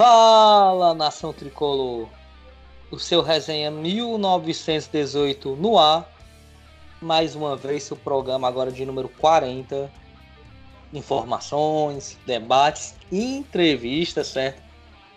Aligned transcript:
Fala, 0.00 0.94
nação 0.94 1.30
tricolor! 1.30 2.08
O 2.90 2.98
seu 2.98 3.20
resenha 3.20 3.70
1918 3.70 5.56
no 5.56 5.78
ar. 5.78 6.10
Mais 7.02 7.36
uma 7.36 7.54
vez, 7.54 7.82
seu 7.82 7.98
programa 7.98 8.48
agora 8.48 8.72
de 8.72 8.82
número 8.86 9.10
40. 9.10 9.92
Informações, 10.94 12.16
debates 12.24 12.94
e 13.12 13.36
entrevistas, 13.36 14.28
certo? 14.28 14.62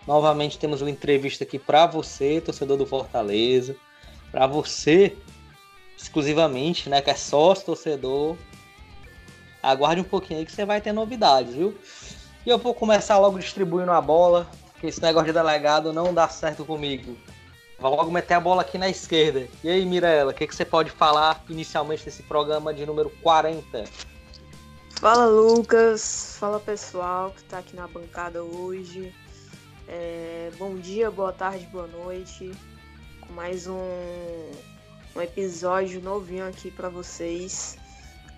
Novamente 0.06 0.60
temos 0.60 0.82
uma 0.82 0.92
entrevista 0.92 1.46
aqui 1.46 1.58
para 1.58 1.86
você, 1.86 2.42
torcedor 2.42 2.76
do 2.76 2.86
Fortaleza. 2.86 3.78
Para 4.34 4.48
você, 4.48 5.16
exclusivamente, 5.98 6.90
né? 6.90 7.02
Que 7.02 7.12
é 7.12 7.16
sócio 7.16 7.68
torcedor. 7.68 8.36
Aguarde 9.62 10.02
um 10.02 10.04
pouquinho 10.04 10.40
aí 10.40 10.46
que 10.46 10.52
você 10.52 10.66
vai 10.66 10.82
ter 10.82 10.92
novidades, 10.92 11.56
viu? 11.56 11.74
E 12.46 12.50
eu 12.50 12.58
vou 12.58 12.74
começar 12.74 13.18
logo 13.18 13.40
distribuindo 13.40 13.94
a 13.94 14.02
bola, 14.02 14.46
que 14.84 14.90
esse 14.90 15.02
negócio 15.02 15.28
de 15.28 15.32
delegado 15.32 15.94
não 15.94 16.14
dá 16.14 16.28
certo 16.28 16.66
comigo. 16.66 17.16
Vou 17.80 17.96
logo 17.96 18.12
meter 18.12 18.34
a 18.34 18.40
bola 18.42 18.64
aqui 18.64 18.78
na 18.78 18.90
esquerda. 18.90 19.48
E 19.64 19.70
aí, 19.70 19.86
Mirella, 19.86 20.32
o 20.32 20.34
que, 20.34 20.46
que 20.46 20.54
você 20.54 20.66
pode 20.66 20.92
falar 20.92 21.42
inicialmente 21.48 22.04
desse 22.04 22.22
programa 22.24 22.74
de 22.74 22.86
número 22.86 23.10
40? 23.22 23.86
Fala, 25.00 25.26
Lucas. 25.26 26.36
Fala, 26.38 26.60
pessoal 26.60 27.32
que 27.32 27.40
está 27.40 27.60
aqui 27.60 27.78
na 27.78 27.88
bancada 27.88 28.44
hoje. 28.44 29.16
É, 29.88 30.52
bom 30.60 30.76
dia, 30.76 31.10
boa 31.10 31.32
tarde, 31.32 31.66
boa 31.68 31.88
noite. 31.88 32.52
Com 33.22 33.32
mais 33.32 33.68
um, 33.68 33.80
um 35.16 35.22
episódio 35.22 36.02
novinho 36.02 36.46
aqui 36.46 36.70
para 36.70 36.90
vocês. 36.90 37.78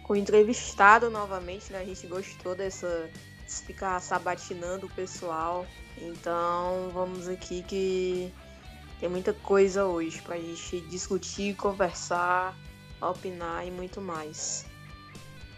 Com 0.03 0.15
entrevistado 0.15 1.09
novamente, 1.09 1.73
né? 1.73 1.79
A 1.79 1.85
gente 1.85 2.05
gostou 2.05 2.53
dessa 2.53 3.09
ficar 3.47 3.99
sabatinando 3.99 4.85
o 4.85 4.89
pessoal. 4.91 5.65
Então 5.97 6.89
vamos 6.93 7.27
aqui 7.27 7.63
que 7.63 8.33
tem 8.99 9.09
muita 9.09 9.33
coisa 9.33 9.85
hoje 9.85 10.21
pra 10.21 10.37
gente 10.37 10.81
discutir, 10.81 11.55
conversar, 11.55 12.55
opinar 13.01 13.65
e 13.65 13.71
muito 13.71 14.01
mais. 14.01 14.65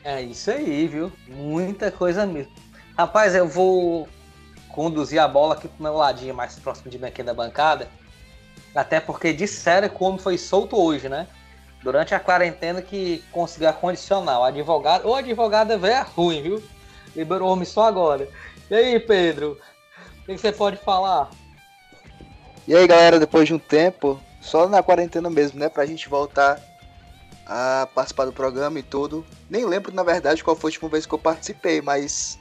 É 0.03 0.21
isso 0.21 0.51
aí, 0.51 0.87
viu? 0.87 1.11
Muita 1.27 1.91
coisa 1.91 2.25
mesmo. 2.25 2.51
Rapaz, 2.97 3.35
eu 3.35 3.47
vou 3.47 4.07
conduzir 4.69 5.19
a 5.19 5.27
bola 5.27 5.55
aqui 5.55 5.67
pro 5.67 5.83
meu 5.83 5.95
ladinho 5.95 6.33
mais 6.33 6.57
próximo 6.59 6.89
de 6.89 6.99
mim 6.99 7.07
aqui 7.07 7.23
da 7.23 7.33
bancada. 7.33 7.89
Até 8.73 8.99
porque 8.99 9.33
disseram 9.33 9.89
que 9.89 9.95
o 10.01 10.05
homem 10.05 10.19
foi 10.19 10.37
solto 10.37 10.79
hoje, 10.79 11.09
né? 11.09 11.27
Durante 11.81 12.13
a 12.13 12.19
quarentena 12.19 12.81
que 12.81 13.23
conseguiu 13.31 13.69
acondicionar. 13.69 14.39
O 14.39 14.43
advogado, 14.43 15.07
ou 15.07 15.15
advogada 15.15 15.77
veio 15.77 16.03
ruim, 16.15 16.41
viu? 16.41 16.63
Liberou 17.15 17.49
o 17.49 17.51
homem 17.51 17.65
só 17.65 17.85
agora. 17.85 18.29
E 18.69 18.75
aí, 18.75 18.99
Pedro? 18.99 19.59
O 20.27 20.33
que 20.33 20.37
você 20.37 20.51
pode 20.51 20.75
falar? 20.77 21.29
E 22.67 22.75
aí, 22.75 22.85
galera, 22.85 23.17
depois 23.17 23.47
de 23.47 23.53
um 23.53 23.59
tempo, 23.59 24.19
só 24.41 24.67
na 24.67 24.83
quarentena 24.83 25.29
mesmo, 25.29 25.57
né? 25.57 25.69
Pra 25.69 25.85
gente 25.85 26.09
voltar 26.09 26.61
a 27.45 27.87
participar 27.95 28.25
do 28.25 28.33
programa 28.33 28.77
e 28.77 28.83
tudo. 28.83 29.25
Nem 29.49 29.63
lembro, 29.63 29.95
na 29.95 30.03
verdade, 30.03 30.43
qual 30.43 30.53
foi 30.53 30.67
a 30.67 30.71
última 30.73 30.89
vez 30.89 31.05
que 31.05 31.13
eu 31.13 31.17
participei, 31.17 31.81
mas 31.81 32.37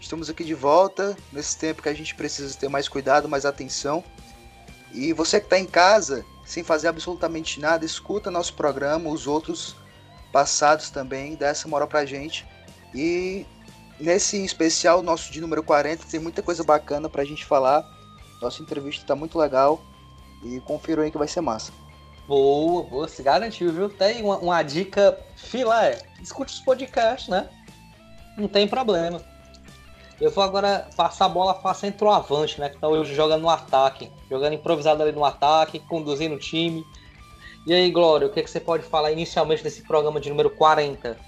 estamos 0.00 0.28
aqui 0.28 0.42
de 0.42 0.54
volta 0.54 1.16
nesse 1.32 1.56
tempo 1.56 1.80
que 1.80 1.88
a 1.88 1.94
gente 1.94 2.12
precisa 2.16 2.58
ter 2.58 2.68
mais 2.68 2.88
cuidado, 2.88 3.28
mais 3.28 3.46
atenção. 3.46 4.02
E 4.92 5.12
você 5.12 5.38
que 5.38 5.46
está 5.46 5.60
em 5.60 5.66
casa, 5.66 6.24
sem 6.44 6.64
fazer 6.64 6.88
absolutamente 6.88 7.60
nada, 7.60 7.84
escuta 7.84 8.32
nosso 8.32 8.54
programa, 8.54 9.10
os 9.10 9.28
outros 9.28 9.76
passados 10.32 10.90
também, 10.90 11.36
dá 11.36 11.46
essa 11.46 11.68
moral 11.68 11.86
pra 11.86 12.04
gente. 12.04 12.44
E 12.92 13.46
Nesse 14.00 14.44
especial 14.44 15.02
nosso 15.02 15.32
de 15.32 15.40
número 15.40 15.62
40 15.62 16.06
tem 16.06 16.20
muita 16.20 16.42
coisa 16.42 16.62
bacana 16.62 17.08
pra 17.08 17.24
gente 17.24 17.44
falar. 17.44 17.84
Nossa 18.40 18.62
entrevista 18.62 19.04
tá 19.04 19.16
muito 19.16 19.38
legal. 19.38 19.80
E 20.44 20.60
confiram 20.60 21.02
aí 21.02 21.10
que 21.10 21.18
vai 21.18 21.26
ser 21.26 21.40
massa. 21.40 21.72
Boa, 22.28 22.84
boa, 22.84 23.08
se 23.08 23.22
garantiu, 23.22 23.72
viu? 23.72 23.88
Tem 23.88 24.22
uma, 24.22 24.38
uma 24.38 24.62
dica 24.62 25.18
filé. 25.34 25.98
Escute 26.22 26.52
os 26.52 26.60
podcasts, 26.60 27.28
né? 27.28 27.48
Não 28.36 28.46
tem 28.46 28.68
problema. 28.68 29.20
Eu 30.20 30.30
vou 30.30 30.44
agora 30.44 30.88
passar 30.96 31.26
a 31.26 31.28
bola 31.28 31.54
para 31.54 31.74
centroavante, 31.74 32.60
né? 32.60 32.68
Que 32.68 32.78
tá 32.78 32.86
hoje 32.86 33.14
jogando 33.14 33.42
no 33.42 33.50
ataque. 33.50 34.12
Jogando 34.30 34.52
improvisado 34.52 35.02
ali 35.02 35.12
no 35.12 35.24
ataque, 35.24 35.80
conduzindo 35.80 36.36
o 36.36 36.38
time. 36.38 36.84
E 37.66 37.72
aí, 37.72 37.90
Glória, 37.90 38.26
o 38.26 38.30
que, 38.30 38.40
é 38.40 38.42
que 38.42 38.50
você 38.50 38.60
pode 38.60 38.84
falar 38.84 39.10
inicialmente 39.10 39.62
desse 39.62 39.82
programa 39.82 40.20
de 40.20 40.28
número 40.28 40.50
40? 40.50 41.18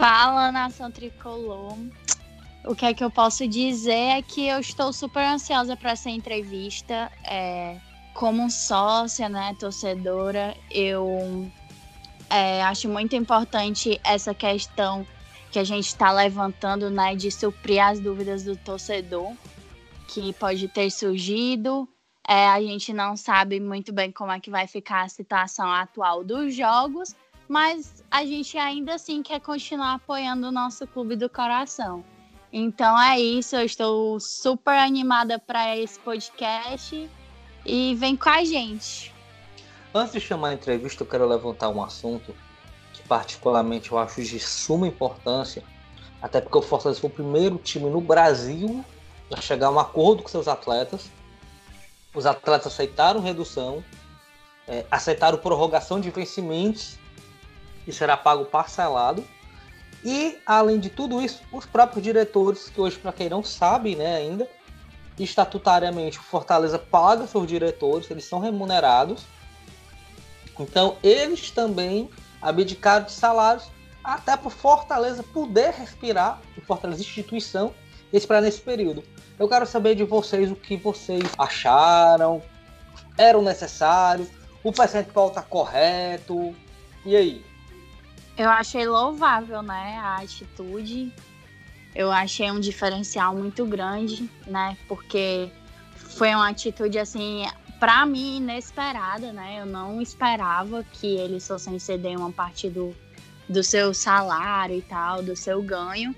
Fala, 0.00 0.50
nação 0.50 0.90
tricolor. 0.90 1.76
O 2.64 2.74
que 2.74 2.86
é 2.86 2.94
que 2.94 3.04
eu 3.04 3.10
posso 3.10 3.46
dizer 3.46 3.92
é 3.92 4.22
que 4.22 4.46
eu 4.46 4.58
estou 4.58 4.94
super 4.94 5.22
ansiosa 5.22 5.76
para 5.76 5.90
essa 5.90 6.08
entrevista. 6.08 7.12
É, 7.22 7.76
como 8.14 8.50
sócia, 8.50 9.28
né, 9.28 9.54
torcedora, 9.60 10.56
eu 10.70 11.46
é, 12.30 12.62
acho 12.62 12.88
muito 12.88 13.14
importante 13.14 14.00
essa 14.02 14.32
questão 14.32 15.06
que 15.52 15.58
a 15.58 15.64
gente 15.64 15.88
está 15.88 16.10
levantando, 16.10 16.88
né, 16.88 17.14
de 17.14 17.30
suprir 17.30 17.84
as 17.84 18.00
dúvidas 18.00 18.42
do 18.42 18.56
torcedor 18.56 19.34
que 20.08 20.32
pode 20.32 20.66
ter 20.68 20.90
surgido. 20.90 21.86
É, 22.26 22.48
a 22.48 22.58
gente 22.62 22.90
não 22.94 23.18
sabe 23.18 23.60
muito 23.60 23.92
bem 23.92 24.10
como 24.10 24.32
é 24.32 24.40
que 24.40 24.50
vai 24.50 24.66
ficar 24.66 25.02
a 25.02 25.08
situação 25.10 25.70
atual 25.70 26.24
dos 26.24 26.54
jogos, 26.54 27.14
mas 27.50 28.04
a 28.08 28.24
gente 28.24 28.56
ainda 28.56 28.94
assim 28.94 29.24
quer 29.24 29.40
continuar 29.40 29.94
apoiando 29.94 30.46
o 30.46 30.52
nosso 30.52 30.86
clube 30.86 31.16
do 31.16 31.28
coração. 31.28 32.04
Então 32.52 32.96
é 32.96 33.18
isso, 33.18 33.56
eu 33.56 33.64
estou 33.64 34.20
super 34.20 34.78
animada 34.78 35.36
para 35.36 35.76
esse 35.76 35.98
podcast 35.98 37.10
e 37.66 37.94
vem 37.96 38.16
com 38.16 38.28
a 38.28 38.44
gente. 38.44 39.12
Antes 39.92 40.12
de 40.12 40.20
chamar 40.20 40.50
a 40.50 40.54
entrevista, 40.54 41.02
eu 41.02 41.08
quero 41.08 41.26
levantar 41.26 41.70
um 41.70 41.82
assunto 41.82 42.32
que 42.92 43.02
particularmente 43.08 43.90
eu 43.90 43.98
acho 43.98 44.22
de 44.22 44.38
suma 44.38 44.86
importância, 44.86 45.64
até 46.22 46.40
porque 46.40 46.56
o 46.56 46.62
Fortaleza 46.62 47.00
foi 47.00 47.10
o 47.10 47.12
primeiro 47.12 47.58
time 47.58 47.90
no 47.90 48.00
Brasil 48.00 48.84
a 49.36 49.40
chegar 49.40 49.66
a 49.66 49.70
um 49.72 49.80
acordo 49.80 50.22
com 50.22 50.28
seus 50.28 50.46
atletas. 50.46 51.10
Os 52.14 52.26
atletas 52.26 52.72
aceitaram 52.72 53.20
redução, 53.20 53.82
é, 54.68 54.86
aceitaram 54.88 55.36
prorrogação 55.36 56.00
de 56.00 56.10
vencimentos 56.10 56.99
que 57.84 57.92
será 57.92 58.16
pago 58.16 58.44
parcelado. 58.44 59.24
E, 60.04 60.38
além 60.46 60.78
de 60.78 60.88
tudo 60.88 61.20
isso, 61.20 61.42
os 61.52 61.66
próprios 61.66 62.02
diretores, 62.02 62.70
que 62.70 62.80
hoje, 62.80 62.98
para 62.98 63.12
quem 63.12 63.28
não 63.28 63.44
sabe 63.44 63.94
né, 63.94 64.16
ainda, 64.16 64.48
estatutariamente 65.18 66.18
o 66.18 66.22
Fortaleza 66.22 66.78
paga 66.78 67.26
seus 67.26 67.46
diretores, 67.46 68.10
eles 68.10 68.24
são 68.24 68.38
remunerados. 68.38 69.24
Então, 70.58 70.96
eles 71.02 71.50
também 71.50 72.10
abdicaram 72.40 73.04
de 73.04 73.12
salários 73.12 73.70
até 74.02 74.36
para 74.36 74.48
o 74.48 74.50
Fortaleza 74.50 75.22
poder 75.22 75.72
respirar, 75.72 76.40
o 76.56 76.60
Fortaleza 76.62 77.02
instituição, 77.02 77.74
esperar 78.12 78.40
nesse 78.40 78.60
período. 78.60 79.04
Eu 79.38 79.48
quero 79.48 79.66
saber 79.66 79.94
de 79.94 80.04
vocês 80.04 80.50
o 80.50 80.56
que 80.56 80.76
vocês 80.76 81.24
acharam, 81.38 82.42
era 83.16 83.40
necessário, 83.40 84.28
o 84.64 84.72
percentual 84.72 85.28
está 85.28 85.42
correto, 85.42 86.54
e 87.04 87.16
aí? 87.16 87.49
Eu 88.40 88.48
achei 88.48 88.86
louvável, 88.86 89.60
né, 89.60 90.00
a 90.02 90.16
atitude. 90.16 91.12
Eu 91.94 92.10
achei 92.10 92.50
um 92.50 92.58
diferencial 92.58 93.36
muito 93.36 93.66
grande, 93.66 94.30
né, 94.46 94.78
porque 94.88 95.50
foi 95.94 96.34
uma 96.34 96.48
atitude 96.48 96.98
assim, 96.98 97.44
para 97.78 98.06
mim 98.06 98.38
inesperada, 98.38 99.30
né? 99.30 99.60
Eu 99.60 99.66
não 99.66 100.00
esperava 100.00 100.82
que 100.82 101.06
eles 101.06 101.46
fossem 101.46 101.78
ceder 101.78 102.16
uma 102.16 102.32
parte 102.32 102.70
do, 102.70 102.96
do 103.46 103.62
seu 103.62 103.92
salário 103.92 104.78
e 104.78 104.80
tal, 104.80 105.22
do 105.22 105.36
seu 105.36 105.62
ganho. 105.62 106.14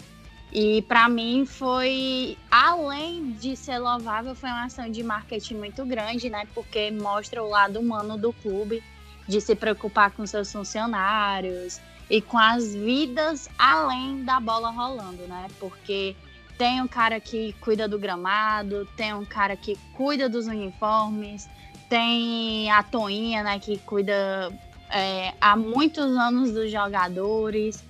E 0.53 0.81
para 0.83 1.09
mim 1.09 1.45
foi, 1.45 2.39
além 2.49 3.33
de 3.33 3.57
ser 3.57 3.79
louvável, 3.79 4.37
foi 4.37 4.49
uma 4.49 4.67
ação 4.67 4.89
de 4.89 5.03
marketing 5.03 5.57
muito 5.57 5.85
grande, 5.85 6.31
né? 6.31 6.47
Porque 6.55 6.89
mostra 6.93 7.43
o 7.43 7.49
lado 7.49 7.81
humano 7.81 8.17
do 8.17 8.33
clube, 8.33 8.81
de 9.27 9.41
se 9.41 9.57
preocupar 9.57 10.13
com 10.13 10.25
seus 10.25 10.53
funcionários, 10.53 11.81
e 12.09 12.21
com 12.21 12.39
as 12.39 12.75
vidas 12.75 13.49
além 13.59 14.25
da 14.25 14.39
bola 14.41 14.71
rolando, 14.71 15.27
né? 15.27 15.47
Porque 15.59 16.15
tem 16.59 16.81
um 16.81 16.89
cara 16.89 17.19
que 17.19 17.55
cuida 17.61 17.89
do 17.89 17.99
gramado, 17.99 18.87
tem 18.97 19.15
um 19.15 19.25
cara 19.25 19.57
que 19.57 19.77
cuida 19.95 20.29
dos 20.29 20.47
uniformes, 20.47 21.49
tem 21.89 22.71
a 22.71 22.83
Toinha, 22.83 23.43
né, 23.43 23.59
que 23.59 23.79
cuida 23.79 24.51
é, 24.91 25.35
há 25.41 25.57
muitos 25.57 26.05
anos 26.17 26.53
dos 26.53 26.71
jogadores, 26.71 27.83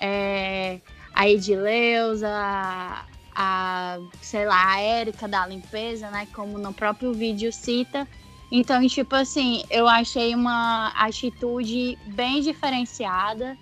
é, 0.00 0.80
a 1.14 1.28
Edileuza, 1.28 2.28
a, 2.28 3.04
a, 3.34 3.98
sei 4.20 4.44
lá, 4.44 4.72
a 4.72 4.80
Érica 4.80 5.28
da 5.28 5.46
limpeza, 5.46 6.10
né, 6.10 6.26
como 6.34 6.58
no 6.58 6.72
próprio 6.72 7.12
vídeo 7.12 7.52
cita. 7.52 8.06
Então, 8.50 8.86
tipo 8.86 9.14
assim, 9.14 9.64
eu 9.70 9.88
achei 9.88 10.34
uma 10.34 10.88
atitude 10.88 11.98
bem 12.06 12.40
diferenciada 12.40 13.58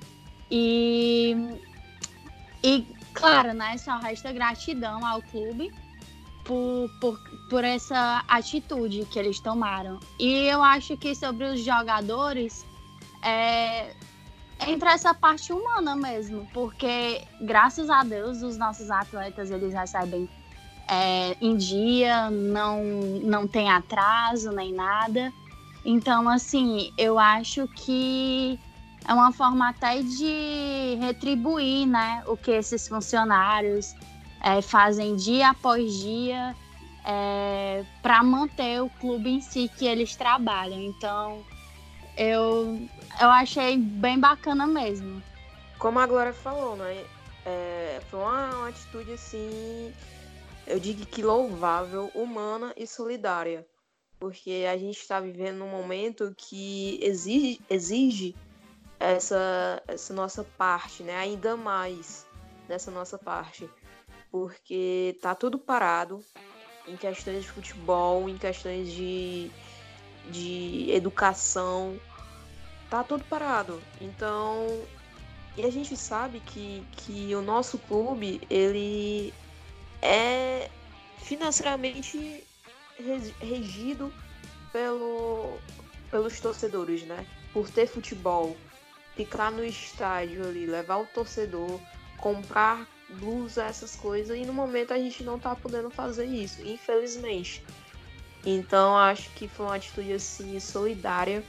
e, 0.50 1.34
e 2.62 2.86
claro, 3.14 3.54
né, 3.54 3.78
só 3.78 3.96
resta 3.98 4.31
gratidão 4.32 5.04
ao 5.06 5.22
clube 5.22 5.72
por, 6.44 6.90
por, 7.00 7.19
por 7.48 7.64
essa 7.64 8.22
atitude 8.28 9.06
que 9.06 9.19
eles 9.19 9.40
tomaram. 9.40 9.98
E 10.19 10.46
eu 10.46 10.62
acho 10.62 10.96
que 10.98 11.14
sobre 11.14 11.46
os 11.46 11.60
jogadores, 11.64 12.66
é, 13.22 13.94
entra 14.66 14.92
essa 14.92 15.14
parte 15.14 15.52
humana 15.52 15.96
mesmo, 15.96 16.46
porque 16.52 17.22
graças 17.40 17.88
a 17.88 18.04
Deus 18.04 18.42
os 18.42 18.58
nossos 18.58 18.90
atletas 18.90 19.50
eles 19.50 19.72
recebem 19.72 20.28
é, 20.88 21.36
em 21.40 21.56
dia, 21.56 22.31
não, 22.31 22.82
não 23.22 23.46
tem 23.46 23.70
atraso 23.70 24.50
nem 24.52 24.72
nada. 24.72 25.32
Então, 25.84 26.28
assim, 26.28 26.92
eu 26.96 27.19
acho 27.19 27.69
que 27.69 28.58
é 29.06 29.12
uma 29.12 29.32
forma 29.32 29.69
até 29.69 30.02
de 30.02 30.96
retribuir 31.00 31.86
né, 31.86 32.22
o 32.26 32.36
que 32.36 32.50
esses 32.50 32.88
funcionários 32.88 33.94
é, 34.42 34.62
fazem 34.62 35.14
dia 35.14 35.50
após 35.50 35.92
dia 35.98 36.54
é, 37.04 37.84
para 38.02 38.22
manter 38.22 38.82
o 38.82 38.88
clube 38.88 39.30
em 39.30 39.40
si 39.40 39.70
que 39.76 39.87
eles 39.87 40.16
trabalham. 40.16 40.80
Então, 40.80 41.44
eu, 42.16 42.80
eu 43.20 43.28
achei 43.28 43.76
bem 43.76 44.19
bacana 44.19 44.66
mesmo. 44.66 45.22
Como 45.78 45.98
a 45.98 46.06
Glória 46.06 46.32
falou, 46.32 46.76
né? 46.76 47.04
É, 47.44 48.00
foi 48.10 48.20
uma, 48.20 48.56
uma 48.56 48.69
atitude 48.69 49.12
assim, 49.12 49.92
eu 50.66 50.78
digo 50.78 51.05
que 51.06 51.22
louvável, 51.22 52.11
humana 52.14 52.72
e 52.76 52.87
solidária. 52.87 53.66
Porque 54.19 54.64
a 54.70 54.76
gente 54.78 54.99
está 54.99 55.20
vivendo 55.20 55.58
num 55.58 55.69
momento 55.69 56.34
que 56.37 56.99
exige, 57.02 57.61
exige 57.69 58.34
essa, 58.99 59.82
essa 59.87 60.14
nossa 60.14 60.44
parte, 60.56 61.02
né? 61.02 61.16
Ainda 61.16 61.56
mais 61.56 62.26
dessa 62.66 62.90
nossa 62.90 63.19
parte. 63.19 63.69
Porque 64.31 65.19
tá 65.20 65.34
tudo 65.34 65.58
parado 65.58 66.25
em 66.87 66.96
questões 66.96 67.43
de 67.43 67.50
futebol, 67.50 68.28
em 68.28 68.38
questões 68.38 68.90
de, 68.90 69.50
de 70.31 70.90
educação. 70.90 71.99
Tá 72.88 73.05
tudo 73.05 73.25
parado. 73.25 73.82
Então, 74.00 74.66
e 75.56 75.64
a 75.64 75.70
gente 75.70 75.96
sabe 75.96 76.40
que, 76.40 76.84
que 76.93 77.34
o 77.34 77.43
nosso 77.43 77.78
clube, 77.78 78.40
ele 78.49 79.32
é 80.04 80.70
financeiramente 81.18 82.44
regido 83.40 84.12
pelo, 84.70 85.58
pelos 86.10 86.38
torcedores, 86.38 87.02
né? 87.04 87.26
Por 87.52 87.70
ter 87.70 87.86
futebol, 87.86 88.56
ficar 89.16 89.50
no 89.50 89.64
estádio 89.64 90.46
ali, 90.46 90.66
levar 90.66 90.98
o 90.98 91.06
torcedor, 91.06 91.80
comprar 92.18 92.86
blusa, 93.08 93.64
essas 93.64 93.96
coisas, 93.96 94.36
e 94.36 94.44
no 94.44 94.52
momento 94.52 94.92
a 94.92 94.98
gente 94.98 95.22
não 95.22 95.38
tá 95.38 95.56
podendo 95.56 95.90
fazer 95.90 96.26
isso, 96.26 96.60
infelizmente. 96.62 97.64
Então 98.44 98.96
acho 98.96 99.30
que 99.30 99.48
foi 99.48 99.66
uma 99.66 99.76
atitude 99.76 100.12
assim 100.12 100.60
solidária, 100.60 101.42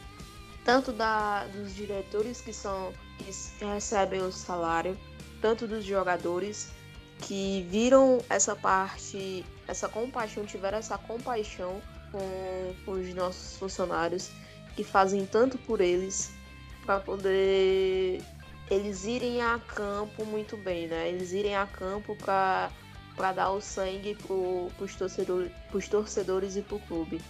tanto 0.64 0.94
da, 0.94 1.46
dos 1.48 1.76
diretores 1.76 2.40
que 2.40 2.54
são 2.54 2.94
que 3.18 3.66
recebem 3.66 4.22
o 4.22 4.32
salário, 4.32 4.98
tanto 5.42 5.68
dos 5.68 5.84
jogadores 5.86 6.72
que 7.22 7.66
viram 7.70 8.20
essa 8.30 8.56
parte, 8.56 9.46
essa 9.68 9.88
compaixão, 9.90 10.46
tiveram 10.46 10.78
essa 10.78 10.98
compaixão 10.98 11.82
com, 12.12 12.92
os 12.92 13.14
nossos 13.14 13.58
funcionários 13.58 14.30
que 14.76 14.84
fazem 14.84 15.26
tanto 15.26 15.58
por 15.58 15.82
eles 15.82 16.32
para 16.86 17.00
poder 17.00 18.22
eles 18.70 19.06
irem 19.06 19.42
a 19.42 19.60
campo 19.60 20.26
muito 20.26 20.58
bem, 20.58 20.88
né? 20.88 21.10
Eles 21.10 21.32
irem 21.32 21.56
a 21.56 21.66
campo 21.66 22.16
para 22.16 22.72
para 23.16 23.32
dar 23.32 23.52
o 23.52 23.62
sangue 23.62 24.14
para 24.16 24.84
os 24.84 24.96
torcedores, 24.96 25.52
torcedores 25.90 26.58
e 26.58 26.62
para 26.62 26.76
o 26.76 26.80
clube. 26.82 27.22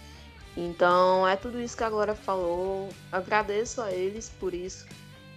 Então 0.56 1.26
é 1.28 1.36
tudo 1.36 1.60
isso 1.60 1.76
que 1.76 1.84
a 1.84 1.90
Glória 1.90 2.14
falou. 2.14 2.88
Agradeço 3.12 3.80
a 3.80 3.92
eles 3.92 4.28
por 4.40 4.52
isso. 4.52 4.86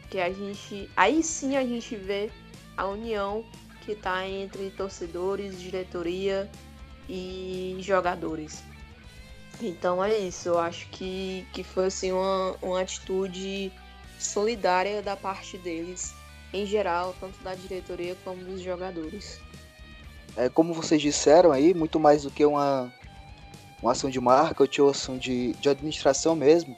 Que 0.10 0.19
a 0.19 0.31
gente. 0.31 0.90
Aí 0.96 1.22
sim 1.22 1.56
a 1.56 1.63
gente 1.63 1.96
vê 1.96 2.31
a 2.75 2.88
união 2.88 3.46
que 3.89 3.94
está 3.94 4.27
entre 4.27 4.69
torcedores, 4.69 5.59
diretoria 5.59 6.47
e 7.09 7.75
jogadores. 7.80 8.62
Então 9.59 10.03
é 10.03 10.15
isso, 10.15 10.50
eu 10.50 10.59
acho 10.59 10.88
que, 10.89 11.44
que 11.51 11.63
foi 11.63 11.88
assim, 11.88 12.12
uma, 12.12 12.56
uma 12.62 12.81
atitude 12.81 13.71
solidária 14.19 15.01
da 15.01 15.15
parte 15.15 15.57
deles, 15.57 16.13
em 16.53 16.68
geral, 16.68 17.15
tanto 17.19 17.41
da 17.44 17.56
diretoria 17.56 18.15
como 18.24 18.44
dos 18.44 18.62
jogadores. 18.62 19.39
É, 20.38 20.50
como 20.50 20.71
vocês 20.71 21.01
disseram 21.01 21.51
aí, 21.51 21.74
muito 21.74 22.00
mais 22.00 22.21
do 22.21 22.30
que 22.30 22.45
uma, 22.45 22.94
uma 23.81 23.94
ação 23.94 24.07
de 24.07 24.21
marketing 24.21 24.81
ou 24.81 24.91
ação 24.91 25.18
de, 25.18 25.53
de 25.53 25.68
administração 25.68 26.36
mesmo, 26.36 26.77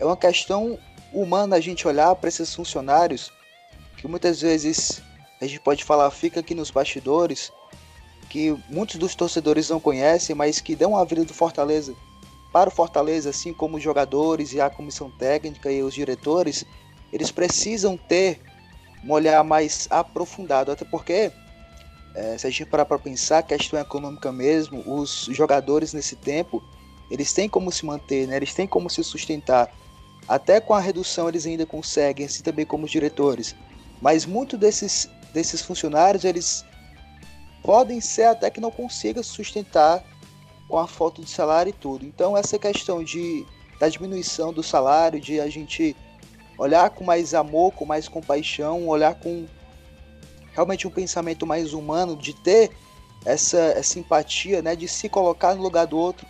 é 0.00 0.04
uma 0.04 0.16
questão 0.16 0.76
humana 1.12 1.54
a 1.54 1.60
gente 1.60 1.86
olhar 1.86 2.16
para 2.16 2.28
esses 2.28 2.52
funcionários 2.52 3.32
que 3.96 4.08
muitas 4.08 4.40
vezes 4.40 5.02
a 5.40 5.46
gente 5.46 5.60
pode 5.60 5.84
falar 5.84 6.10
fica 6.10 6.40
aqui 6.40 6.54
nos 6.54 6.70
bastidores, 6.70 7.52
que 8.28 8.56
muitos 8.68 8.96
dos 8.96 9.14
torcedores 9.14 9.68
não 9.70 9.80
conhecem, 9.80 10.34
mas 10.34 10.60
que 10.60 10.76
dão 10.76 10.96
a 10.96 11.04
vida 11.04 11.24
do 11.24 11.32
Fortaleza 11.32 11.94
para 12.52 12.68
o 12.68 12.72
Fortaleza, 12.72 13.30
assim 13.30 13.52
como 13.52 13.76
os 13.76 13.82
jogadores 13.82 14.52
e 14.52 14.60
a 14.60 14.70
comissão 14.70 15.10
técnica 15.10 15.70
e 15.70 15.82
os 15.82 15.94
diretores, 15.94 16.64
eles 17.12 17.30
precisam 17.30 17.96
ter 17.96 18.40
um 19.04 19.12
olhar 19.12 19.42
mais 19.44 19.86
aprofundado, 19.90 20.72
até 20.72 20.84
porque 20.84 21.30
é, 22.14 22.36
se 22.36 22.46
a 22.46 22.50
gente 22.50 22.66
parar 22.66 22.84
para 22.84 22.98
pensar, 22.98 23.42
questão 23.42 23.78
econômica 23.78 24.32
mesmo, 24.32 24.82
os 24.86 25.28
jogadores 25.30 25.92
nesse 25.92 26.16
tempo, 26.16 26.62
eles 27.10 27.32
têm 27.32 27.48
como 27.48 27.70
se 27.70 27.86
manter, 27.86 28.26
né? 28.26 28.36
eles 28.36 28.54
têm 28.54 28.66
como 28.66 28.90
se 28.90 29.04
sustentar. 29.04 29.72
Até 30.26 30.60
com 30.60 30.74
a 30.74 30.80
redução 30.80 31.28
eles 31.28 31.46
ainda 31.46 31.64
conseguem, 31.64 32.26
assim 32.26 32.42
também 32.42 32.66
como 32.66 32.84
os 32.84 32.90
diretores. 32.90 33.54
Mas 34.00 34.26
muitos 34.26 34.58
desses, 34.58 35.08
desses 35.32 35.62
funcionários, 35.62 36.24
eles 36.24 36.64
podem 37.62 38.00
ser 38.00 38.24
até 38.24 38.50
que 38.50 38.60
não 38.60 38.70
consigam 38.70 39.22
sustentar 39.22 40.02
com 40.68 40.78
a 40.78 40.86
falta 40.86 41.22
de 41.22 41.30
salário 41.30 41.70
e 41.70 41.72
tudo. 41.72 42.04
Então 42.04 42.36
essa 42.36 42.58
questão 42.58 43.02
de 43.02 43.46
da 43.78 43.88
diminuição 43.88 44.52
do 44.52 44.62
salário, 44.62 45.20
de 45.20 45.40
a 45.40 45.48
gente 45.48 45.94
olhar 46.58 46.90
com 46.90 47.04
mais 47.04 47.32
amor, 47.32 47.72
com 47.72 47.84
mais 47.84 48.08
compaixão, 48.08 48.88
olhar 48.88 49.14
com 49.14 49.46
realmente 50.52 50.86
um 50.86 50.90
pensamento 50.90 51.46
mais 51.46 51.72
humano, 51.72 52.16
de 52.16 52.34
ter 52.34 52.70
essa, 53.24 53.58
essa 53.58 53.98
empatia, 53.98 54.60
né, 54.60 54.74
de 54.74 54.88
se 54.88 55.08
colocar 55.08 55.54
no 55.54 55.62
lugar 55.62 55.86
do 55.86 55.96
outro. 55.96 56.26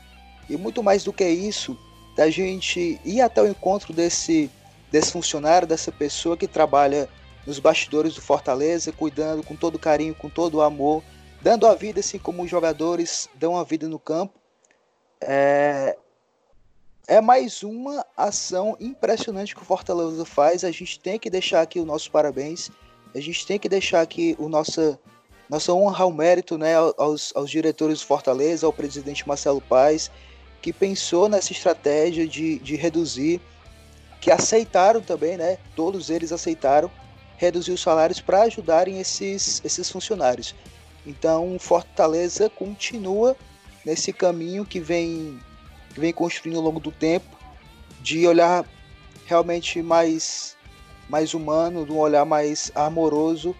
E 0.49 0.57
muito 0.57 0.83
mais 0.83 1.05
do 1.05 1.13
que 1.13 1.27
isso, 1.27 1.77
da 2.15 2.29
gente 2.29 3.01
ir 3.05 3.21
até 3.21 3.41
o 3.43 3.49
encontro 3.49 3.93
desse, 3.93 4.51
desse 4.91 5.13
funcionário, 5.13 5.67
dessa 5.67 5.91
pessoa 5.91 6.37
que 6.37 6.47
trabalha 6.47 7.09
nos 7.49 7.59
bastidores 7.59 8.15
do 8.15 8.21
Fortaleza, 8.21 8.93
cuidando 8.93 9.43
com 9.43 9.57
todo 9.57 9.79
carinho, 9.79 10.15
com 10.15 10.29
todo 10.29 10.61
amor, 10.61 11.03
dando 11.41 11.67
a 11.67 11.75
vida 11.75 12.01
assim 12.01 12.19
como 12.19 12.43
os 12.43 12.51
jogadores 12.51 13.27
dão 13.37 13.57
a 13.57 13.65
vida 13.65 13.89
no 13.89 13.99
campo. 13.99 14.39
É, 15.19 15.97
é 17.07 17.23
mais 17.23 17.63
uma 17.63 18.05
ação 18.15 18.77
impressionante 18.79 19.57
que 19.57 19.63
o 19.63 19.65
Fortaleza 19.65 20.27
faz. 20.27 20.63
A 20.63 20.71
gente 20.71 21.01
tem 21.01 21.19
que 21.19 21.31
deixar 21.31 21.63
aqui 21.63 21.81
o 21.81 21.87
nosso 21.87 22.11
parabéns. 22.11 22.71
A 23.15 23.21
gente 23.21 23.47
tem 23.47 23.59
que 23.59 23.67
deixar 23.67 24.03
aqui 24.03 24.37
o 24.39 24.47
nossa, 24.47 25.01
nossa 25.49 25.73
honra 25.73 26.05
ao 26.05 26.13
mérito 26.13 26.59
né, 26.59 26.75
aos, 26.77 27.33
aos 27.35 27.51
diretores 27.51 28.01
do 28.01 28.05
Fortaleza, 28.05 28.67
ao 28.67 28.75
presidente 28.75 29.27
Marcelo 29.27 29.63
Paes, 29.63 30.11
que 30.61 30.71
pensou 30.71 31.31
nessa 31.31 31.51
estratégia 31.53 32.29
de, 32.29 32.59
de 32.59 32.77
reduzir, 32.77 33.41
que 34.21 34.31
aceitaram 34.31 35.01
também, 35.01 35.39
né? 35.39 35.57
Todos 35.75 36.11
eles 36.11 36.31
aceitaram 36.31 36.91
reduzir 37.39 37.73
os 37.73 37.81
salários 37.81 38.21
para 38.21 38.43
ajudarem 38.43 39.01
esses, 39.01 39.63
esses 39.65 39.89
funcionários. 39.91 40.55
Então, 41.07 41.57
Fortaleza 41.59 42.51
continua 42.51 43.35
nesse 43.87 44.13
caminho 44.13 44.67
que 44.67 44.81
vem, 44.81 45.41
que 45.95 46.01
vem 46.01 46.13
construindo 46.13 46.59
ao 46.59 46.65
longo 46.65 46.81
do 46.81 46.93
tempo, 46.93 47.39
de 48.01 48.27
olhar 48.27 48.67
realmente 49.25 49.81
mais, 49.81 50.57
mais 51.09 51.33
humano, 51.33 51.87
de 51.87 51.93
um 51.93 51.99
olhar 51.99 52.27
mais 52.27 52.73
amoroso, 52.75 53.57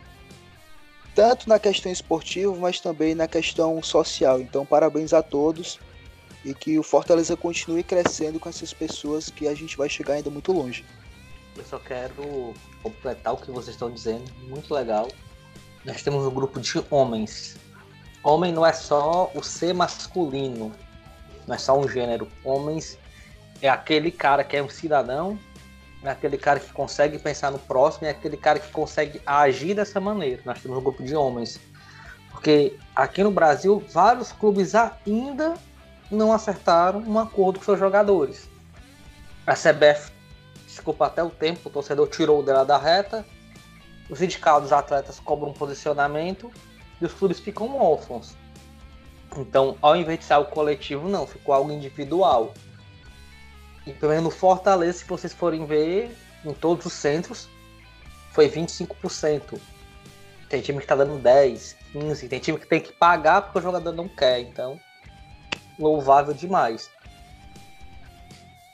tanto 1.15 1.49
na 1.49 1.59
questão 1.59 1.91
esportiva, 1.91 2.55
mas 2.57 2.81
também 2.81 3.15
na 3.15 3.29
questão 3.29 3.81
social. 3.83 4.41
Então, 4.41 4.67
parabéns 4.67 5.13
a 5.13 5.23
todos 5.23 5.79
e 6.45 6.53
que 6.53 6.79
o 6.79 6.83
Fortaleza 6.83 7.37
continue 7.37 7.83
crescendo 7.83 8.41
com 8.41 8.49
essas 8.49 8.73
pessoas 8.73 9.31
que 9.31 9.47
a 9.47 9.55
gente 9.55 9.77
vai 9.77 9.89
chegar 9.89 10.15
ainda 10.15 10.31
muito 10.31 10.53
longe. 10.53 10.85
Eu 11.59 11.65
só 11.65 11.79
quero 11.79 12.55
completar 12.83 13.35
o 13.35 13.37
que 13.37 13.51
vocês 13.51 13.75
estão 13.75 13.91
dizendo, 13.91 14.25
muito 14.49 14.73
legal 14.73 15.09
nós 15.89 16.03
temos 16.03 16.25
um 16.25 16.31
grupo 16.31 16.61
de 16.61 16.85
homens. 16.91 17.57
Homem 18.23 18.53
não 18.53 18.67
é 18.67 18.73
só 18.73 19.31
o 19.35 19.43
ser 19.43 19.73
masculino, 19.73 20.71
não 21.47 21.55
é 21.55 21.59
só 21.59 21.79
um 21.79 21.89
gênero. 21.89 22.29
Homens 22.45 22.99
é 23.63 23.69
aquele 23.69 24.11
cara 24.11 24.45
que 24.45 24.57
é 24.57 24.63
um 24.63 24.69
cidadão, 24.69 25.39
é 26.03 26.11
aquele 26.11 26.37
cara 26.37 26.61
que 26.61 26.71
consegue 26.73 27.19
pensar 27.19 27.51
no 27.51 27.59
próximo, 27.59 28.07
é 28.07 28.11
aquele 28.11 28.37
cara 28.37 28.59
que 28.59 28.71
consegue 28.71 29.21
agir 29.25 29.75
dessa 29.75 29.99
maneira. 29.99 30.43
Nós 30.45 30.61
temos 30.61 30.77
um 30.77 30.83
grupo 30.83 31.03
de 31.03 31.15
homens. 31.17 31.59
Porque 32.31 32.77
aqui 32.95 33.23
no 33.23 33.31
Brasil, 33.31 33.83
vários 33.91 34.31
clubes 34.31 34.75
ainda 34.75 35.55
não 36.11 36.33
acertaram 36.33 37.01
um 37.01 37.19
acordo 37.19 37.59
com 37.59 37.65
seus 37.65 37.79
jogadores. 37.79 38.49
A 39.47 39.55
CBF, 39.55 40.13
desculpa 40.79 41.07
até 41.07 41.23
o 41.23 41.31
tempo, 41.31 41.69
o 41.69 41.73
torcedor 41.73 42.09
tirou 42.09 42.43
dela 42.43 42.65
da 42.65 42.79
reta, 42.79 43.27
os 44.09 44.21
sindicatos 44.21 44.63
dos 44.63 44.73
atletas 44.73 45.19
cobram 45.21 45.51
um 45.51 45.53
posicionamento 45.53 46.51
e 47.01 47.05
os 47.05 47.13
clubes 47.13 47.41
ficam 47.41 47.77
órfãos. 47.77 48.35
Então, 49.37 49.77
ao 49.83 49.97
invés 49.97 50.21
de 50.21 50.25
ser 50.25 50.35
algo 50.35 50.51
coletivo, 50.51 51.09
não, 51.09 51.27
ficou 51.27 51.55
algo 51.55 51.71
individual. 51.71 52.55
E 53.87 53.93
pelo 53.93 54.11
menos 54.11 54.25
no 54.25 54.31
Fortaleza, 54.31 54.99
se 54.99 55.05
vocês 55.05 55.33
forem 55.33 55.67
ver, 55.67 56.17
em 56.45 56.55
todos 56.55 56.87
os 56.87 56.93
centros, 56.93 57.49
foi 58.33 58.49
25%. 58.49 59.61
Tem 60.49 60.63
time 60.63 60.81
que 60.81 60.87
tá 60.87 60.95
dando 60.95 61.19
10, 61.19 61.77
15, 61.93 62.29
tem 62.29 62.39
time 62.39 62.59
que 62.59 62.67
tem 62.67 62.81
que 62.81 62.93
pagar 62.93 63.43
porque 63.43 63.59
o 63.59 63.63
jogador 63.63 63.93
não 63.93 64.09
quer, 64.09 64.41
então 64.41 64.81
louvável 65.79 66.33
demais. 66.33 66.91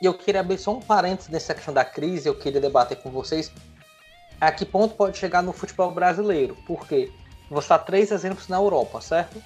E 0.05 0.07
eu 0.07 0.13
queria 0.13 0.43
abrir 0.43 0.59
só 0.59 0.71
um 0.71 0.81
parênteses 0.81 1.31
nessa 1.31 1.55
questão 1.55 1.73
da 1.73 1.83
crise, 1.83 2.29
eu 2.29 2.35
queria 2.35 2.61
debater 2.61 2.99
com 2.99 3.11
vocês 3.11 3.51
a 4.39 4.53
que 4.53 4.67
ponto 4.67 4.95
pode 4.97 5.17
chegar 5.17 5.43
no 5.43 5.51
futebol 5.51 5.91
brasileiro. 5.93 6.55
Por 6.67 6.87
quê? 6.87 7.11
Vou 7.49 7.63
citar 7.63 7.83
três 7.87 8.13
exemplos 8.13 8.47
na 8.47 8.59
Europa, 8.59 9.01
certo? 9.01 9.43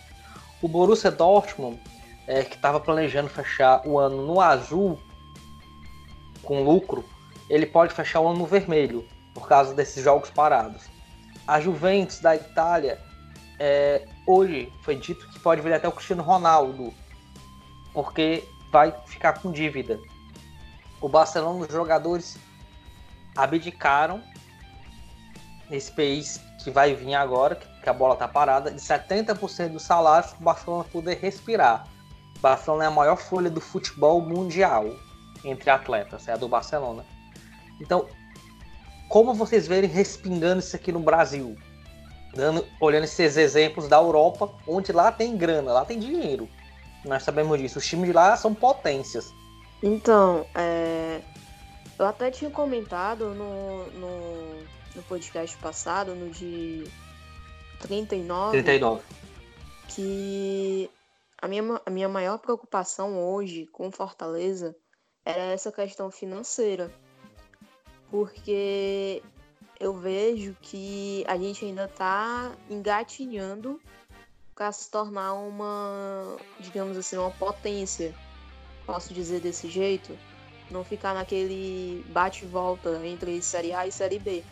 O 0.60 0.66
Borussia 0.66 1.12
Dortmund, 1.12 1.80
é, 2.26 2.42
que 2.42 2.56
estava 2.56 2.80
planejando 2.80 3.28
fechar 3.28 3.86
o 3.86 4.00
ano 4.00 4.26
no 4.26 4.40
azul, 4.40 4.98
com 6.42 6.64
lucro, 6.64 7.04
ele 7.48 7.64
pode 7.64 7.94
fechar 7.94 8.18
o 8.18 8.26
ano 8.26 8.40
no 8.40 8.46
vermelho, 8.46 9.06
por 9.32 9.46
causa 9.46 9.72
desses 9.72 10.02
jogos 10.02 10.28
parados. 10.28 10.86
A 11.46 11.60
Juventus 11.60 12.18
da 12.18 12.34
Itália, 12.34 12.98
é, 13.60 14.08
hoje 14.26 14.72
foi 14.82 14.96
dito 14.96 15.24
que 15.28 15.38
pode 15.38 15.60
vir 15.60 15.72
até 15.72 15.86
o 15.86 15.92
Cristiano 15.92 16.24
Ronaldo, 16.24 16.92
porque 17.94 18.42
vai 18.72 18.92
ficar 19.06 19.34
com 19.34 19.52
dívida. 19.52 20.00
O 21.00 21.08
Barcelona, 21.08 21.64
os 21.64 21.72
jogadores 21.72 22.36
abdicaram 23.36 24.22
nesse 25.70 25.92
país 25.92 26.40
que 26.62 26.70
vai 26.70 26.94
vir 26.94 27.14
agora, 27.14 27.54
que 27.54 27.88
a 27.88 27.92
bola 27.92 28.16
tá 28.16 28.26
parada, 28.26 28.70
de 28.70 28.80
70% 28.80 29.72
dos 29.72 29.82
salários 29.82 30.32
para 30.32 30.40
o 30.40 30.44
Barcelona 30.44 30.84
poder 30.84 31.18
respirar. 31.18 31.86
O 32.36 32.40
Barcelona 32.40 32.84
é 32.84 32.86
a 32.88 32.90
maior 32.90 33.16
folha 33.16 33.48
do 33.48 33.60
futebol 33.60 34.20
mundial 34.20 34.86
entre 35.44 35.70
atletas, 35.70 36.26
é 36.26 36.32
a 36.32 36.36
do 36.36 36.48
Barcelona. 36.48 37.04
Então, 37.80 38.08
como 39.08 39.32
vocês 39.34 39.66
verem 39.66 39.88
respingando 39.88 40.58
isso 40.58 40.74
aqui 40.74 40.92
no 40.92 41.00
Brasil? 41.00 41.56
Dando, 42.34 42.66
olhando 42.80 43.04
esses 43.04 43.36
exemplos 43.36 43.88
da 43.88 43.96
Europa, 43.96 44.50
onde 44.66 44.92
lá 44.92 45.10
tem 45.10 45.36
grana, 45.36 45.72
lá 45.72 45.84
tem 45.84 45.98
dinheiro. 45.98 46.48
Nós 47.04 47.22
sabemos 47.22 47.58
disso. 47.58 47.78
Os 47.78 47.86
times 47.86 48.06
de 48.06 48.12
lá 48.12 48.36
são 48.36 48.54
potências. 48.54 49.32
Então, 49.82 50.46
é... 50.54 51.20
eu 51.98 52.06
até 52.06 52.30
tinha 52.30 52.50
comentado 52.50 53.34
no, 53.34 53.86
no, 53.92 54.62
no 54.96 55.02
podcast 55.04 55.56
passado, 55.58 56.14
no 56.14 56.30
de 56.30 56.84
39, 57.80 58.62
39. 58.62 59.02
que 59.88 60.90
a 61.40 61.46
minha, 61.46 61.80
a 61.86 61.90
minha 61.90 62.08
maior 62.08 62.38
preocupação 62.38 63.18
hoje 63.18 63.66
com 63.66 63.90
Fortaleza 63.92 64.74
era 65.24 65.42
essa 65.52 65.70
questão 65.70 66.10
financeira. 66.10 66.92
Porque 68.10 69.22
eu 69.78 69.94
vejo 69.94 70.56
que 70.60 71.24
a 71.28 71.36
gente 71.36 71.64
ainda 71.64 71.84
está 71.84 72.52
engatinhando 72.68 73.80
para 74.54 74.72
se 74.72 74.90
tornar 74.90 75.34
uma, 75.34 76.36
digamos 76.58 76.96
assim, 76.96 77.16
uma 77.16 77.30
potência. 77.30 78.14
Posso 78.88 79.12
dizer 79.12 79.40
desse 79.40 79.68
jeito? 79.68 80.18
Não 80.70 80.82
ficar 80.82 81.12
naquele 81.12 82.02
bate-volta 82.08 83.06
entre 83.06 83.42
Série 83.42 83.74
A 83.74 83.86
e 83.86 83.92
Série 83.92 84.18
B. 84.18 84.42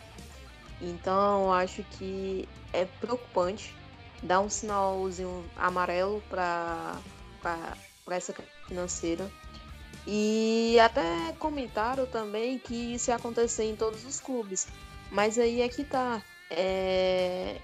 Então, 0.78 1.50
acho 1.50 1.82
que 1.92 2.46
é 2.70 2.84
preocupante 2.84 3.74
dar 4.22 4.40
um 4.40 4.50
sinalzinho 4.50 5.42
amarelo 5.56 6.22
para 6.28 6.98
essa 8.10 8.34
financeira. 8.68 9.26
E 10.06 10.78
até 10.80 11.32
comentaram 11.38 12.04
também 12.04 12.58
que 12.58 12.94
isso 12.94 13.10
ia 13.10 13.16
acontecer 13.16 13.64
em 13.64 13.74
todos 13.74 14.04
os 14.04 14.20
clubes. 14.20 14.68
Mas 15.10 15.38
aí 15.38 15.62
é 15.62 15.68
que 15.70 15.82
tá. 15.82 16.22
É... 16.50 17.56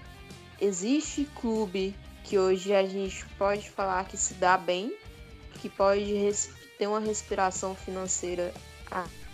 Existe 0.59 1.25
clube 1.39 1.95
que 2.23 2.39
hoje 2.39 2.73
a 2.73 2.83
gente 2.83 3.23
pode 3.37 3.69
falar 3.69 4.05
que 4.05 4.17
se 4.17 4.33
dá 4.33 4.57
bem, 4.57 4.91
que 5.61 5.69
pode 5.69 6.15
ter 6.83 6.87
uma 6.87 6.99
respiração 6.99 7.73
financeira 7.73 8.53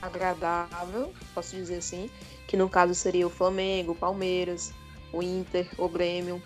agradável, 0.03 1.11
posso 1.33 1.55
dizer 1.55 1.77
assim, 1.77 2.07
que 2.47 2.55
no 2.55 2.69
caso 2.69 2.93
seria 2.93 3.25
o 3.25 3.29
Flamengo, 3.29 3.93
o 3.93 3.95
Palmeiras, 3.95 4.71
o 5.11 5.23
Inter, 5.23 5.67
o 5.75 5.89
Grêmio, 5.89 6.39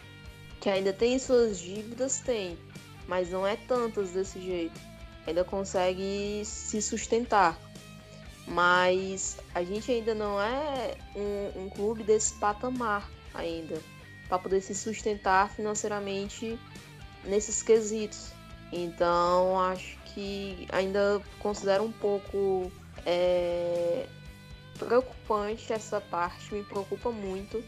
que 0.62 0.70
ainda 0.70 0.94
tem 0.94 1.20
suas 1.20 1.60
dívidas, 1.60 2.20
tem, 2.20 2.58
mas 3.06 3.30
não 3.30 3.46
é 3.46 3.58
tantas 3.58 4.12
desse 4.12 4.42
jeito. 4.42 4.80
Ainda 5.28 5.44
consegue 5.44 6.42
se 6.46 6.82
sustentar. 6.82 7.60
Mas 8.48 9.38
a 9.54 9.62
gente 9.62 9.92
ainda 9.92 10.16
não 10.16 10.42
é 10.42 10.96
um, 11.16 11.64
um 11.64 11.70
clube 11.70 12.04
desse 12.04 12.34
patamar 12.36 13.10
ainda 13.34 13.82
para 14.30 14.40
poder 14.40 14.62
se 14.62 14.74
sustentar 14.74 15.50
financeiramente 15.50 16.58
nesses 17.26 17.62
quesitos. 17.62 18.32
Então 18.72 19.60
acho 19.60 20.03
que 20.14 20.68
ainda 20.72 21.22
considero 21.40 21.84
um 21.84 21.92
pouco 21.92 22.72
é, 23.06 24.06
preocupante 24.78 25.74
essa 25.74 26.00
parte, 26.00 26.54
me 26.54 26.64
preocupa 26.64 27.12
muito, 27.12 27.64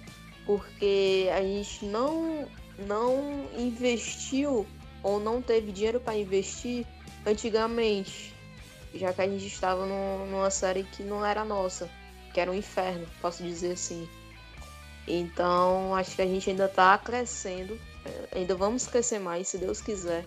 porque 0.46 1.30
a 1.34 1.42
gente 1.42 1.86
não, 1.86 2.48
não 2.80 3.50
investiu 3.58 4.66
ou 5.04 5.20
não 5.20 5.42
teve 5.42 5.72
dinheiro 5.72 6.00
para 6.00 6.16
investir 6.16 6.86
antigamente, 7.25 8.34
já 8.94 9.12
que 9.14 9.22
a 9.22 9.28
gente 9.28 9.48
estava 9.48 9.86
numa 9.86 10.50
série 10.50 10.84
que 10.84 11.04
não 11.04 11.25
era 11.25 11.44
nossa, 11.44 11.90
que 12.34 12.40
era 12.40 12.52
um 12.52 12.56
inferno, 12.56 13.08
posso 13.22 13.44
dizer 13.44 13.74
assim. 13.74 14.08
Então, 15.08 15.94
acho 15.96 16.16
que 16.16 16.22
a 16.22 16.25
gente 16.25 16.50
ainda 16.50 16.66
está 16.66 16.98
crescendo, 16.98 17.80
é, 18.06 18.40
ainda 18.40 18.56
vamos 18.56 18.88
crescer 18.88 19.20
mais, 19.20 19.48
se 19.48 19.58
Deus 19.58 19.80
quiser, 19.82 20.25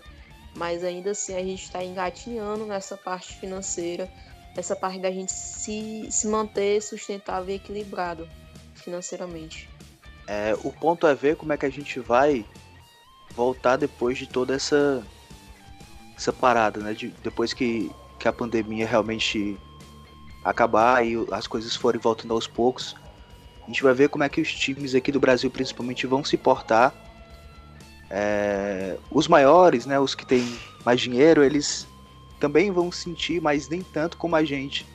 mas 0.54 0.84
ainda 0.84 1.10
assim 1.10 1.34
a 1.34 1.42
gente 1.42 1.64
está 1.64 1.82
engatinhando 1.82 2.66
nessa 2.66 2.96
parte 2.96 3.34
financeira, 3.34 4.10
essa 4.56 4.74
parte 4.74 4.98
da 4.98 5.10
gente 5.10 5.32
se, 5.32 6.08
se 6.10 6.26
manter 6.26 6.82
sustentável 6.82 7.50
e 7.50 7.56
equilibrado 7.56 8.28
financeiramente. 8.74 9.68
É, 10.26 10.56
o 10.62 10.72
ponto 10.72 11.06
é 11.06 11.14
ver 11.14 11.36
como 11.36 11.52
é 11.52 11.56
que 11.56 11.66
a 11.66 11.70
gente 11.70 12.00
vai 12.00 12.44
voltar 13.34 13.76
depois 13.76 14.18
de 14.18 14.26
toda 14.26 14.54
essa 14.54 15.02
essa 16.16 16.32
parada, 16.32 16.80
né? 16.80 16.92
De, 16.92 17.08
depois 17.22 17.52
que, 17.52 17.90
que 18.18 18.26
a 18.26 18.32
pandemia 18.32 18.86
realmente 18.86 19.56
acabar 20.44 21.06
e 21.06 21.14
as 21.30 21.46
coisas 21.46 21.76
forem 21.76 22.00
voltando 22.00 22.34
aos 22.34 22.46
poucos, 22.46 22.96
a 23.62 23.66
gente 23.66 23.82
vai 23.82 23.94
ver 23.94 24.08
como 24.08 24.24
é 24.24 24.28
que 24.28 24.40
os 24.40 24.52
times 24.52 24.94
aqui 24.94 25.12
do 25.12 25.20
Brasil, 25.20 25.50
principalmente, 25.50 26.06
vão 26.06 26.24
se 26.24 26.36
portar. 26.36 26.92
É, 28.10 28.96
os 29.10 29.28
maiores, 29.28 29.84
né, 29.84 30.00
os 30.00 30.14
que 30.14 30.24
têm 30.24 30.58
mais 30.84 31.00
dinheiro, 31.00 31.44
eles 31.44 31.86
também 32.40 32.70
vão 32.70 32.90
sentir, 32.90 33.40
mas 33.40 33.68
nem 33.68 33.82
tanto 33.82 34.16
como 34.16 34.36
a 34.36 34.44
gente, 34.44 34.86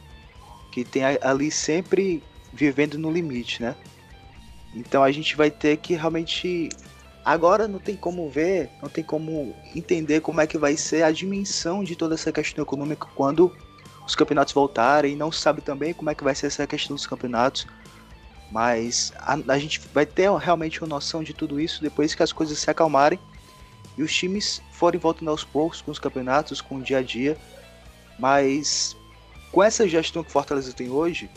que 0.72 0.84
tem 0.84 1.03
ali 1.22 1.51
sempre 1.51 2.24
vivendo 2.51 2.98
no 2.98 3.12
limite, 3.12 3.62
né? 3.62 3.75
Então 4.74 5.03
a 5.03 5.12
gente 5.12 5.36
vai 5.36 5.51
ter 5.51 5.77
que 5.77 5.93
realmente. 5.93 6.70
Agora 7.24 7.67
não 7.70 7.79
tem 7.79 7.96
como 7.96 8.29
ver, 8.29 8.70
não 8.82 8.89
tem 8.89 9.03
como 9.03 9.55
entender 9.74 10.20
como 10.20 10.41
é 10.41 10.48
que 10.48 10.58
vai 10.58 10.75
ser 10.75 11.03
a 11.03 11.12
dimensão 11.12 11.82
de 11.82 11.96
toda 11.96 12.15
essa 12.15 12.34
questão 12.34 12.63
econômica 12.63 13.08
quando 13.15 13.55
os 14.05 14.13
campeonatos 14.13 14.53
voltarem. 14.53 15.15
Não 15.15 15.32
sabe 15.32 15.62
também 15.62 15.93
como 15.93 16.10
é 16.10 16.15
que 16.15 16.24
vai 16.24 16.36
ser 16.36 16.48
essa 16.48 16.67
questão 16.67 16.96
dos 16.96 17.08
campeonatos 17.08 17.65
mas 18.53 19.12
a, 19.17 19.36
a, 19.48 19.57
gente 19.57 19.81
vai 19.91 20.05
ter 20.05 20.31
realmente 20.38 20.79
uma 20.79 20.88
noção 20.88 21.24
de 21.24 21.33
tudo 21.33 21.60
isso 21.60 21.81
depois 21.81 22.13
que 22.13 22.22
as 22.22 22.31
coisas 22.31 22.60
se 22.60 22.69
acalmarem 22.69 23.17
e 23.98 24.03
os 24.03 24.13
times 24.13 24.62
forem 24.72 25.00
voltando 25.00 25.31
aos 25.31 25.43
poucos 25.43 25.81
com 25.81 25.89
os 25.89 25.98
campeonatos, 25.98 26.62
com 26.62 26.75
o 26.75 26.81
dia 26.81 27.00
a 27.00 27.01
dia. 27.01 27.36
Mas 28.19 28.95
com 29.51 29.63
essa 29.63 29.88
gestão 29.88 30.24
que 30.24 30.31
Fortaleza 30.31 30.72
tem 30.72 30.88
hoje, 30.88 31.31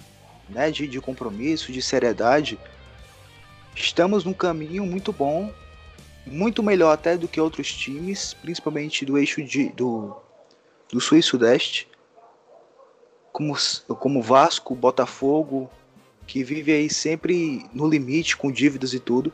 né, 0.47 0.71
de, 0.71 0.87
de 0.87 1.01
compromisso, 1.01 1.73
de 1.73 1.81
seriedade, 1.81 2.59
estamos 3.75 4.23
num 4.23 4.35
caminho 4.35 4.85
muito 4.85 5.11
bom, 5.11 5.51
muito 6.27 6.63
melhor 6.63 6.93
até 6.93 7.17
do 7.17 7.27
que 7.27 7.41
outros 7.41 7.73
times, 7.73 8.35
principalmente 8.35 9.07
do 9.07 9.17
eixo 9.17 9.43
de, 9.43 9.71
do, 9.71 10.15
do 10.93 11.01
Sul 11.01 11.17
e 11.17 11.23
Sudeste, 11.23 11.89
como, 13.33 13.57
como 13.99 14.21
Vasco, 14.21 14.75
Botafogo, 14.75 15.71
que 16.27 16.43
vive 16.43 16.73
aí 16.73 16.91
sempre 16.91 17.65
no 17.73 17.89
limite, 17.89 18.37
com 18.37 18.51
dívidas 18.51 18.93
e 18.93 19.01
tudo. 19.01 19.33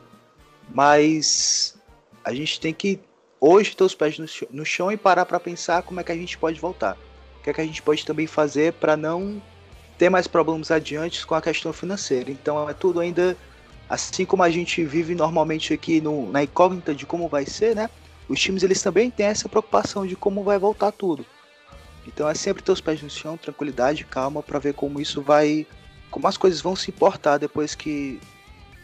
Mas 0.73 1.75
a 2.23 2.33
gente 2.33 2.59
tem 2.59 2.73
que 2.73 2.99
hoje 3.39 3.75
ter 3.75 3.83
os 3.83 3.93
pés 3.93 4.17
no 4.49 4.65
chão, 4.65 4.91
e 4.91 4.97
parar 4.97 5.25
para 5.25 5.39
pensar 5.39 5.83
como 5.83 5.99
é 5.99 6.03
que 6.03 6.11
a 6.11 6.15
gente 6.15 6.37
pode 6.37 6.59
voltar. 6.59 6.97
O 7.39 7.43
que 7.43 7.49
é 7.49 7.53
que 7.53 7.61
a 7.61 7.65
gente 7.65 7.81
pode 7.81 8.05
também 8.05 8.25
fazer 8.25 8.73
para 8.73 8.95
não 8.95 9.41
ter 9.97 10.09
mais 10.09 10.27
problemas 10.27 10.71
adiante 10.71 11.25
com 11.25 11.35
a 11.35 11.41
questão 11.41 11.73
financeira. 11.73 12.31
Então 12.31 12.69
é 12.69 12.73
tudo 12.73 12.99
ainda 12.99 13.35
assim 13.89 14.25
como 14.25 14.43
a 14.43 14.49
gente 14.49 14.83
vive 14.83 15.13
normalmente 15.13 15.73
aqui 15.73 15.99
no, 15.99 16.31
na 16.31 16.43
incógnita 16.43 16.95
de 16.95 17.05
como 17.05 17.27
vai 17.27 17.45
ser, 17.45 17.75
né? 17.75 17.89
Os 18.27 18.39
times 18.39 18.63
eles 18.63 18.81
também 18.81 19.11
têm 19.11 19.25
essa 19.25 19.49
preocupação 19.49 20.07
de 20.07 20.15
como 20.15 20.43
vai 20.43 20.57
voltar 20.57 20.91
tudo. 20.91 21.25
Então 22.07 22.27
é 22.27 22.33
sempre 22.33 22.63
ter 22.63 22.71
os 22.71 22.81
pés 22.81 23.01
no 23.01 23.09
chão, 23.09 23.37
tranquilidade, 23.37 24.05
calma 24.05 24.41
para 24.41 24.59
ver 24.59 24.73
como 24.73 24.99
isso 24.99 25.21
vai, 25.21 25.67
como 26.13 26.27
as 26.27 26.37
coisas 26.37 26.61
vão 26.61 26.75
se 26.75 26.91
importar 26.91 27.39
depois 27.39 27.73
que 27.73 28.21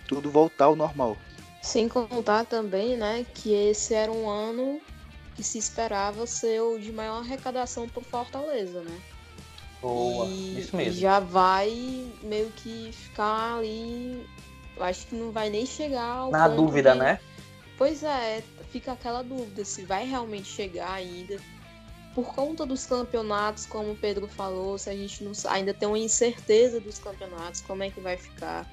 tudo 0.07 0.31
voltar 0.31 0.65
ao 0.65 0.75
normal. 0.75 1.15
Sem 1.61 1.87
contar 1.87 2.43
também, 2.45 2.97
né, 2.97 3.23
que 3.35 3.53
esse 3.53 3.93
era 3.93 4.11
um 4.11 4.27
ano 4.27 4.81
que 5.35 5.43
se 5.43 5.59
esperava 5.59 6.25
ser 6.25 6.59
o 6.59 6.79
de 6.79 6.91
maior 6.91 7.19
arrecadação 7.19 7.87
por 7.87 8.03
Fortaleza, 8.03 8.81
né? 8.81 8.99
Boa, 9.79 10.25
e 10.25 10.59
isso 10.59 10.75
mesmo. 10.75 10.99
já 10.99 11.19
vai 11.19 12.11
meio 12.23 12.49
que 12.55 12.89
ficar 12.91 13.57
ali. 13.57 14.27
Eu 14.75 14.83
acho 14.83 15.05
que 15.05 15.15
não 15.15 15.31
vai 15.31 15.49
nem 15.49 15.65
chegar 15.67 16.03
ao. 16.03 16.31
Na 16.31 16.47
dúvida, 16.47 16.93
de... 16.93 16.99
né? 16.99 17.19
Pois 17.77 18.03
é, 18.03 18.43
fica 18.71 18.93
aquela 18.93 19.21
dúvida 19.21 19.63
se 19.63 19.83
vai 19.83 20.05
realmente 20.05 20.47
chegar 20.47 20.91
ainda. 20.91 21.37
Por 22.13 22.33
conta 22.33 22.65
dos 22.65 22.85
campeonatos, 22.85 23.65
como 23.65 23.91
o 23.91 23.95
Pedro 23.95 24.27
falou, 24.27 24.77
se 24.77 24.89
a 24.89 24.95
gente 24.95 25.23
não 25.23 25.31
ainda 25.47 25.73
tem 25.73 25.87
uma 25.87 25.99
incerteza 25.99 26.79
dos 26.79 26.97
campeonatos, 26.97 27.61
como 27.61 27.83
é 27.83 27.89
que 27.89 27.99
vai 27.99 28.17
ficar 28.17 28.67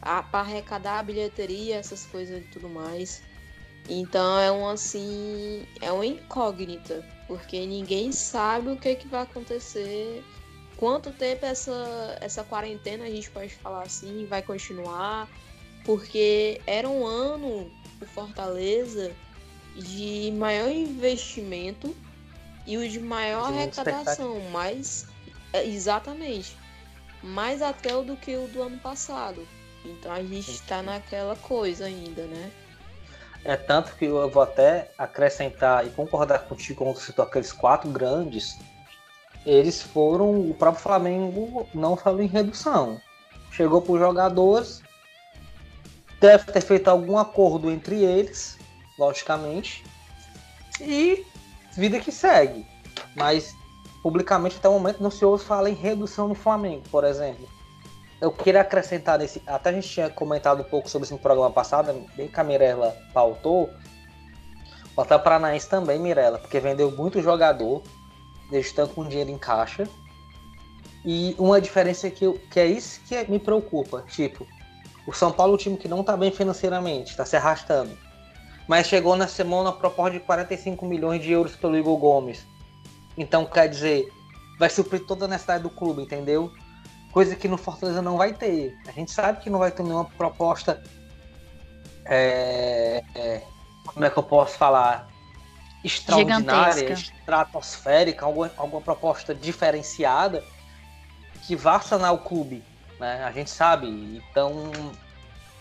para 0.00 0.40
arrecadar 0.40 1.00
a 1.00 1.02
bilheteria, 1.02 1.76
essas 1.76 2.06
coisas 2.06 2.42
e 2.42 2.46
tudo 2.48 2.68
mais. 2.68 3.22
Então 3.88 4.38
é 4.38 4.50
um 4.50 4.66
assim, 4.66 5.64
é 5.80 5.92
uma 5.92 6.06
incógnita, 6.06 7.04
porque 7.28 7.64
ninguém 7.66 8.10
sabe 8.10 8.70
o 8.70 8.76
que, 8.76 8.96
que 8.96 9.06
vai 9.06 9.22
acontecer, 9.22 10.24
quanto 10.76 11.12
tempo 11.12 11.46
essa, 11.46 12.18
essa 12.20 12.42
quarentena 12.42 13.04
a 13.04 13.10
gente 13.10 13.30
pode 13.30 13.54
falar 13.54 13.82
assim, 13.82 14.26
vai 14.26 14.42
continuar, 14.42 15.28
porque 15.84 16.60
era 16.66 16.88
um 16.88 17.06
ano 17.06 17.70
o 18.00 18.06
Fortaleza 18.06 19.12
de 19.76 20.32
maior 20.32 20.70
investimento 20.70 21.94
e 22.66 22.76
o 22.76 22.88
de 22.88 23.00
maior 23.00 23.52
de 23.52 23.58
arrecadação, 23.58 24.40
mais 24.50 25.06
é, 25.52 25.64
exatamente, 25.64 26.56
mais 27.22 27.62
até 27.62 27.94
o 27.94 28.02
do 28.02 28.16
que 28.16 28.36
o 28.36 28.48
do 28.48 28.62
ano 28.62 28.78
passado. 28.78 29.46
Então 29.84 30.12
a 30.12 30.22
gente 30.22 30.50
está 30.50 30.82
naquela 30.82 31.36
coisa 31.36 31.86
ainda, 31.86 32.22
né? 32.24 32.50
É 33.44 33.56
tanto 33.56 33.94
que 33.94 34.06
eu 34.06 34.28
vou 34.28 34.42
até 34.42 34.90
acrescentar 34.98 35.86
e 35.86 35.90
concordar 35.90 36.40
contigo 36.40 36.84
quando 36.84 36.98
citou 36.98 37.24
aqueles 37.24 37.52
quatro 37.52 37.88
grandes. 37.88 38.58
Eles 39.44 39.80
foram. 39.80 40.50
O 40.50 40.54
próprio 40.54 40.82
Flamengo 40.82 41.68
não 41.72 41.96
falou 41.96 42.20
em 42.20 42.26
redução. 42.26 43.00
Chegou 43.52 43.80
para 43.80 43.92
os 43.92 44.00
jogadores, 44.00 44.82
deve 46.20 46.50
ter 46.52 46.60
feito 46.60 46.88
algum 46.88 47.16
acordo 47.16 47.70
entre 47.70 48.02
eles, 48.02 48.58
logicamente, 48.98 49.84
e 50.80 51.24
vida 51.76 52.00
que 52.00 52.12
segue. 52.12 52.66
Mas 53.14 53.54
publicamente 54.02 54.56
até 54.56 54.68
o 54.68 54.72
momento 54.72 55.02
não 55.02 55.10
se 55.10 55.24
ouve 55.24 55.44
falar 55.44 55.68
em 55.68 55.74
redução 55.74 56.28
no 56.28 56.34
Flamengo, 56.34 56.82
por 56.90 57.04
exemplo 57.04 57.46
eu 58.20 58.30
queria 58.32 58.62
acrescentar 58.62 59.18
nesse. 59.18 59.42
Até 59.46 59.70
a 59.70 59.72
gente 59.72 59.88
tinha 59.88 60.08
comentado 60.08 60.60
um 60.60 60.64
pouco 60.64 60.88
sobre 60.88 61.04
isso 61.04 61.14
no 61.14 61.20
programa 61.20 61.50
passado, 61.50 61.92
bem 62.16 62.28
que 62.28 62.40
a 62.40 62.44
Mirella 62.44 62.96
pautou. 63.12 63.70
O 64.96 65.00
Atlético 65.00 65.24
Paranaense 65.24 65.68
também, 65.68 65.98
Mirella, 65.98 66.38
porque 66.38 66.58
vendeu 66.58 66.90
muito 66.90 67.20
jogador, 67.20 67.82
estão 68.50 68.88
com 68.88 69.06
dinheiro 69.06 69.30
em 69.30 69.36
caixa. 69.36 69.86
E 71.04 71.36
uma 71.38 71.60
diferença 71.60 72.10
que, 72.10 72.24
eu, 72.24 72.40
que 72.50 72.58
é 72.58 72.66
isso 72.66 73.00
que 73.06 73.30
me 73.30 73.38
preocupa. 73.38 74.02
Tipo, 74.08 74.46
o 75.06 75.12
São 75.12 75.30
Paulo 75.30 75.52
é 75.52 75.54
um 75.54 75.58
time 75.58 75.76
que 75.76 75.86
não 75.86 76.00
está 76.00 76.16
bem 76.16 76.32
financeiramente, 76.32 77.10
está 77.10 77.26
se 77.26 77.36
arrastando. 77.36 77.96
Mas 78.68 78.86
chegou 78.86 79.16
na 79.16 79.28
semana 79.28 79.70
a 79.70 79.72
proposta 79.72 80.12
de 80.12 80.20
45 80.20 80.84
milhões 80.86 81.22
de 81.22 81.30
euros 81.30 81.54
pelo 81.54 81.76
Igor 81.76 81.96
Gomes. 81.96 82.44
Então, 83.16 83.46
quer 83.46 83.68
dizer, 83.68 84.12
vai 84.58 84.68
suprir 84.68 85.06
toda 85.06 85.24
a 85.24 85.28
necessidade 85.28 85.62
do 85.62 85.70
clube, 85.70 86.02
entendeu? 86.02 86.52
coisa 87.16 87.34
que 87.34 87.48
no 87.48 87.56
Fortaleza 87.56 88.02
não 88.02 88.18
vai 88.18 88.34
ter. 88.34 88.76
A 88.86 88.92
gente 88.92 89.10
sabe 89.10 89.40
que 89.40 89.48
não 89.48 89.58
vai 89.58 89.70
ter 89.70 89.82
nenhuma 89.82 90.04
proposta. 90.04 90.82
É, 92.04 93.02
é, 93.14 93.42
como 93.86 94.04
é 94.04 94.10
que 94.10 94.18
eu 94.18 94.22
posso 94.22 94.58
falar? 94.58 95.08
Extraordinária, 95.82 96.92
estratosférica, 96.92 98.26
alguma, 98.26 98.52
alguma 98.58 98.82
proposta 98.82 99.34
diferenciada 99.34 100.44
que 101.46 101.56
vá 101.56 101.80
sanar 101.80 102.12
o 102.12 102.18
clube. 102.18 102.62
Né? 103.00 103.24
A 103.24 103.32
gente 103.32 103.48
sabe. 103.48 103.88
Então 104.30 104.70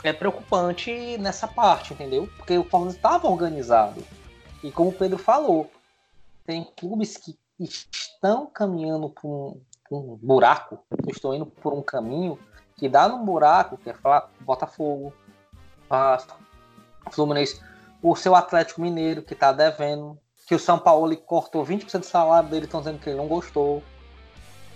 é 0.10 0.14
preocupante 0.14 1.18
nessa 1.18 1.48
parte, 1.48 1.94
entendeu? 1.94 2.30
Porque 2.38 2.58
o 2.58 2.64
Fortaleza 2.64 2.98
estava 2.98 3.28
organizado. 3.28 4.04
E 4.64 4.72
como 4.72 4.90
o 4.90 4.94
Pedro 4.94 5.18
falou, 5.18 5.70
tem 6.46 6.64
clubes 6.76 7.18
que 7.18 7.38
estão 7.60 8.48
caminhando 8.48 9.10
para 9.10 9.28
um, 9.28 9.62
um 9.92 10.18
buraco, 10.22 10.80
estou 11.08 11.34
indo 11.34 11.46
por 11.46 11.74
um 11.74 11.82
caminho 11.82 12.38
que 12.78 12.90
dá 12.90 13.08
num 13.08 13.24
buraco, 13.24 13.78
que 13.78 13.90
é 13.90 13.94
falar 13.94 14.30
Botafogo, 14.42 15.14
Vasco, 15.90 16.38
Fluminense, 17.12 17.62
o 18.02 18.16
seu 18.16 18.36
Atlético 18.36 18.82
Mineiro, 18.82 19.22
que 19.22 19.34
está 19.34 19.52
devendo, 19.52 20.18
que 20.46 20.54
o 20.54 20.60
São 20.60 20.78
Paulo 20.78 21.16
cortou 21.18 21.66
20% 21.66 22.00
do 22.00 22.06
salário 22.06 22.50
dele, 22.50 22.66
estão 22.66 22.82
dizendo 22.82 23.00
que 23.00 23.10
ele 23.10 23.18
não 23.18 23.28
gostou. 23.28 23.82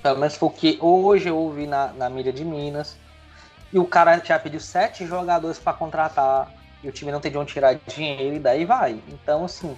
Pelo 0.01 0.19
menos 0.19 0.35
foi 0.35 0.49
o 0.49 0.51
que 0.51 0.79
hoje 0.81 1.29
eu 1.29 1.37
ouvi 1.37 1.67
na, 1.67 1.87
na 1.93 2.09
mídia 2.09 2.31
de 2.31 2.45
Minas. 2.45 2.95
E 3.71 3.79
o 3.79 3.85
cara 3.85 4.21
já 4.23 4.39
pediu 4.39 4.59
sete 4.59 5.05
jogadores 5.05 5.59
para 5.59 5.73
contratar, 5.73 6.51
e 6.83 6.89
o 6.89 6.91
time 6.91 7.11
não 7.11 7.19
tem 7.19 7.31
de 7.31 7.37
onde 7.37 7.53
tirar 7.53 7.75
dinheiro, 7.87 8.35
e 8.35 8.39
daí 8.39 8.65
vai. 8.65 9.01
Então, 9.07 9.45
assim, 9.45 9.77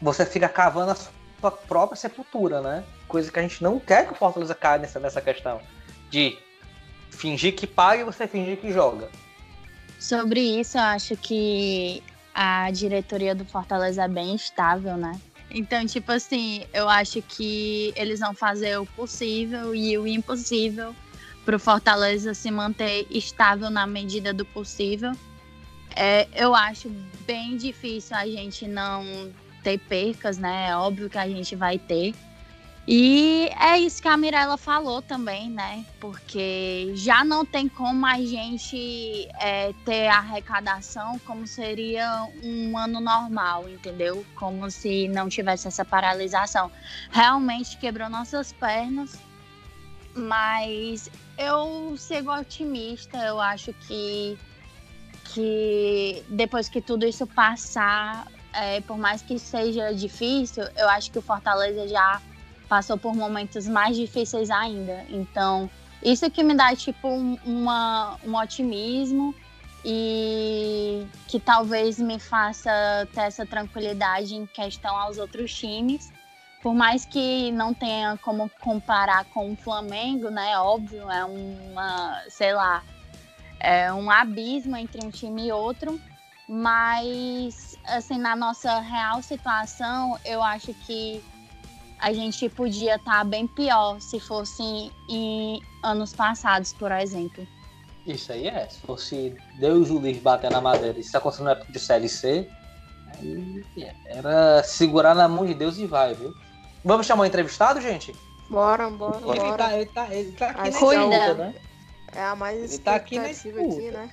você 0.00 0.24
fica 0.24 0.48
cavando 0.48 0.92
a 0.92 0.94
sua 0.94 1.50
própria 1.50 1.96
sepultura, 1.96 2.60
né? 2.60 2.84
Coisa 3.06 3.30
que 3.30 3.38
a 3.38 3.42
gente 3.42 3.62
não 3.62 3.78
quer 3.78 4.06
que 4.06 4.12
o 4.12 4.16
Fortaleza 4.16 4.54
caia 4.54 4.78
nessa, 4.78 4.98
nessa 4.98 5.20
questão 5.20 5.60
de 6.10 6.38
fingir 7.10 7.54
que 7.54 7.66
paga 7.66 8.02
e 8.02 8.04
você 8.04 8.26
fingir 8.26 8.56
que 8.58 8.72
joga. 8.72 9.08
Sobre 9.98 10.40
isso, 10.40 10.78
eu 10.78 10.82
acho 10.82 11.16
que 11.16 12.02
a 12.34 12.70
diretoria 12.70 13.34
do 13.34 13.44
Fortaleza 13.44 14.04
é 14.04 14.08
bem 14.08 14.34
estável, 14.34 14.96
né? 14.96 15.12
Então, 15.50 15.84
tipo 15.86 16.10
assim, 16.10 16.64
eu 16.72 16.88
acho 16.88 17.20
que 17.22 17.92
eles 17.94 18.20
vão 18.20 18.34
fazer 18.34 18.78
o 18.78 18.86
possível 18.86 19.74
e 19.74 19.96
o 19.98 20.06
impossível 20.06 20.94
para 21.44 21.56
o 21.56 21.58
Fortaleza 21.58 22.34
se 22.34 22.50
manter 22.50 23.06
estável 23.10 23.70
na 23.70 23.86
medida 23.86 24.32
do 24.32 24.44
possível. 24.44 25.12
É, 25.94 26.26
eu 26.34 26.54
acho 26.54 26.88
bem 27.26 27.56
difícil 27.56 28.16
a 28.16 28.26
gente 28.26 28.66
não 28.66 29.30
ter 29.62 29.78
percas, 29.78 30.38
né? 30.38 30.68
É 30.70 30.76
óbvio 30.76 31.10
que 31.10 31.18
a 31.18 31.28
gente 31.28 31.54
vai 31.54 31.78
ter. 31.78 32.14
E 32.86 33.48
é 33.60 33.78
isso 33.78 34.02
que 34.02 34.08
a 34.08 34.16
Mirella 34.16 34.56
falou 34.56 35.00
também, 35.00 35.48
né? 35.48 35.84
Porque 36.00 36.90
já 36.96 37.24
não 37.24 37.44
tem 37.44 37.68
como 37.68 38.04
a 38.04 38.18
gente 38.18 39.28
é, 39.38 39.72
ter 39.84 40.08
arrecadação 40.08 41.16
como 41.20 41.46
seria 41.46 42.26
um 42.42 42.76
ano 42.76 43.00
normal, 43.00 43.68
entendeu? 43.68 44.26
Como 44.34 44.68
se 44.68 45.06
não 45.08 45.28
tivesse 45.28 45.68
essa 45.68 45.84
paralisação. 45.84 46.72
Realmente 47.12 47.76
quebrou 47.76 48.10
nossas 48.10 48.52
pernas, 48.52 49.16
mas 50.14 51.10
eu 51.38 51.96
sigo 51.96 52.32
otimista. 52.32 53.18
Eu 53.18 53.40
acho 53.40 53.72
que, 53.72 54.38
que 55.32 56.24
depois 56.28 56.68
que 56.68 56.80
tudo 56.80 57.06
isso 57.06 57.26
passar, 57.26 58.26
é, 58.52 58.80
por 58.80 58.98
mais 58.98 59.22
que 59.22 59.38
seja 59.38 59.92
difícil, 59.94 60.64
eu 60.76 60.88
acho 60.88 61.10
que 61.10 61.18
o 61.18 61.22
Fortaleza 61.22 61.88
já 61.88 62.20
passou 62.68 62.96
por 62.96 63.14
momentos 63.14 63.66
mais 63.66 63.96
difíceis 63.96 64.50
ainda. 64.50 65.04
Então, 65.08 65.70
isso 66.02 66.30
que 66.30 66.42
me 66.42 66.54
dá, 66.54 66.74
tipo, 66.74 67.08
um, 67.08 67.38
uma, 67.44 68.18
um 68.24 68.34
otimismo 68.36 69.34
e 69.84 71.06
que 71.28 71.40
talvez 71.40 71.98
me 71.98 72.18
faça 72.18 72.70
ter 73.12 73.22
essa 73.22 73.44
tranquilidade 73.44 74.34
em 74.34 74.46
questão 74.46 74.96
aos 74.96 75.18
outros 75.18 75.54
times. 75.54 76.12
Por 76.62 76.74
mais 76.74 77.04
que 77.04 77.50
não 77.52 77.74
tenha 77.74 78.16
como 78.22 78.50
comparar 78.60 79.24
com 79.26 79.52
o 79.52 79.56
Flamengo, 79.56 80.30
né? 80.30 80.56
Óbvio, 80.58 81.10
é 81.10 81.24
uma, 81.24 82.22
sei 82.28 82.54
lá, 82.54 82.82
é 83.58 83.92
um 83.92 84.10
abismo 84.10 84.76
entre 84.76 85.04
um 85.04 85.10
time 85.10 85.48
e 85.48 85.52
outro 85.52 86.00
mas, 86.54 87.78
assim, 87.84 88.18
na 88.18 88.36
nossa 88.36 88.80
real 88.80 89.22
situação, 89.22 90.18
eu 90.22 90.42
acho 90.42 90.74
que 90.74 91.24
a 91.98 92.12
gente 92.12 92.46
podia 92.48 92.96
estar 92.96 93.18
tá 93.18 93.24
bem 93.24 93.46
pior 93.46 93.98
se 94.00 94.20
fosse 94.20 94.92
em 95.08 95.62
anos 95.82 96.12
passados, 96.12 96.72
por 96.74 96.92
exemplo. 96.92 97.46
Isso 98.06 98.32
aí 98.32 98.48
é. 98.48 98.68
Se 98.68 98.80
fosse 98.80 99.34
Deus 99.58 99.88
o 99.88 99.98
livre 99.98 100.20
bater 100.20 100.50
na 100.50 100.60
madeira, 100.60 100.98
isso 100.98 101.16
acontecendo 101.16 101.46
na 101.46 101.52
época 101.52 101.72
de 101.72 101.78
CLC, 101.78 102.50
aí 103.14 103.62
era 104.04 104.62
segurar 104.64 105.14
na 105.14 105.26
mão 105.28 105.46
de 105.46 105.54
Deus 105.54 105.78
e 105.78 105.86
vai, 105.86 106.12
viu? 106.12 106.34
Vamos 106.84 107.06
chamar 107.06 107.22
o 107.22 107.26
entrevistado, 107.26 107.80
gente? 107.80 108.14
Bora, 108.48 108.90
bora, 108.90 109.16
Ele 109.16 109.24
bora. 109.40 109.56
tá, 109.56 109.76
ele 109.76 109.86
tá, 109.86 110.14
ele 110.14 110.32
tá 110.32 110.46
aqui 110.50 110.60
Ai, 110.60 110.70
na 110.70 110.76
escuta, 110.76 111.34
né? 111.34 111.54
É 112.14 112.22
a 112.22 112.36
mais 112.36 112.72
Ele 112.74 112.82
tá 112.82 112.94
aqui 112.96 113.18
na 113.18 113.30
expectativa 113.30 113.60
escuta. 113.68 113.80
aqui, 113.80 113.90
né? 113.90 114.10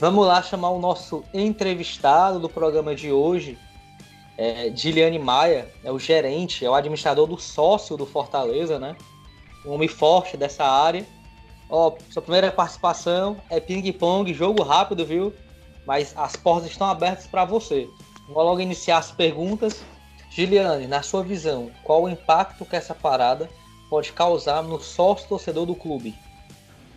Vamos 0.00 0.26
lá 0.26 0.42
chamar 0.42 0.70
o 0.70 0.78
nosso 0.78 1.24
entrevistado 1.34 2.38
do 2.38 2.48
programa 2.48 2.94
de 2.94 3.10
hoje, 3.12 3.58
é, 4.36 4.70
Diliane 4.70 5.18
Maia, 5.18 5.72
é 5.82 5.90
o 5.90 5.98
gerente, 5.98 6.64
é 6.64 6.70
o 6.70 6.74
administrador 6.74 7.26
do 7.26 7.36
sócio 7.38 7.96
do 7.96 8.06
Fortaleza, 8.06 8.78
né? 8.78 8.96
Um 9.66 9.72
homem 9.72 9.88
forte 9.88 10.36
dessa 10.36 10.64
área. 10.64 11.04
Ó, 11.68 11.96
sua 12.10 12.22
primeira 12.22 12.50
participação 12.50 13.36
é 13.50 13.60
ping-pong, 13.60 14.32
jogo 14.32 14.62
rápido, 14.62 15.04
viu? 15.04 15.34
Mas 15.84 16.14
as 16.16 16.36
portas 16.36 16.70
estão 16.70 16.88
abertas 16.88 17.26
para 17.26 17.44
você. 17.44 17.88
Vou 18.28 18.42
logo 18.42 18.60
iniciar 18.60 18.98
as 18.98 19.10
perguntas. 19.10 19.82
Giliane, 20.30 20.86
na 20.86 21.02
sua 21.02 21.22
visão, 21.22 21.70
qual 21.82 22.02
o 22.04 22.08
impacto 22.08 22.64
que 22.64 22.76
essa 22.76 22.94
parada 22.94 23.48
pode 23.88 24.12
causar 24.12 24.62
no 24.62 24.78
sócio 24.78 25.28
torcedor 25.28 25.66
do 25.66 25.74
clube? 25.74 26.14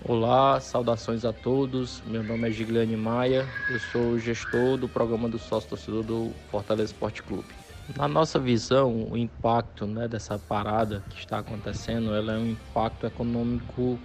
Olá, 0.03 0.59
saudações 0.59 1.23
a 1.23 1.31
todos. 1.31 2.01
Meu 2.01 2.23
nome 2.23 2.47
é 2.47 2.51
Gigliane 2.51 2.97
Maia, 2.97 3.47
eu 3.69 3.79
sou 3.79 4.17
gestor 4.17 4.77
do 4.77 4.89
programa 4.89 5.29
do 5.29 5.37
sócio 5.39 5.69
torcedor 5.69 6.03
do 6.03 6.31
Fortaleza 6.49 6.91
Esporte 6.91 7.21
Clube. 7.23 7.53
Na 7.97 8.07
nossa 8.07 8.39
visão, 8.39 9.09
o 9.09 9.17
impacto 9.17 9.85
né, 9.85 10.07
dessa 10.07 10.37
parada 10.39 11.03
que 11.09 11.19
está 11.19 11.39
acontecendo, 11.39 12.13
ela 12.13 12.33
é 12.33 12.37
um 12.37 12.47
impacto 12.47 13.05
econômico 13.05 13.99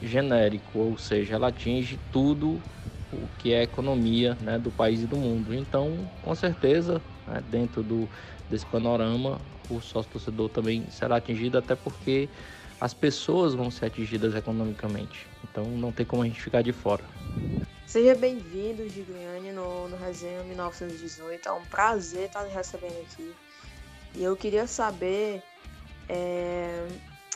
genérico, 0.00 0.78
ou 0.78 0.96
seja, 0.96 1.34
ela 1.34 1.48
atinge 1.48 1.98
tudo 2.10 2.62
o 3.10 3.28
que 3.38 3.52
é 3.52 3.62
economia 3.62 4.36
né, 4.40 4.58
do 4.58 4.70
país 4.70 5.02
e 5.02 5.06
do 5.06 5.16
mundo. 5.16 5.54
Então, 5.54 6.10
com 6.22 6.34
certeza, 6.34 7.02
né, 7.26 7.42
dentro 7.42 7.82
do, 7.82 8.08
desse 8.48 8.66
panorama, 8.66 9.40
o 9.70 9.80
sócio 9.80 10.10
torcedor 10.10 10.48
também 10.48 10.84
será 10.90 11.16
atingido, 11.16 11.58
até 11.58 11.74
porque 11.74 12.28
as 12.80 12.92
pessoas 12.92 13.54
vão 13.54 13.70
ser 13.70 13.86
atingidas 13.86 14.34
economicamente. 14.34 15.26
Então 15.44 15.64
não 15.64 15.92
tem 15.92 16.04
como 16.04 16.22
a 16.22 16.26
gente 16.26 16.40
ficar 16.40 16.62
de 16.62 16.72
fora. 16.72 17.04
Seja 17.86 18.14
bem-vindo, 18.14 18.88
Gigliane, 18.88 19.52
no, 19.52 19.88
no 19.88 19.96
Resenha 19.96 20.42
1918. 20.44 21.48
É 21.48 21.52
um 21.52 21.64
prazer 21.64 22.26
estar 22.26 22.42
recebendo 22.42 23.00
aqui. 23.00 23.34
E 24.14 24.24
eu 24.24 24.36
queria 24.36 24.66
saber. 24.66 25.42
É, 26.08 26.86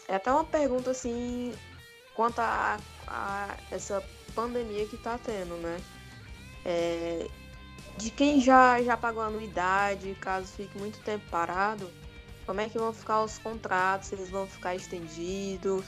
é 0.08 0.14
até 0.16 0.30
uma 0.30 0.44
pergunta 0.44 0.90
assim. 0.90 1.52
Quanto 2.14 2.40
a, 2.40 2.78
a 3.06 3.56
essa 3.70 4.02
pandemia 4.34 4.86
que 4.86 4.96
está 4.96 5.16
tendo, 5.18 5.54
né? 5.56 5.80
É, 6.64 7.26
de 8.00 8.10
quem 8.10 8.40
já, 8.40 8.82
já 8.82 8.96
pagou 8.96 9.22
a 9.22 9.26
anuidade, 9.26 10.16
caso 10.20 10.46
fique 10.46 10.78
muito 10.78 10.98
tempo 11.00 11.24
parado, 11.30 11.88
como 12.46 12.60
é 12.60 12.68
que 12.68 12.78
vão 12.78 12.92
ficar 12.92 13.22
os 13.22 13.38
contratos? 13.38 14.08
Se 14.08 14.14
eles 14.14 14.30
vão 14.30 14.46
ficar 14.46 14.74
estendidos? 14.74 15.84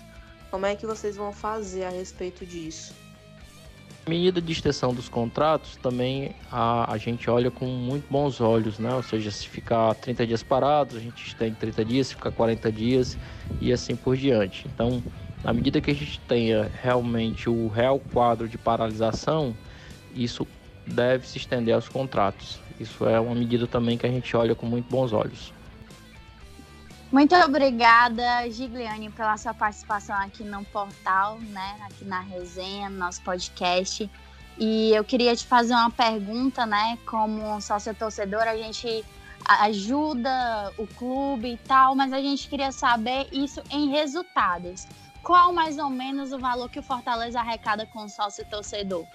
Como 0.50 0.66
é 0.66 0.76
que 0.76 0.86
vocês 0.86 1.16
vão 1.16 1.32
fazer 1.32 1.84
a 1.84 1.90
respeito 1.90 2.46
disso? 2.46 2.94
A 4.06 4.10
medida 4.10 4.40
de 4.40 4.52
extensão 4.52 4.92
dos 4.92 5.08
contratos 5.08 5.76
também 5.76 6.34
a, 6.50 6.92
a 6.92 6.98
gente 6.98 7.30
olha 7.30 7.50
com 7.50 7.66
muito 7.66 8.04
bons 8.10 8.40
olhos, 8.40 8.78
né? 8.78 8.94
Ou 8.94 9.02
seja, 9.02 9.30
se 9.30 9.48
ficar 9.48 9.94
30 9.94 10.26
dias 10.26 10.42
parados, 10.42 10.96
a 10.96 11.00
gente 11.00 11.26
estende 11.26 11.56
30 11.56 11.84
dias, 11.84 12.06
se 12.08 12.14
ficar 12.14 12.30
40 12.30 12.70
dias 12.70 13.16
e 13.60 13.72
assim 13.72 13.96
por 13.96 14.16
diante. 14.16 14.68
Então, 14.68 15.02
à 15.42 15.52
medida 15.52 15.80
que 15.80 15.90
a 15.90 15.94
gente 15.94 16.20
tenha 16.20 16.70
realmente 16.82 17.48
o 17.48 17.68
real 17.68 17.98
quadro 17.98 18.48
de 18.48 18.58
paralisação, 18.58 19.56
isso 20.14 20.46
deve 20.86 21.26
se 21.26 21.38
estender 21.38 21.74
aos 21.74 21.88
contratos. 21.88 22.58
Isso 22.78 23.06
é 23.06 23.18
uma 23.20 23.34
medida 23.34 23.66
também 23.66 23.96
que 23.96 24.06
a 24.06 24.10
gente 24.10 24.36
olha 24.36 24.54
com 24.54 24.66
muito 24.66 24.90
bons 24.90 25.12
olhos. 25.12 25.52
Muito 27.12 27.34
obrigada, 27.34 28.50
Gigliane, 28.50 29.10
pela 29.10 29.36
sua 29.36 29.52
participação 29.52 30.16
aqui 30.16 30.42
no 30.42 30.64
portal, 30.64 31.38
né? 31.40 31.76
Aqui 31.84 32.06
na 32.06 32.20
resenha, 32.20 32.88
no 32.88 32.96
nosso 32.96 33.20
podcast. 33.22 34.10
E 34.58 34.94
eu 34.94 35.04
queria 35.04 35.36
te 35.36 35.44
fazer 35.44 35.74
uma 35.74 35.90
pergunta, 35.90 36.64
né? 36.64 36.98
Como 37.04 37.60
sócio 37.60 37.94
torcedor, 37.94 38.42
a 38.42 38.56
gente 38.56 39.04
ajuda 39.46 40.72
o 40.78 40.86
clube 40.86 41.52
e 41.52 41.56
tal, 41.58 41.94
mas 41.94 42.12
a 42.12 42.20
gente 42.20 42.48
queria 42.48 42.72
saber 42.72 43.28
isso 43.30 43.62
em 43.70 43.90
resultados. 43.90 44.86
Qual 45.22 45.52
mais 45.52 45.78
ou 45.78 45.90
menos 45.90 46.32
o 46.32 46.38
valor 46.38 46.70
que 46.70 46.78
o 46.78 46.82
Fortaleza 46.82 47.40
arrecada 47.40 47.86
com 47.86 48.04
o 48.04 48.08
sócio 48.08 48.44
torcedor? 48.46 49.06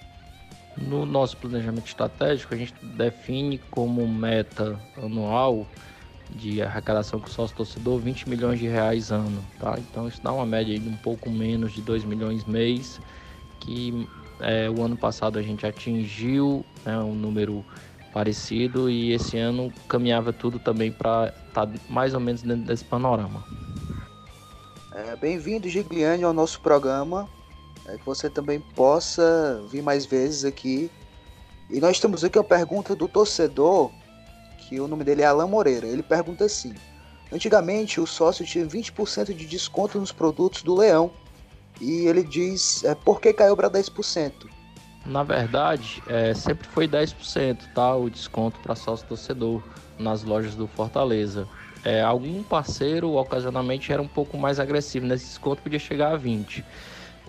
No 0.80 1.04
nosso 1.04 1.36
planejamento 1.36 1.86
estratégico, 1.86 2.54
a 2.54 2.56
gente 2.56 2.74
define 2.82 3.58
como 3.70 4.06
meta 4.06 4.78
anual 4.96 5.66
de 6.30 6.62
arrecadação 6.62 7.18
com 7.18 7.26
sócio 7.28 7.56
torcedor 7.56 7.98
20 7.98 8.28
milhões 8.28 8.58
de 8.58 8.68
reais 8.68 9.10
ano, 9.10 9.42
tá? 9.58 9.76
Então 9.78 10.06
isso 10.06 10.22
dá 10.22 10.32
uma 10.32 10.46
média 10.46 10.78
de 10.78 10.88
um 10.88 10.96
pouco 10.96 11.30
menos 11.30 11.72
de 11.72 11.80
2 11.80 12.04
milhões 12.04 12.44
mês, 12.44 13.00
que 13.60 14.06
é, 14.40 14.68
o 14.70 14.82
ano 14.82 14.96
passado 14.96 15.38
a 15.38 15.42
gente 15.42 15.66
atingiu 15.66 16.64
né, 16.84 16.98
um 16.98 17.14
número 17.14 17.64
parecido 18.12 18.88
e 18.90 19.12
esse 19.12 19.36
ano 19.38 19.72
caminhava 19.88 20.32
tudo 20.32 20.58
também 20.58 20.92
para 20.92 21.32
estar 21.48 21.66
tá 21.66 21.72
mais 21.88 22.14
ou 22.14 22.20
menos 22.20 22.42
dentro 22.42 22.64
desse 22.64 22.84
panorama. 22.84 23.42
É, 24.92 25.16
Bem-vindo, 25.16 25.68
Gigliane, 25.68 26.24
ao 26.24 26.32
nosso 26.32 26.60
programa. 26.60 27.28
É, 27.88 27.96
que 27.96 28.04
você 28.04 28.28
também 28.28 28.60
possa 28.60 29.62
vir 29.70 29.82
mais 29.82 30.04
vezes 30.04 30.44
aqui. 30.44 30.90
E 31.70 31.80
nós 31.80 31.98
temos 31.98 32.22
aqui 32.22 32.38
a 32.38 32.44
pergunta 32.44 32.94
do 32.94 33.08
torcedor, 33.08 33.90
que 34.58 34.80
o 34.80 34.86
nome 34.86 35.04
dele 35.04 35.22
é 35.22 35.26
Alan 35.26 35.46
Moreira. 35.46 35.86
Ele 35.86 36.02
pergunta 36.02 36.44
assim: 36.44 36.74
Antigamente 37.32 38.00
o 38.00 38.06
sócio 38.06 38.44
tinha 38.44 38.66
20% 38.66 39.34
de 39.34 39.46
desconto 39.46 39.98
nos 39.98 40.12
produtos 40.12 40.62
do 40.62 40.74
Leão. 40.74 41.10
E 41.80 42.06
ele 42.06 42.22
diz: 42.22 42.84
é, 42.84 42.94
por 42.94 43.20
que 43.20 43.32
caiu 43.32 43.56
para 43.56 43.70
10%? 43.70 44.32
Na 45.06 45.22
verdade, 45.22 46.02
é, 46.06 46.34
sempre 46.34 46.66
foi 46.68 46.88
10%, 46.88 47.72
tá? 47.74 47.94
O 47.94 48.10
desconto 48.10 48.58
para 48.60 48.74
sócio 48.74 49.06
torcedor 49.06 49.62
nas 49.98 50.22
lojas 50.22 50.54
do 50.54 50.66
Fortaleza. 50.66 51.48
É, 51.84 52.02
algum 52.02 52.42
parceiro 52.42 53.14
ocasionalmente 53.14 53.92
era 53.92 54.02
um 54.02 54.08
pouco 54.08 54.36
mais 54.36 54.58
agressivo 54.58 55.06
nesse 55.06 55.26
desconto, 55.26 55.62
podia 55.62 55.78
chegar 55.78 56.14
a 56.14 56.18
20%. 56.18 56.64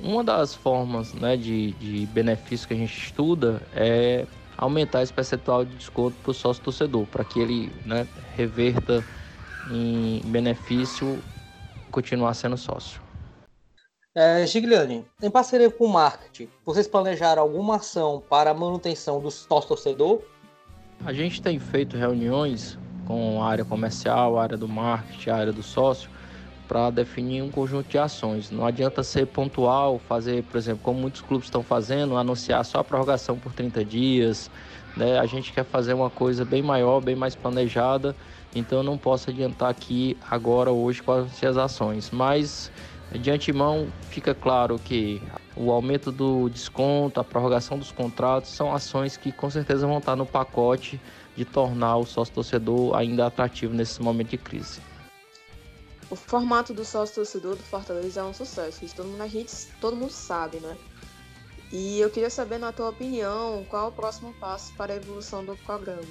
Uma 0.01 0.23
das 0.23 0.55
formas 0.55 1.13
né, 1.13 1.35
de, 1.35 1.71
de 1.73 2.05
benefício 2.07 2.67
que 2.67 2.73
a 2.73 2.77
gente 2.77 2.97
estuda 2.97 3.61
é 3.73 4.25
aumentar 4.57 5.01
esse 5.01 5.13
percentual 5.13 5.63
de 5.63 5.75
desconto 5.75 6.15
para 6.21 6.31
o 6.31 6.33
sócio 6.33 6.63
torcedor, 6.63 7.05
para 7.07 7.23
que 7.23 7.39
ele 7.39 7.71
né, 7.85 8.07
reverta 8.35 9.03
em 9.69 10.21
benefício 10.25 11.19
continuar 11.91 12.33
sendo 12.33 12.57
sócio. 12.57 13.01
É, 14.15 14.45
Gigliane, 14.45 15.05
em 15.21 15.29
parceria 15.29 15.69
com 15.69 15.85
o 15.85 15.89
marketing, 15.89 16.49
vocês 16.65 16.87
planejaram 16.87 17.41
alguma 17.41 17.75
ação 17.75 18.21
para 18.27 18.51
a 18.51 18.53
manutenção 18.53 19.21
do 19.21 19.29
sócio 19.29 19.69
torcedor? 19.69 20.21
A 21.05 21.13
gente 21.13 21.41
tem 21.41 21.59
feito 21.59 21.95
reuniões 21.95 22.77
com 23.05 23.41
a 23.41 23.47
área 23.47 23.63
comercial, 23.63 24.37
a 24.37 24.43
área 24.43 24.57
do 24.57 24.67
marketing, 24.67 25.29
a 25.29 25.35
área 25.35 25.53
do 25.53 25.63
sócio, 25.63 26.09
para 26.69 26.91
definir 26.91 27.41
um 27.41 27.49
conjunto 27.49 27.89
de 27.89 27.97
ações. 27.97 28.51
Não 28.51 28.63
adianta 28.63 29.01
ser 29.01 29.25
pontual, 29.25 29.97
fazer, 29.97 30.43
por 30.43 30.55
exemplo, 30.55 30.81
como 30.83 30.99
muitos 30.99 31.19
clubes 31.19 31.47
estão 31.47 31.63
fazendo, 31.63 32.15
anunciar 32.15 32.63
só 32.63 32.77
a 32.77 32.83
prorrogação 32.83 33.39
por 33.39 33.51
30 33.53 33.83
dias. 33.83 34.51
Né? 34.95 35.17
A 35.17 35.25
gente 35.25 35.51
quer 35.51 35.65
fazer 35.65 35.95
uma 35.95 36.11
coisa 36.11 36.45
bem 36.45 36.61
maior, 36.61 37.01
bem 37.01 37.15
mais 37.15 37.35
planejada, 37.35 38.15
então 38.55 38.77
eu 38.77 38.83
não 38.83 38.99
posso 38.99 39.31
adiantar 39.31 39.71
aqui 39.71 40.15
agora, 40.29 40.71
hoje, 40.71 41.01
quais 41.01 41.43
as 41.43 41.57
ações. 41.57 42.11
Mas 42.11 42.71
de 43.11 43.31
antemão 43.31 43.87
fica 44.11 44.35
claro 44.35 44.77
que 44.77 45.19
o 45.55 45.71
aumento 45.71 46.11
do 46.11 46.49
desconto, 46.49 47.19
a 47.19 47.23
prorrogação 47.23 47.79
dos 47.79 47.91
contratos 47.91 48.51
são 48.51 48.71
ações 48.71 49.17
que 49.17 49.31
com 49.31 49.49
certeza 49.49 49.87
vão 49.87 49.97
estar 49.97 50.15
no 50.15 50.25
pacote 50.25 51.01
de 51.35 51.45
tornar 51.45 51.97
o 51.97 52.05
sócio 52.05 52.31
torcedor 52.31 52.95
ainda 52.95 53.25
atrativo 53.25 53.73
nesse 53.73 53.99
momento 54.03 54.29
de 54.29 54.37
crise. 54.37 54.88
O 56.09 56.15
formato 56.15 56.73
do 56.73 56.83
sócio 56.83 57.15
torcedor 57.15 57.55
do 57.55 57.63
Fortaleza 57.63 58.21
é 58.21 58.23
um 58.23 58.33
sucesso, 58.33 58.83
isso 58.83 58.95
todo 58.95 59.07
mundo, 59.07 59.21
a 59.21 59.27
gente, 59.27 59.51
todo 59.79 59.95
mundo 59.95 60.11
sabe, 60.11 60.57
né? 60.57 60.75
E 61.71 61.99
eu 61.99 62.09
queria 62.09 62.31
saber, 62.31 62.57
na 62.57 62.71
tua 62.71 62.89
opinião, 62.89 63.63
qual 63.69 63.89
o 63.89 63.91
próximo 63.91 64.33
passo 64.39 64.73
para 64.73 64.93
a 64.93 64.95
evolução 64.95 65.45
do 65.45 65.55
programa? 65.57 66.01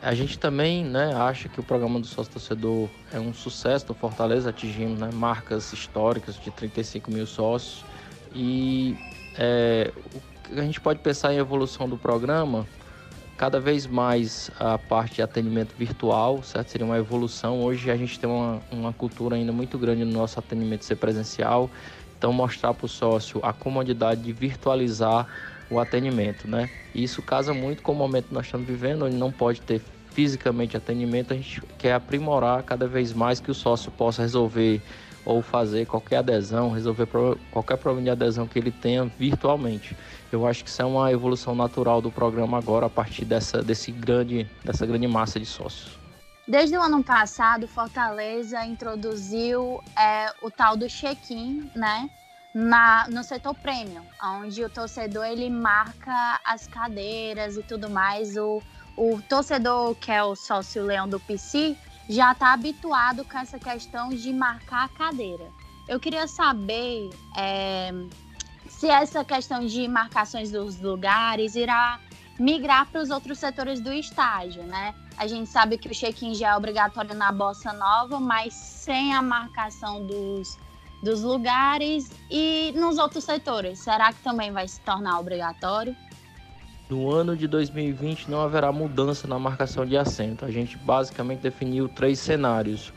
A 0.00 0.14
gente 0.14 0.38
também 0.38 0.84
né, 0.84 1.12
acha 1.14 1.48
que 1.48 1.58
o 1.58 1.62
programa 1.64 1.98
do 1.98 2.06
sócio 2.06 2.32
torcedor 2.32 2.88
é 3.12 3.18
um 3.18 3.34
sucesso 3.34 3.86
do 3.86 3.94
Fortaleza, 3.94 4.50
atingindo 4.50 5.00
né, 5.00 5.10
marcas 5.12 5.72
históricas 5.72 6.36
de 6.40 6.52
35 6.52 7.10
mil 7.10 7.26
sócios. 7.26 7.84
E 8.32 8.96
é, 9.36 9.90
a 10.56 10.62
gente 10.62 10.80
pode 10.80 11.00
pensar 11.00 11.34
em 11.34 11.38
evolução 11.38 11.88
do 11.88 11.98
programa 11.98 12.64
cada 13.38 13.60
vez 13.60 13.86
mais 13.86 14.50
a 14.58 14.76
parte 14.76 15.14
de 15.14 15.22
atendimento 15.22 15.72
virtual, 15.78 16.42
certo? 16.42 16.72
Seria 16.72 16.84
uma 16.84 16.98
evolução. 16.98 17.62
Hoje 17.62 17.88
a 17.88 17.96
gente 17.96 18.18
tem 18.18 18.28
uma, 18.28 18.60
uma 18.70 18.92
cultura 18.92 19.36
ainda 19.36 19.52
muito 19.52 19.78
grande 19.78 20.04
no 20.04 20.12
nosso 20.12 20.40
atendimento 20.40 20.84
ser 20.84 20.96
presencial. 20.96 21.70
Então, 22.18 22.32
mostrar 22.32 22.74
para 22.74 22.84
o 22.84 22.88
sócio 22.88 23.38
a 23.44 23.52
comodidade 23.52 24.22
de 24.22 24.32
virtualizar 24.32 25.28
o 25.70 25.78
atendimento, 25.78 26.48
né? 26.48 26.68
E 26.92 27.04
isso 27.04 27.22
casa 27.22 27.54
muito 27.54 27.80
com 27.80 27.92
o 27.92 27.94
momento 27.94 28.26
que 28.26 28.34
nós 28.34 28.46
estamos 28.46 28.66
vivendo, 28.66 29.04
onde 29.04 29.14
não 29.14 29.30
pode 29.30 29.60
ter 29.60 29.80
fisicamente 30.10 30.76
atendimento, 30.76 31.32
a 31.32 31.36
gente 31.36 31.62
quer 31.78 31.92
aprimorar 31.92 32.64
cada 32.64 32.88
vez 32.88 33.12
mais 33.12 33.38
que 33.38 33.52
o 33.52 33.54
sócio 33.54 33.92
possa 33.92 34.20
resolver 34.20 34.82
ou 35.24 35.42
fazer 35.42 35.86
qualquer 35.86 36.16
adesão, 36.18 36.70
resolver 36.70 37.06
qualquer 37.50 37.76
problema 37.76 38.04
de 38.04 38.10
adesão 38.10 38.46
que 38.46 38.58
ele 38.58 38.70
tenha 38.70 39.04
virtualmente. 39.18 39.96
Eu 40.30 40.46
acho 40.46 40.62
que 40.64 40.70
isso 40.70 40.82
é 40.82 40.84
uma 40.84 41.10
evolução 41.12 41.54
natural 41.54 42.00
do 42.00 42.10
programa 42.10 42.58
agora 42.58 42.86
a 42.86 42.90
partir 42.90 43.24
dessa, 43.24 43.62
desse 43.62 43.90
grande, 43.90 44.48
dessa 44.64 44.86
grande 44.86 45.06
massa 45.06 45.38
de 45.38 45.46
sócios. 45.46 45.98
Desde 46.46 46.76
o 46.78 46.82
ano 46.82 47.04
passado, 47.04 47.68
Fortaleza 47.68 48.64
introduziu 48.64 49.82
é, 49.98 50.32
o 50.40 50.50
tal 50.50 50.76
do 50.76 50.88
check-in, 50.88 51.70
né? 51.74 52.08
Na, 52.54 53.06
no 53.10 53.22
setor 53.22 53.54
premium, 53.54 54.02
onde 54.24 54.64
o 54.64 54.70
torcedor 54.70 55.26
ele 55.26 55.50
marca 55.50 56.40
as 56.42 56.66
cadeiras 56.66 57.58
e 57.58 57.62
tudo 57.62 57.90
mais. 57.90 58.38
O, 58.38 58.62
o 58.96 59.20
torcedor 59.28 59.94
que 59.96 60.10
é 60.10 60.22
o 60.22 60.34
sócio 60.34 60.82
leão 60.82 61.06
do 61.06 61.20
PC 61.20 61.76
já 62.08 62.32
está 62.32 62.52
habituado 62.52 63.24
com 63.24 63.38
essa 63.38 63.58
questão 63.58 64.08
de 64.08 64.32
marcar 64.32 64.84
a 64.84 64.88
cadeira. 64.88 65.50
Eu 65.86 66.00
queria 66.00 66.26
saber 66.26 67.10
é, 67.36 67.92
se 68.68 68.88
essa 68.88 69.24
questão 69.24 69.66
de 69.66 69.86
marcações 69.88 70.50
dos 70.50 70.80
lugares 70.80 71.54
irá 71.54 72.00
migrar 72.38 72.86
para 72.86 73.02
os 73.02 73.10
outros 73.10 73.38
setores 73.38 73.80
do 73.80 73.92
estádio, 73.92 74.62
né? 74.62 74.94
A 75.16 75.26
gente 75.26 75.50
sabe 75.50 75.76
que 75.76 75.88
o 75.88 75.92
check-in 75.92 76.34
já 76.34 76.50
é 76.50 76.56
obrigatório 76.56 77.14
na 77.14 77.32
Bossa 77.32 77.72
Nova, 77.72 78.20
mas 78.20 78.54
sem 78.54 79.12
a 79.12 79.20
marcação 79.20 80.06
dos, 80.06 80.56
dos 81.02 81.22
lugares 81.22 82.08
e 82.30 82.72
nos 82.76 82.98
outros 82.98 83.24
setores. 83.24 83.80
Será 83.80 84.12
que 84.12 84.22
também 84.22 84.52
vai 84.52 84.68
se 84.68 84.80
tornar 84.82 85.18
obrigatório? 85.18 85.96
No 86.88 87.10
ano 87.10 87.36
de 87.36 87.46
2020 87.46 88.30
não 88.30 88.40
haverá 88.40 88.72
mudança 88.72 89.28
na 89.28 89.38
marcação 89.38 89.84
de 89.84 89.94
assento. 89.94 90.46
A 90.46 90.50
gente 90.50 90.78
basicamente 90.78 91.40
definiu 91.40 91.86
três 91.86 92.18
cenários. 92.18 92.94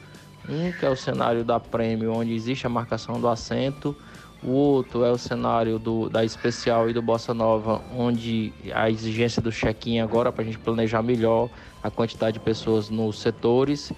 Um 0.48 0.72
que 0.72 0.86
é 0.86 0.90
o 0.90 0.96
cenário 0.96 1.44
da 1.44 1.60
prêmio, 1.60 2.14
onde 2.14 2.34
existe 2.34 2.66
a 2.66 2.70
marcação 2.70 3.20
do 3.20 3.28
assento. 3.28 3.94
O 4.42 4.52
outro 4.52 5.04
é 5.04 5.12
o 5.12 5.18
cenário 5.18 5.78
do, 5.78 6.10
da 6.10 6.24
especial 6.24 6.90
e 6.90 6.94
do 6.94 7.02
Bossa 7.02 7.34
Nova, 7.34 7.82
onde 7.94 8.54
a 8.74 8.90
exigência 8.90 9.42
do 9.42 9.52
check-in 9.52 10.00
agora 10.00 10.32
para 10.32 10.42
a 10.42 10.46
gente 10.46 10.58
planejar 10.58 11.04
melhor 11.04 11.50
a 11.84 11.92
quantidade 11.92 12.36
de 12.36 12.40
pessoas 12.40 12.90
nos 12.90 13.20
setores 13.20 13.92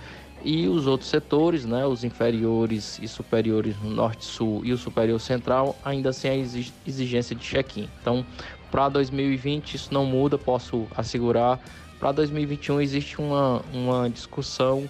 e 0.43 0.67
os 0.67 0.87
outros 0.87 1.09
setores, 1.09 1.65
né, 1.65 1.85
os 1.85 2.03
inferiores 2.03 2.99
e 3.01 3.07
superiores 3.07 3.75
no 3.81 3.89
norte-sul 3.89 4.61
e 4.65 4.73
o 4.73 4.77
superior 4.77 5.19
central, 5.19 5.75
ainda 5.83 6.11
sem 6.11 6.31
a 6.31 6.35
exigência 6.35 7.35
de 7.35 7.41
check-in. 7.41 7.87
Então, 8.01 8.25
para 8.69 8.89
2020 8.89 9.75
isso 9.75 9.93
não 9.93 10.05
muda, 10.05 10.37
posso 10.37 10.85
assegurar. 10.95 11.59
Para 11.99 12.11
2021 12.11 12.81
existe 12.81 13.21
uma, 13.21 13.61
uma 13.73 14.09
discussão 14.09 14.89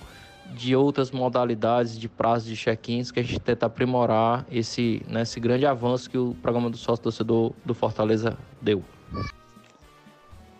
de 0.56 0.76
outras 0.76 1.12
modalidades 1.12 1.98
de 1.98 2.08
prazo 2.08 2.48
de 2.48 2.56
check-ins 2.56 3.12
que 3.12 3.20
a 3.20 3.24
gente 3.24 3.40
tenta 3.40 3.66
aprimorar 3.66 4.46
esse, 4.52 5.02
né, 5.08 5.22
esse 5.22 5.40
grande 5.40 5.66
avanço 5.66 6.10
que 6.10 6.18
o 6.18 6.36
programa 6.42 6.70
do 6.70 6.78
sócio 6.78 7.04
torcedor 7.04 7.54
do 7.66 7.74
Fortaleza 7.74 8.38
deu. 8.62 8.84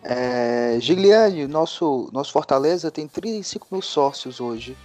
É, 0.06 0.76
Gigliane, 0.80 1.46
nosso, 1.46 2.10
nosso 2.12 2.30
Fortaleza 2.30 2.90
tem 2.90 3.08
35 3.08 3.68
mil 3.72 3.80
sócios 3.80 4.38
hoje. 4.38 4.76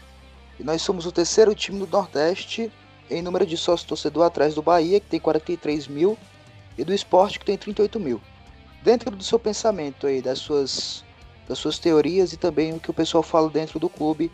E 0.57 0.63
nós 0.63 0.81
somos 0.81 1.05
o 1.05 1.11
terceiro 1.11 1.53
time 1.53 1.79
do 1.79 1.87
Nordeste 1.87 2.71
em 3.09 3.21
número 3.21 3.45
de 3.45 3.57
sócios 3.57 3.87
torcedor 3.87 4.25
atrás 4.25 4.53
do 4.55 4.61
Bahia, 4.61 4.99
que 4.99 5.07
tem 5.07 5.19
43 5.19 5.87
mil, 5.87 6.17
e 6.77 6.83
do 6.85 6.93
esporte, 6.93 7.39
que 7.39 7.45
tem 7.45 7.57
38 7.57 7.99
mil. 7.99 8.21
Dentro 8.81 9.11
do 9.11 9.23
seu 9.23 9.37
pensamento 9.37 10.07
aí, 10.07 10.21
das 10.21 10.39
suas, 10.39 11.03
das 11.47 11.57
suas 11.57 11.79
teorias 11.79 12.31
e 12.31 12.37
também 12.37 12.73
o 12.73 12.79
que 12.79 12.91
o 12.91 12.93
pessoal 12.93 13.23
fala 13.23 13.49
dentro 13.49 13.77
do 13.79 13.89
clube, 13.89 14.31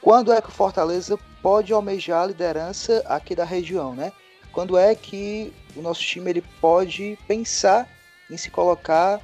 quando 0.00 0.32
é 0.32 0.40
que 0.40 0.48
o 0.48 0.52
Fortaleza 0.52 1.18
pode 1.42 1.72
almejar 1.72 2.22
a 2.22 2.26
liderança 2.26 3.02
aqui 3.06 3.34
da 3.34 3.44
região, 3.44 3.94
né? 3.94 4.10
Quando 4.52 4.76
é 4.78 4.94
que 4.94 5.52
o 5.76 5.82
nosso 5.82 6.00
time 6.00 6.30
ele 6.30 6.44
pode 6.60 7.18
pensar 7.26 7.88
em 8.30 8.36
se 8.36 8.50
colocar 8.50 9.20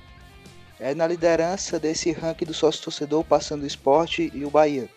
é, 0.80 0.94
na 0.94 1.06
liderança 1.06 1.78
desse 1.78 2.12
ranking 2.12 2.44
do 2.44 2.54
sócio 2.54 2.82
torcedor, 2.82 3.24
passando 3.24 3.62
o 3.62 3.66
esporte 3.66 4.30
e 4.34 4.44
o 4.44 4.50
Bahia? 4.50 4.88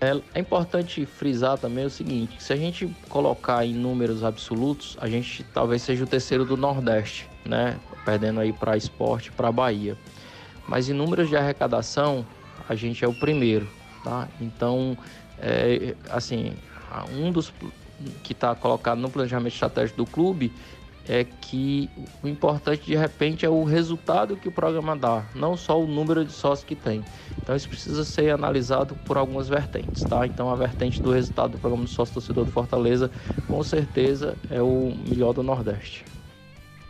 É, 0.00 0.20
é, 0.34 0.40
importante 0.40 1.06
frisar 1.06 1.56
também 1.56 1.84
o 1.84 1.90
seguinte: 1.90 2.42
se 2.42 2.52
a 2.52 2.56
gente 2.56 2.86
colocar 3.08 3.64
em 3.64 3.72
números 3.72 4.24
absolutos, 4.24 4.96
a 5.00 5.08
gente 5.08 5.44
talvez 5.54 5.82
seja 5.82 6.04
o 6.04 6.06
terceiro 6.06 6.44
do 6.44 6.56
Nordeste, 6.56 7.28
né? 7.44 7.78
Perdendo 8.04 8.40
aí 8.40 8.52
para 8.52 8.76
esporte, 8.76 9.30
para 9.32 9.50
Bahia. 9.50 9.96
Mas 10.66 10.88
em 10.88 10.92
números 10.92 11.28
de 11.28 11.36
arrecadação, 11.36 12.26
a 12.68 12.74
gente 12.74 13.04
é 13.04 13.08
o 13.08 13.14
primeiro, 13.14 13.68
tá? 14.02 14.28
Então, 14.40 14.96
é, 15.38 15.94
assim, 16.10 16.54
um 17.12 17.30
dos 17.30 17.52
que 18.22 18.32
está 18.32 18.54
colocado 18.54 18.98
no 18.98 19.08
planejamento 19.08 19.52
estratégico 19.52 19.98
do 19.98 20.06
clube 20.06 20.52
é 21.08 21.24
que 21.24 21.90
o 22.22 22.28
importante 22.28 22.86
de 22.86 22.96
repente 22.96 23.44
é 23.44 23.48
o 23.48 23.62
resultado 23.64 24.36
que 24.36 24.48
o 24.48 24.52
programa 24.52 24.96
dá, 24.96 25.24
não 25.34 25.56
só 25.56 25.80
o 25.80 25.86
número 25.86 26.24
de 26.24 26.32
sócios 26.32 26.66
que 26.66 26.74
tem. 26.74 27.04
Então 27.42 27.54
isso 27.54 27.68
precisa 27.68 28.04
ser 28.04 28.30
analisado 28.30 28.94
por 29.04 29.18
algumas 29.18 29.48
vertentes, 29.48 30.02
tá? 30.04 30.26
Então 30.26 30.50
a 30.50 30.56
vertente 30.56 31.02
do 31.02 31.12
resultado 31.12 31.52
do 31.52 31.58
programa 31.58 31.84
do 31.84 31.90
sócio 31.90 32.14
torcedor 32.14 32.44
do 32.44 32.50
Fortaleza, 32.50 33.10
com 33.46 33.62
certeza 33.62 34.36
é 34.50 34.62
o 34.62 34.96
melhor 35.06 35.34
do 35.34 35.42
Nordeste. 35.42 36.04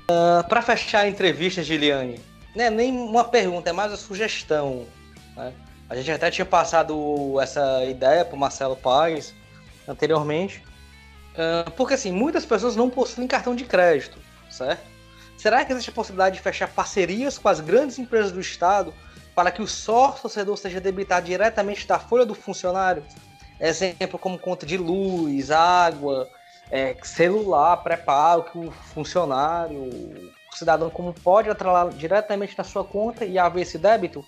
Uh, 0.08 0.40
ah, 0.40 0.46
Para 0.48 0.62
fechar 0.62 1.00
a 1.00 1.08
entrevista, 1.08 1.62
Giliane, 1.62 2.20
não 2.54 2.64
é 2.64 2.70
nem 2.70 2.92
uma 2.92 3.24
pergunta, 3.24 3.70
é 3.70 3.72
mais 3.72 3.90
uma 3.90 3.96
sugestão. 3.96 4.86
Né? 5.36 5.52
A 5.88 5.96
gente 5.96 6.10
até 6.12 6.30
tinha 6.30 6.44
passado 6.44 7.40
essa 7.40 7.84
ideia 7.84 8.24
para 8.24 8.38
Marcelo 8.38 8.76
Paz 8.76 9.34
anteriormente 9.88 10.62
Uh, 11.34 11.70
porque 11.72 11.94
assim, 11.94 12.12
muitas 12.12 12.46
pessoas 12.46 12.76
não 12.76 12.88
possuem 12.88 13.26
cartão 13.26 13.54
de 13.54 13.64
crédito, 13.64 14.18
certo? 14.48 14.94
Será 15.36 15.64
que 15.64 15.72
existe 15.72 15.90
a 15.90 15.92
possibilidade 15.92 16.36
de 16.36 16.42
fechar 16.42 16.68
parcerias 16.68 17.36
com 17.36 17.48
as 17.48 17.60
grandes 17.60 17.98
empresas 17.98 18.30
do 18.30 18.40
Estado 18.40 18.94
para 19.34 19.50
que 19.50 19.60
o 19.60 19.66
sócio 19.66 20.22
torcedor 20.22 20.56
seja 20.56 20.80
debitado 20.80 21.26
diretamente 21.26 21.86
da 21.86 21.98
folha 21.98 22.24
do 22.24 22.34
funcionário? 22.34 23.02
Exemplo 23.60 24.18
como 24.18 24.38
conta 24.38 24.64
de 24.64 24.76
luz, 24.76 25.50
água, 25.50 26.28
é, 26.70 26.96
celular 27.02 27.76
pré-pago 27.78 28.44
que 28.44 28.58
o 28.58 28.70
funcionário, 28.70 29.80
o 29.82 30.56
cidadão 30.56 30.88
como 30.88 31.12
pode 31.12 31.50
atrelar 31.50 31.90
diretamente 31.90 32.56
na 32.56 32.64
sua 32.64 32.84
conta 32.84 33.24
e 33.24 33.38
haver 33.38 33.62
esse 33.62 33.76
débito? 33.76 34.24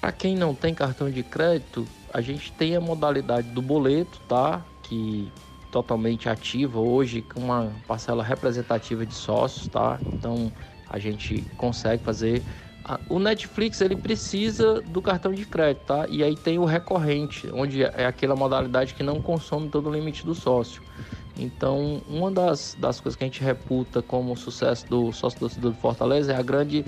Para 0.00 0.12
quem 0.12 0.36
não 0.36 0.54
tem 0.54 0.74
cartão 0.74 1.10
de 1.10 1.22
crédito, 1.22 1.86
a 2.12 2.20
gente 2.20 2.52
tem 2.52 2.76
a 2.76 2.80
modalidade 2.80 3.48
do 3.48 3.60
boleto, 3.60 4.20
tá? 4.28 4.62
Que 4.82 5.30
totalmente 5.74 6.28
ativa 6.28 6.78
hoje 6.78 7.20
com 7.20 7.40
uma 7.40 7.72
parcela 7.88 8.22
representativa 8.22 9.04
de 9.04 9.12
sócios, 9.12 9.66
tá? 9.66 10.00
Então 10.16 10.52
a 10.88 11.00
gente 11.00 11.44
consegue 11.56 12.00
fazer. 12.00 12.44
O 13.08 13.18
Netflix 13.18 13.80
ele 13.80 13.96
precisa 13.96 14.80
do 14.82 15.02
cartão 15.02 15.32
de 15.32 15.44
crédito, 15.44 15.86
tá? 15.86 16.06
E 16.08 16.22
aí 16.22 16.36
tem 16.36 16.60
o 16.60 16.64
recorrente, 16.64 17.50
onde 17.52 17.82
é 17.82 18.06
aquela 18.06 18.36
modalidade 18.36 18.94
que 18.94 19.02
não 19.02 19.20
consome 19.20 19.68
todo 19.68 19.90
o 19.90 19.92
limite 19.92 20.24
do 20.24 20.32
sócio. 20.32 20.80
Então, 21.36 22.00
uma 22.06 22.30
das, 22.30 22.76
das 22.78 23.00
coisas 23.00 23.16
que 23.16 23.24
a 23.24 23.26
gente 23.26 23.42
reputa 23.42 24.00
como 24.00 24.36
sucesso 24.36 24.88
do 24.88 25.12
sócio 25.12 25.40
torcedor 25.40 25.72
do 25.72 25.76
Fortaleza 25.76 26.32
é 26.32 26.36
a 26.36 26.42
grande 26.42 26.84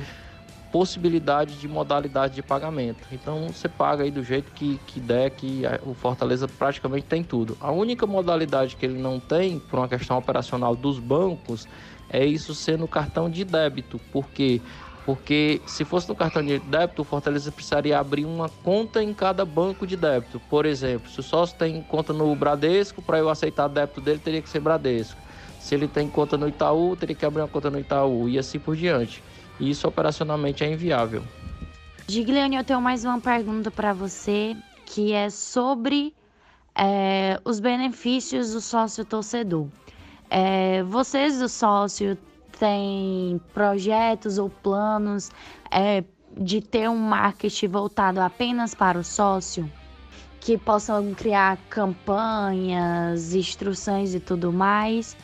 possibilidade 0.76 1.54
de 1.54 1.66
modalidade 1.66 2.34
de 2.34 2.42
pagamento. 2.42 2.98
Então 3.10 3.48
você 3.48 3.66
paga 3.66 4.04
aí 4.04 4.10
do 4.10 4.22
jeito 4.22 4.52
que, 4.52 4.78
que 4.86 5.00
der, 5.00 5.30
que 5.30 5.62
o 5.86 5.94
Fortaleza 5.94 6.46
praticamente 6.46 7.06
tem 7.06 7.24
tudo. 7.24 7.56
A 7.62 7.70
única 7.70 8.06
modalidade 8.06 8.76
que 8.76 8.84
ele 8.84 8.98
não 8.98 9.18
tem, 9.18 9.58
por 9.58 9.78
uma 9.78 9.88
questão 9.88 10.18
operacional 10.18 10.76
dos 10.76 10.98
bancos, 10.98 11.66
é 12.10 12.26
isso 12.26 12.54
ser 12.54 12.76
no 12.76 12.86
cartão 12.86 13.30
de 13.30 13.42
débito. 13.42 13.98
Por 14.12 14.28
quê? 14.28 14.60
Porque 15.06 15.62
se 15.64 15.82
fosse 15.82 16.10
no 16.10 16.14
cartão 16.14 16.44
de 16.44 16.58
débito, 16.58 17.00
o 17.00 17.06
Fortaleza 17.06 17.50
precisaria 17.50 17.98
abrir 17.98 18.26
uma 18.26 18.50
conta 18.62 19.02
em 19.02 19.14
cada 19.14 19.46
banco 19.46 19.86
de 19.86 19.96
débito. 19.96 20.38
Por 20.40 20.66
exemplo, 20.66 21.10
se 21.10 21.20
o 21.20 21.22
sócio 21.22 21.56
tem 21.56 21.80
conta 21.80 22.12
no 22.12 22.36
Bradesco, 22.36 23.00
para 23.00 23.16
eu 23.16 23.30
aceitar 23.30 23.66
débito 23.68 24.02
dele, 24.02 24.18
teria 24.22 24.42
que 24.42 24.48
ser 24.50 24.60
Bradesco. 24.60 25.18
Se 25.58 25.74
ele 25.74 25.88
tem 25.88 26.06
conta 26.06 26.36
no 26.36 26.46
Itaú, 26.46 26.94
teria 26.96 27.16
que 27.16 27.24
abrir 27.24 27.40
uma 27.40 27.48
conta 27.48 27.70
no 27.70 27.80
Itaú 27.80 28.28
e 28.28 28.38
assim 28.38 28.58
por 28.58 28.76
diante 28.76 29.22
e 29.58 29.70
isso 29.70 29.86
operacionalmente 29.86 30.64
é 30.64 30.72
inviável. 30.72 31.22
Giglione, 32.08 32.56
eu 32.56 32.64
tenho 32.64 32.80
mais 32.80 33.04
uma 33.04 33.20
pergunta 33.20 33.70
para 33.70 33.92
você, 33.92 34.56
que 34.84 35.12
é 35.12 35.28
sobre 35.28 36.14
é, 36.74 37.40
os 37.44 37.58
benefícios 37.58 38.52
do 38.52 38.60
sócio 38.60 39.04
torcedor. 39.04 39.66
É, 40.30 40.82
vocês 40.84 41.38
do 41.38 41.48
sócio 41.48 42.16
têm 42.58 43.40
projetos 43.52 44.38
ou 44.38 44.48
planos 44.48 45.30
é, 45.70 46.04
de 46.36 46.60
ter 46.60 46.88
um 46.88 46.96
marketing 46.96 47.68
voltado 47.68 48.20
apenas 48.20 48.74
para 48.74 48.98
o 48.98 49.04
sócio? 49.04 49.70
Que 50.40 50.56
possam 50.56 51.12
criar 51.12 51.58
campanhas, 51.68 53.34
instruções 53.34 54.14
e 54.14 54.20
tudo 54.20 54.52
mais? 54.52 55.16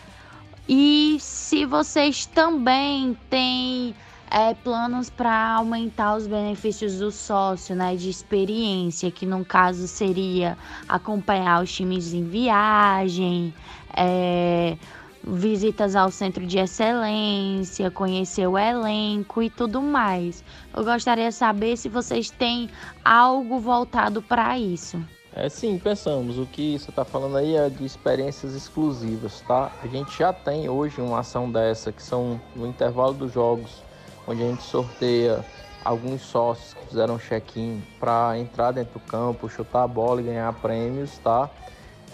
E 0.69 1.17
se 1.21 1.65
vocês 1.65 2.27
também 2.27 3.17
têm 3.31 3.95
é, 4.33 4.55
planos 4.55 5.11
para 5.11 5.57
aumentar 5.57 6.17
os 6.17 6.27
benefícios 6.27 6.99
do 6.99 7.11
sócio, 7.11 7.77
né, 7.77 7.95
de 7.95 8.09
experiência, 8.09 9.11
que 9.11 9.27
no 9.27 9.45
caso 9.45 9.87
seria 9.87 10.57
acompanhar 10.89 11.63
os 11.63 11.71
times 11.71 12.15
em 12.15 12.25
viagem, 12.25 13.53
é, 13.95 14.79
visitas 15.23 15.95
ao 15.95 16.11
centro 16.11 16.47
de 16.47 16.59
excelência, 16.59 17.91
conhecer 17.91 18.47
o 18.47 18.57
elenco 18.57 19.43
e 19.43 19.51
tudo 19.51 19.83
mais. 19.83 20.43
Eu 20.75 20.83
gostaria 20.83 21.29
de 21.29 21.35
saber 21.35 21.77
se 21.77 21.91
vocês 21.91 22.31
têm 22.31 22.71
algo 23.05 23.61
voltado 23.61 24.23
para 24.23 24.59
isso. 24.59 24.99
É 25.35 25.49
sim, 25.49 25.79
pensamos. 25.79 26.39
O 26.39 26.47
que 26.47 26.79
você 26.79 26.91
está 26.91 27.05
falando 27.05 27.37
aí 27.37 27.55
é 27.55 27.69
de 27.69 27.85
experiências 27.85 28.55
exclusivas, 28.55 29.43
tá? 29.43 29.73
A 29.83 29.87
gente 29.87 30.19
já 30.19 30.33
tem 30.33 30.69
hoje 30.69 31.01
uma 31.01 31.21
ação 31.21 31.51
dessa, 31.51 31.93
que 31.93 32.03
são 32.03 32.41
no 32.55 32.67
intervalo 32.67 33.15
dos 33.15 33.33
jogos, 33.33 33.82
onde 34.27 34.43
a 34.43 34.47
gente 34.47 34.63
sorteia 34.63 35.45
alguns 35.85 36.23
sócios 36.23 36.75
que 36.75 36.87
fizeram 36.87 37.19
check-in 37.19 37.83
para 37.99 38.39
entrar 38.39 38.73
dentro 38.73 38.95
do 38.95 39.01
campo, 39.01 39.49
chutar 39.49 39.83
a 39.83 39.89
bola 39.89 40.21
e 40.21 40.25
ganhar 40.25 40.53
prêmios, 40.55 41.19
tá? 41.19 41.51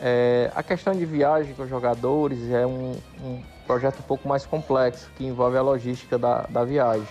É, 0.01 0.51
a 0.55 0.63
questão 0.63 0.95
de 0.95 1.05
viagem 1.05 1.55
com 1.55 1.63
os 1.63 1.69
jogadores 1.69 2.51
é 2.51 2.67
um, 2.67 2.97
um, 3.23 3.43
projeto 3.67 3.99
um 3.99 4.03
pouco 4.03 4.29
mais 4.29 4.47
complexo, 4.47 5.11
que 5.17 5.27
envolve 5.27 5.57
a 5.57 5.63
logística 5.63 6.17
da, 6.17 6.47
da 6.49 6.65
viagem. 6.65 7.07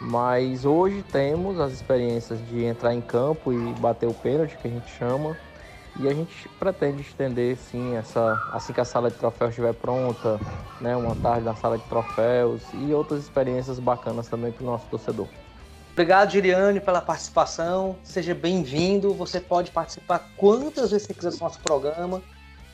Mas 0.00 0.64
hoje 0.64 1.04
temos 1.10 1.58
as 1.60 1.72
experiências 1.72 2.38
de 2.48 2.64
entrar 2.64 2.94
em 2.94 3.00
campo 3.00 3.52
e 3.52 3.72
bater 3.74 4.08
o 4.08 4.14
pênalti, 4.14 4.56
que 4.56 4.68
a 4.68 4.70
gente 4.70 4.90
chama, 4.90 5.36
e 5.96 6.08
a 6.08 6.14
gente 6.14 6.48
pretende 6.58 7.02
estender 7.02 7.56
sim 7.56 7.94
essa 7.96 8.40
assim 8.52 8.72
que 8.72 8.80
a 8.80 8.84
sala 8.84 9.10
de 9.10 9.16
troféus 9.16 9.50
estiver 9.50 9.72
pronta, 9.74 10.40
né, 10.80 10.96
uma 10.96 11.14
tarde 11.16 11.44
na 11.44 11.54
sala 11.54 11.78
de 11.78 11.84
troféus 11.84 12.62
e 12.74 12.92
outras 12.92 13.22
experiências 13.22 13.78
bacanas 13.78 14.28
também 14.28 14.50
para 14.50 14.62
o 14.62 14.66
nosso 14.66 14.86
torcedor. 14.86 15.28
Obrigado, 15.92 16.32
Giriane, 16.32 16.80
pela 16.80 17.00
participação. 17.00 17.96
Seja 18.02 18.34
bem-vindo. 18.34 19.14
Você 19.14 19.40
pode 19.40 19.70
participar 19.70 20.28
quantas 20.36 20.90
vezes 20.90 21.06
você 21.06 21.14
quiser 21.14 21.30
do 21.30 21.38
nosso 21.38 21.60
programa. 21.60 22.20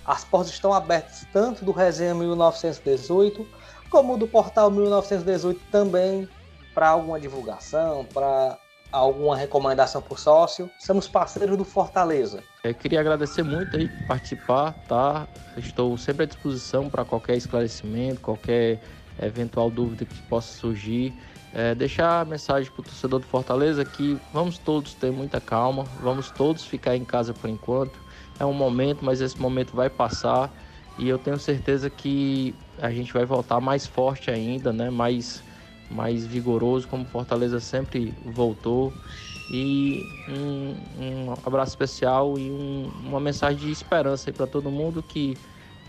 As 0.07 0.25
portas 0.25 0.51
estão 0.51 0.73
abertas 0.73 1.27
tanto 1.31 1.63
do 1.63 1.71
Resenha 1.71 2.15
1918 2.15 3.47
como 3.91 4.17
do 4.17 4.27
Portal 4.27 4.71
1918 4.71 5.61
também 5.71 6.29
para 6.73 6.89
alguma 6.89 7.21
divulgação, 7.21 8.07
para 8.07 8.57
alguma 8.91 9.37
recomendação 9.37 10.01
por 10.01 10.19
sócio. 10.19 10.71
Somos 10.79 11.07
parceiros 11.09 11.59
do 11.59 11.65
Fortaleza. 11.65 12.43
Eu 12.63 12.75
queria 12.75 13.01
agradecer 13.01 13.43
muito 13.43 13.75
aí 13.75 13.89
por 13.89 14.07
participar, 14.07 14.73
tá? 14.87 15.27
Estou 15.57 15.97
sempre 15.97 16.25
à 16.25 16.27
disposição 16.27 16.91
para 16.91 17.07
qualquer 17.07 17.35
esclarecimento, 17.35 18.21
qualquer 18.21 18.79
eventual 19.19 19.71
dúvida 19.71 20.05
que 20.05 20.21
possa 20.25 20.53
surgir. 20.59 21.15
É, 21.55 21.75
deixar 21.75 22.21
a 22.21 22.25
mensagem 22.27 22.71
para 22.71 22.81
o 22.83 22.85
torcedor 22.85 23.19
do 23.19 23.27
Fortaleza 23.27 23.83
que 23.83 24.19
vamos 24.31 24.59
todos 24.59 24.93
ter 24.93 25.11
muita 25.11 25.41
calma, 25.41 25.85
vamos 26.03 26.31
todos 26.31 26.63
ficar 26.67 26.95
em 26.95 27.05
casa 27.05 27.33
por 27.33 27.49
enquanto. 27.49 27.99
É 28.39 28.45
um 28.45 28.53
momento, 28.53 29.03
mas 29.03 29.23
esse 29.23 29.41
momento 29.41 29.75
vai 29.75 29.89
passar 29.89 30.53
e 30.99 31.09
eu 31.09 31.19
tenho 31.19 31.39
certeza 31.39 31.89
que 31.89 32.55
a 32.77 32.91
gente 32.91 33.11
vai 33.11 33.25
voltar 33.25 33.59
mais 33.59 33.87
forte 33.87 34.31
ainda, 34.31 34.71
né? 34.71 34.91
Mais 34.91 35.43
mais 35.91 36.25
vigoroso, 36.25 36.87
como 36.87 37.05
Fortaleza 37.05 37.59
sempre 37.59 38.15
voltou. 38.25 38.93
E 39.51 40.07
um, 40.29 40.77
um 41.03 41.35
abraço 41.45 41.73
especial 41.73 42.39
e 42.39 42.51
um, 42.51 42.91
uma 43.05 43.19
mensagem 43.19 43.59
de 43.59 43.71
esperança 43.71 44.33
para 44.33 44.47
todo 44.47 44.71
mundo 44.71 45.03
que 45.03 45.37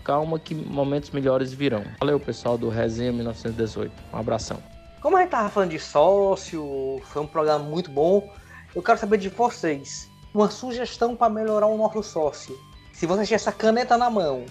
calma 0.02 0.38
que 0.38 0.54
momentos 0.54 1.10
melhores 1.10 1.52
virão. 1.52 1.84
Valeu, 2.00 2.18
pessoal 2.18 2.58
do 2.58 2.68
Resenha 2.68 3.12
1918. 3.12 3.92
Um 4.12 4.16
abração. 4.18 4.58
Como 5.00 5.16
a 5.16 5.20
gente 5.20 5.28
estava 5.28 5.48
falando 5.48 5.70
de 5.70 5.78
sócio, 5.78 7.00
foi 7.04 7.22
um 7.22 7.26
programa 7.26 7.64
muito 7.64 7.90
bom. 7.90 8.28
Eu 8.74 8.82
quero 8.82 8.98
saber 8.98 9.18
de 9.18 9.28
vocês 9.28 10.08
uma 10.34 10.50
sugestão 10.50 11.14
para 11.14 11.32
melhorar 11.32 11.66
o 11.66 11.76
nosso 11.76 12.02
sócio. 12.02 12.58
Se 12.92 13.06
vocês 13.06 13.28
têm 13.28 13.36
essa 13.36 13.52
caneta 13.52 13.96
na 13.96 14.10
mão, 14.10 14.44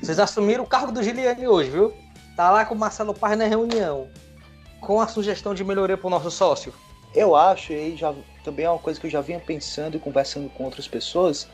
vocês 0.00 0.18
assumiram 0.18 0.64
o 0.64 0.66
cargo 0.66 0.92
do 0.92 1.02
Giliane 1.02 1.48
hoje, 1.48 1.70
viu? 1.70 1.92
Tá 2.36 2.50
lá 2.50 2.64
com 2.64 2.74
o 2.74 2.78
Marcelo 2.78 3.14
Paz 3.14 3.36
na 3.36 3.46
reunião 3.46 4.08
com 4.80 5.00
a 5.00 5.06
sugestão 5.06 5.54
de 5.54 5.62
melhoria 5.62 5.96
para 5.96 6.06
o 6.06 6.10
nosso 6.10 6.30
sócio? 6.30 6.72
Eu 7.14 7.34
acho, 7.34 7.72
e 7.72 7.96
já 7.96 8.14
também 8.44 8.64
é 8.64 8.70
uma 8.70 8.78
coisa 8.78 9.00
que 9.00 9.06
eu 9.06 9.10
já 9.10 9.20
vinha 9.20 9.40
pensando 9.40 9.96
e 9.96 10.00
conversando 10.00 10.48
com 10.50 10.64
outras 10.64 10.86
pessoas, 10.86 11.48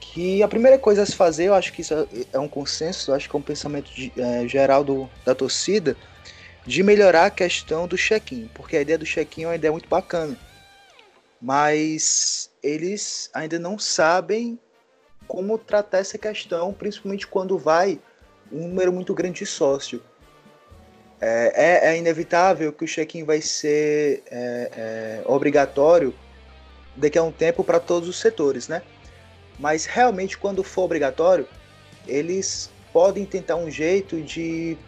que 0.00 0.42
a 0.42 0.48
primeira 0.48 0.78
coisa 0.78 1.02
a 1.02 1.06
se 1.06 1.14
fazer, 1.14 1.44
eu 1.44 1.54
acho 1.54 1.72
que 1.72 1.82
isso 1.82 1.94
é 2.32 2.38
um 2.38 2.48
consenso, 2.48 3.10
eu 3.10 3.14
acho 3.14 3.28
que 3.28 3.36
é 3.36 3.38
um 3.38 3.42
pensamento 3.42 3.90
de, 3.92 4.12
é, 4.16 4.46
geral 4.46 4.82
do, 4.82 5.08
da 5.24 5.34
torcida, 5.34 5.96
de 6.66 6.82
melhorar 6.82 7.26
a 7.26 7.30
questão 7.30 7.86
do 7.86 7.96
check-in, 7.96 8.48
porque 8.54 8.76
a 8.76 8.80
ideia 8.80 8.98
do 8.98 9.04
check-in 9.04 9.44
é 9.44 9.46
uma 9.46 9.54
ideia 9.54 9.72
muito 9.72 9.88
bacana, 9.88 10.36
mas 11.40 12.50
eles 12.62 13.30
ainda 13.32 13.58
não 13.58 13.78
sabem 13.78 14.58
como 15.26 15.56
tratar 15.56 15.98
essa 15.98 16.18
questão, 16.18 16.72
principalmente 16.72 17.26
quando 17.26 17.56
vai 17.56 18.00
um 18.50 18.66
número 18.66 18.92
muito 18.92 19.14
grande 19.14 19.38
de 19.38 19.46
sócio. 19.46 20.02
É, 21.20 21.52
é, 21.54 21.90
é, 21.90 21.98
inevitável 21.98 22.72
que 22.72 22.84
o 22.84 22.88
check-in 22.88 23.24
vai 23.24 23.42
ser 23.42 24.22
é, 24.30 24.70
é, 24.74 25.22
obrigatório 25.26 26.14
daqui 26.96 27.18
a 27.18 27.22
um 27.22 27.30
tempo 27.30 27.62
para 27.62 27.78
todos 27.78 28.08
os 28.08 28.18
setores, 28.18 28.68
né? 28.68 28.80
Mas 29.58 29.84
realmente, 29.84 30.38
quando 30.38 30.64
for 30.64 30.82
obrigatório, 30.82 31.46
eles 32.08 32.70
podem 32.90 33.26
tentar 33.26 33.56
um 33.56 33.70
jeito 33.70 34.22
de 34.22 34.78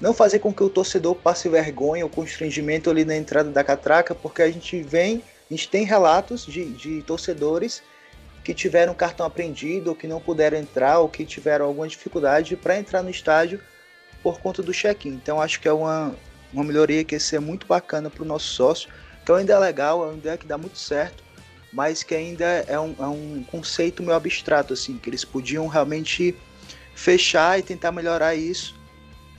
não 0.00 0.12
fazer 0.12 0.40
com 0.40 0.52
que 0.52 0.64
o 0.64 0.68
torcedor 0.68 1.14
passe 1.14 1.48
vergonha 1.48 2.04
ou 2.04 2.10
constrangimento 2.10 2.90
ali 2.90 3.04
na 3.04 3.16
entrada 3.16 3.50
da 3.50 3.62
catraca, 3.62 4.16
porque 4.16 4.42
a 4.42 4.50
gente 4.50 4.82
vem, 4.82 5.22
a 5.48 5.54
gente 5.54 5.68
tem 5.68 5.84
relatos 5.84 6.44
de, 6.44 6.64
de 6.72 7.02
torcedores 7.02 7.82
que 8.42 8.52
tiveram 8.52 8.94
cartão 8.94 9.24
apreendido, 9.24 9.90
ou 9.90 9.96
que 9.96 10.08
não 10.08 10.20
puderam 10.20 10.58
entrar, 10.58 10.98
ou 10.98 11.08
que 11.08 11.24
tiveram 11.24 11.66
alguma 11.66 11.86
dificuldade 11.86 12.56
para 12.56 12.78
entrar 12.78 13.02
no 13.02 13.10
estádio 13.10 13.60
por 14.32 14.40
conta 14.40 14.62
do 14.62 14.72
check-in. 14.72 15.10
Então 15.10 15.40
acho 15.40 15.58
que 15.58 15.66
é 15.66 15.72
uma, 15.72 16.14
uma 16.52 16.62
melhoria 16.62 17.02
que 17.02 17.14
ia 17.14 17.20
ser 17.20 17.40
muito 17.40 17.66
bacana 17.66 18.10
para 18.10 18.22
o 18.22 18.26
nosso 18.26 18.46
sócio. 18.46 18.90
Então 19.22 19.36
ainda 19.36 19.54
é 19.54 19.58
legal, 19.58 20.14
é 20.24 20.36
que 20.36 20.46
dá 20.46 20.58
muito 20.58 20.78
certo, 20.78 21.24
mas 21.72 22.02
que 22.02 22.14
ainda 22.14 22.44
é 22.44 22.78
um, 22.78 22.94
é 22.98 23.06
um 23.06 23.44
conceito 23.50 24.02
meio 24.02 24.14
abstrato, 24.14 24.74
assim, 24.74 24.98
que 24.98 25.08
eles 25.08 25.24
podiam 25.24 25.66
realmente 25.66 26.36
fechar 26.94 27.58
e 27.58 27.62
tentar 27.62 27.90
melhorar 27.90 28.34
isso 28.34 28.74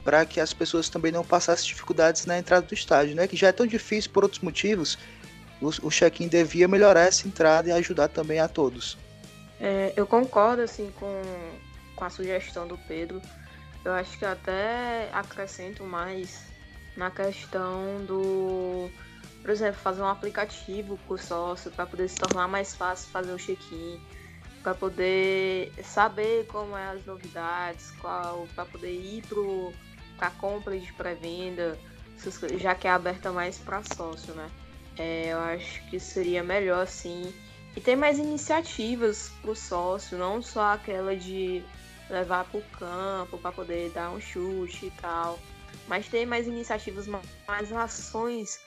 para 0.04 0.26
que 0.26 0.40
as 0.40 0.54
pessoas 0.54 0.90
também 0.90 1.12
não 1.12 1.24
passassem 1.24 1.68
dificuldades 1.68 2.26
na 2.26 2.40
entrada 2.40 2.66
do 2.66 2.74
estádio, 2.74 3.16
né? 3.16 3.28
Que 3.28 3.36
já 3.36 3.50
é 3.50 3.52
tão 3.52 3.68
difícil 3.68 4.10
por 4.12 4.24
outros 4.24 4.42
motivos. 4.42 4.98
O, 5.62 5.68
o 5.88 5.90
check-in 5.92 6.28
devia 6.28 6.68
melhorar 6.68 7.02
essa 7.02 7.28
entrada 7.28 7.70
e 7.70 7.72
ajudar 7.74 8.08
também 8.08 8.40
a 8.40 8.48
todos. 8.48 8.98
É, 9.60 9.94
eu 9.96 10.08
concordo 10.08 10.64
assim 10.64 10.92
com, 11.00 11.22
com 11.96 12.06
a 12.06 12.10
sugestão 12.10 12.68
do 12.68 12.78
Pedro. 12.88 13.22
Eu 13.84 13.94
acho 13.94 14.18
que 14.18 14.26
até 14.26 15.10
acrescento 15.14 15.84
mais 15.84 16.44
na 16.98 17.10
questão 17.10 18.04
do, 18.06 18.90
por 19.42 19.50
exemplo, 19.50 19.80
fazer 19.80 20.02
um 20.02 20.08
aplicativo 20.08 20.98
para 21.06 21.14
o 21.14 21.18
sócio 21.18 21.72
para 21.72 21.86
poder 21.86 22.08
se 22.10 22.18
tornar 22.18 22.48
mais 22.48 22.76
fácil 22.76 23.10
fazer 23.10 23.32
o 23.32 23.38
check-in, 23.38 24.00
para 24.62 24.76
poder 24.76 25.72
saber 25.84 26.46
como 26.48 26.76
é 26.76 26.90
as 26.90 27.06
novidades, 27.06 27.92
qual, 28.02 28.48
para 28.54 28.66
poder 28.66 28.92
ir 28.92 29.24
para 30.18 30.28
a 30.28 30.32
compra 30.32 30.78
de 30.78 30.92
pré-venda, 30.94 31.78
já 32.58 32.76
que 32.76 32.88
é 32.88 32.92
aberta 32.92 33.32
mais 33.32 33.58
para 33.58 33.82
sócio, 33.84 34.34
né? 34.34 34.50
É, 34.98 35.30
eu 35.30 35.40
acho 35.40 35.82
que 35.90 35.98
seria 35.98 36.44
melhor 36.44 36.84
assim. 36.84 37.34
E 37.76 37.80
tem 37.80 37.96
mais 37.96 38.20
iniciativas 38.20 39.32
para 39.42 39.52
o 39.52 39.56
sócio, 39.56 40.18
não 40.18 40.42
só 40.42 40.74
aquela 40.74 41.16
de 41.16 41.64
levar 42.10 42.46
para 42.46 42.60
o 42.60 42.64
campo 42.78 43.38
para 43.38 43.52
poder 43.52 43.92
dar 43.92 44.12
um 44.12 44.20
chute 44.20 44.88
e 44.88 44.92
tal. 44.92 45.40
Mas 45.88 46.08
tem 46.08 46.26
mais 46.26 46.48
iniciativas, 46.48 47.08
mais 47.48 47.72
ações 47.72 48.60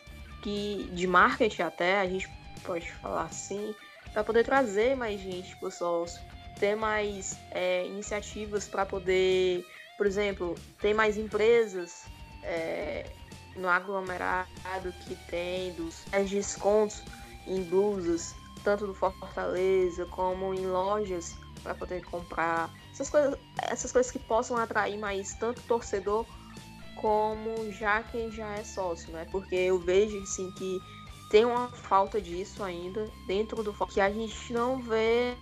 que 0.43 0.89
de 0.93 1.07
marketing 1.07 1.63
até, 1.63 2.01
a 2.01 2.07
gente 2.07 2.29
pode 2.65 2.91
falar 2.91 3.25
assim, 3.25 3.75
para 4.13 4.25
poder 4.25 4.45
trazer 4.45 4.97
mais 4.97 5.21
gente 5.21 5.57
para 5.57 5.69
o 5.69 5.71
sócio, 5.71 6.21
ter 6.59 6.75
mais 6.75 7.39
é, 7.51 7.87
iniciativas 7.87 8.67
para 8.67 8.85
poder, 8.85 9.65
por 9.97 10.07
exemplo, 10.07 10.55
ter 10.81 10.95
mais 10.95 11.17
empresas 11.17 12.05
é, 12.43 13.11
no 13.57 13.69
aglomerado 13.69 14.93
que 15.05 15.15
tem 15.29 15.73
dos 15.75 16.05
descontos 16.29 17.03
em 17.47 17.63
blusas, 17.63 18.35
tanto 18.63 18.87
do 18.87 18.95
Fortaleza 18.95 20.07
como 20.07 20.55
em 20.55 20.67
lojas 20.67 21.35
para 21.63 21.75
poder 21.75 22.05
comprar 22.05 22.71
essas 22.93 23.09
coisas, 23.09 23.39
essas 23.63 23.93
coisas 23.93 24.13
que 24.13 24.19
possam 24.19 24.57
atrair 24.57 24.99
mais 24.99 25.35
tanto 25.35 25.63
torcedor 25.63 26.27
como 26.97 27.73
já 27.73 28.03
quem 28.03 28.31
já 28.31 28.55
é 28.55 28.63
sócio, 28.63 29.13
né? 29.13 29.27
Porque 29.33 29.55
eu 29.55 29.79
vejo 29.79 30.23
assim 30.23 30.51
que 30.53 30.81
tem 31.31 31.45
uma 31.45 31.69
falta 31.69 32.21
disso 32.21 32.63
ainda 32.63 33.11
dentro 33.27 33.63
do 33.63 33.73
que 33.87 34.01
a 34.01 34.11
gente 34.11 34.53
não 34.53 34.81
vê 34.81 35.35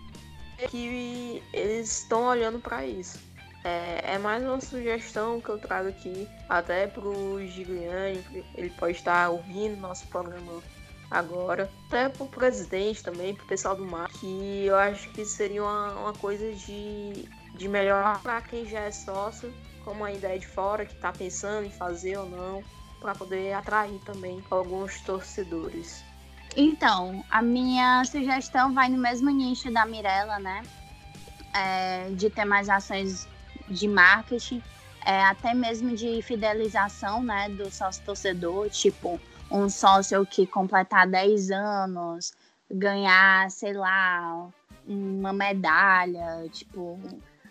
que 0.69 1.43
eles 1.53 2.03
estão 2.03 2.27
olhando 2.27 2.61
para 2.61 2.87
isso. 2.87 3.19
É, 3.63 4.15
é, 4.15 4.19
mais 4.19 4.43
uma 4.43 4.61
sugestão 4.61 5.39
que 5.41 5.51
eu 5.51 5.59
trago 5.59 5.89
aqui, 5.89 6.27
até 6.49 6.87
pro 6.87 7.13
Giuliani, 7.47 8.25
ele 8.55 8.71
pode 8.71 8.97
estar 8.97 9.29
ouvindo 9.29 9.77
nosso 9.79 10.07
programa 10.07 10.63
agora, 11.11 11.71
até 11.87 12.09
pro 12.09 12.27
presidente 12.27 13.03
também, 13.03 13.35
pro 13.35 13.45
pessoal 13.47 13.77
do 13.77 13.85
mar, 13.85 14.09
que 14.09 14.65
eu 14.65 14.77
acho 14.77 15.11
que 15.11 15.27
seria 15.27 15.63
uma, 15.63 15.93
uma 15.93 16.13
coisa 16.15 16.53
de, 16.53 17.29
de 17.55 17.69
melhor 17.69 18.21
para 18.23 18.41
quem 18.41 18.67
já 18.67 18.81
é 18.81 18.91
sócio, 18.91 19.53
como 19.85 20.05
a 20.05 20.13
ideia 20.13 20.39
de 20.39 20.47
fora, 20.47 20.85
que 20.85 20.95
tá 20.95 21.13
pensando 21.13 21.67
em 21.67 21.71
fazer 21.71 22.17
ou 22.17 22.29
não, 22.29 22.63
para 23.01 23.15
poder 23.15 23.53
atrair 23.53 23.99
também 24.01 24.43
alguns 24.51 25.01
torcedores. 25.01 26.05
Então, 26.57 27.25
a 27.31 27.41
minha 27.41 28.05
sugestão 28.05 28.75
vai 28.75 28.89
no 28.89 28.99
mesmo 28.99 29.31
nicho 29.31 29.73
da 29.73 29.87
Mirella, 29.87 30.39
né? 30.39 30.63
É, 31.55 32.11
de 32.11 32.29
ter 32.29 32.45
mais 32.45 32.69
ações 32.69 33.27
de 33.69 33.89
marketing, 33.89 34.63
é, 35.05 35.25
até 35.25 35.55
mesmo 35.55 35.95
de 35.95 36.21
fidelização, 36.23 37.23
né, 37.23 37.49
do 37.49 37.71
sócio 37.71 38.05
torcedor, 38.05 38.69
tipo 38.69 39.21
um 39.51 39.69
sócio 39.69 40.25
que 40.27 40.47
completar 40.47 41.09
10 41.09 41.51
anos, 41.51 42.33
ganhar, 42.71 43.51
sei 43.51 43.73
lá, 43.73 44.49
uma 44.87 45.33
medalha, 45.33 46.49
tipo, 46.53 47.01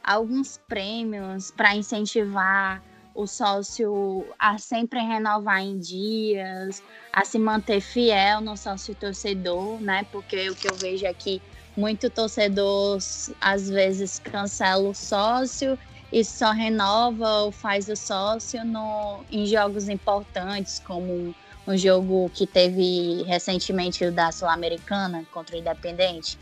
alguns 0.04 0.58
prêmios 0.68 1.52
para 1.52 1.76
incentivar 1.76 2.82
o 3.14 3.28
sócio 3.28 4.26
a 4.38 4.58
sempre 4.58 5.00
renovar 5.00 5.62
em 5.62 5.78
dias, 5.78 6.82
a 7.12 7.26
se 7.26 7.38
manter 7.38 7.82
fiel 7.82 8.40
no 8.40 8.56
sócio 8.56 8.96
torcedor, 8.96 9.82
né? 9.82 10.06
Porque 10.12 10.50
o 10.50 10.56
que 10.56 10.70
eu 10.70 10.76
vejo 10.76 11.06
aqui, 11.06 11.42
é 11.76 11.80
muito 11.80 12.10
torcedor 12.10 12.98
às 13.42 13.70
vezes 13.70 14.20
cancela 14.20 14.88
o 14.88 14.94
sócio 14.94 15.78
e 16.12 16.24
só 16.24 16.52
renova 16.52 17.28
ou 17.42 17.52
faz 17.52 17.88
o 17.90 17.96
sócio 17.96 18.64
no, 18.66 19.22
em 19.32 19.46
jogos 19.46 19.90
importantes, 19.90 20.80
como 20.80 21.36
um 21.68 21.78
jogo 21.78 22.30
que 22.34 22.48
teve 22.48 23.24
recentemente 23.24 24.04
o 24.04 24.12
da 24.12 24.32
Sul-Americana 24.32 25.24
contra 25.32 25.56
o 25.56 25.60
Independente. 25.60 26.38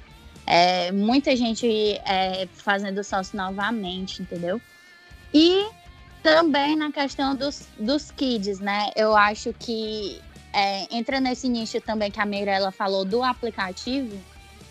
É, 0.47 0.91
muita 0.93 1.35
gente 1.35 1.67
é, 2.05 2.47
fazendo 2.53 3.03
sócio 3.03 3.37
novamente, 3.37 4.21
entendeu? 4.21 4.61
E 5.33 5.67
também 6.23 6.75
na 6.75 6.91
questão 6.91 7.35
dos, 7.35 7.67
dos 7.77 8.11
kids, 8.11 8.59
né? 8.59 8.89
Eu 8.95 9.15
acho 9.15 9.53
que 9.53 10.21
é, 10.53 10.87
entra 10.95 11.19
nesse 11.19 11.49
nicho 11.49 11.79
também 11.81 12.09
que 12.09 12.19
a 12.19 12.25
Mirella 12.25 12.71
falou 12.71 13.03
do 13.03 13.21
aplicativo, 13.21 14.17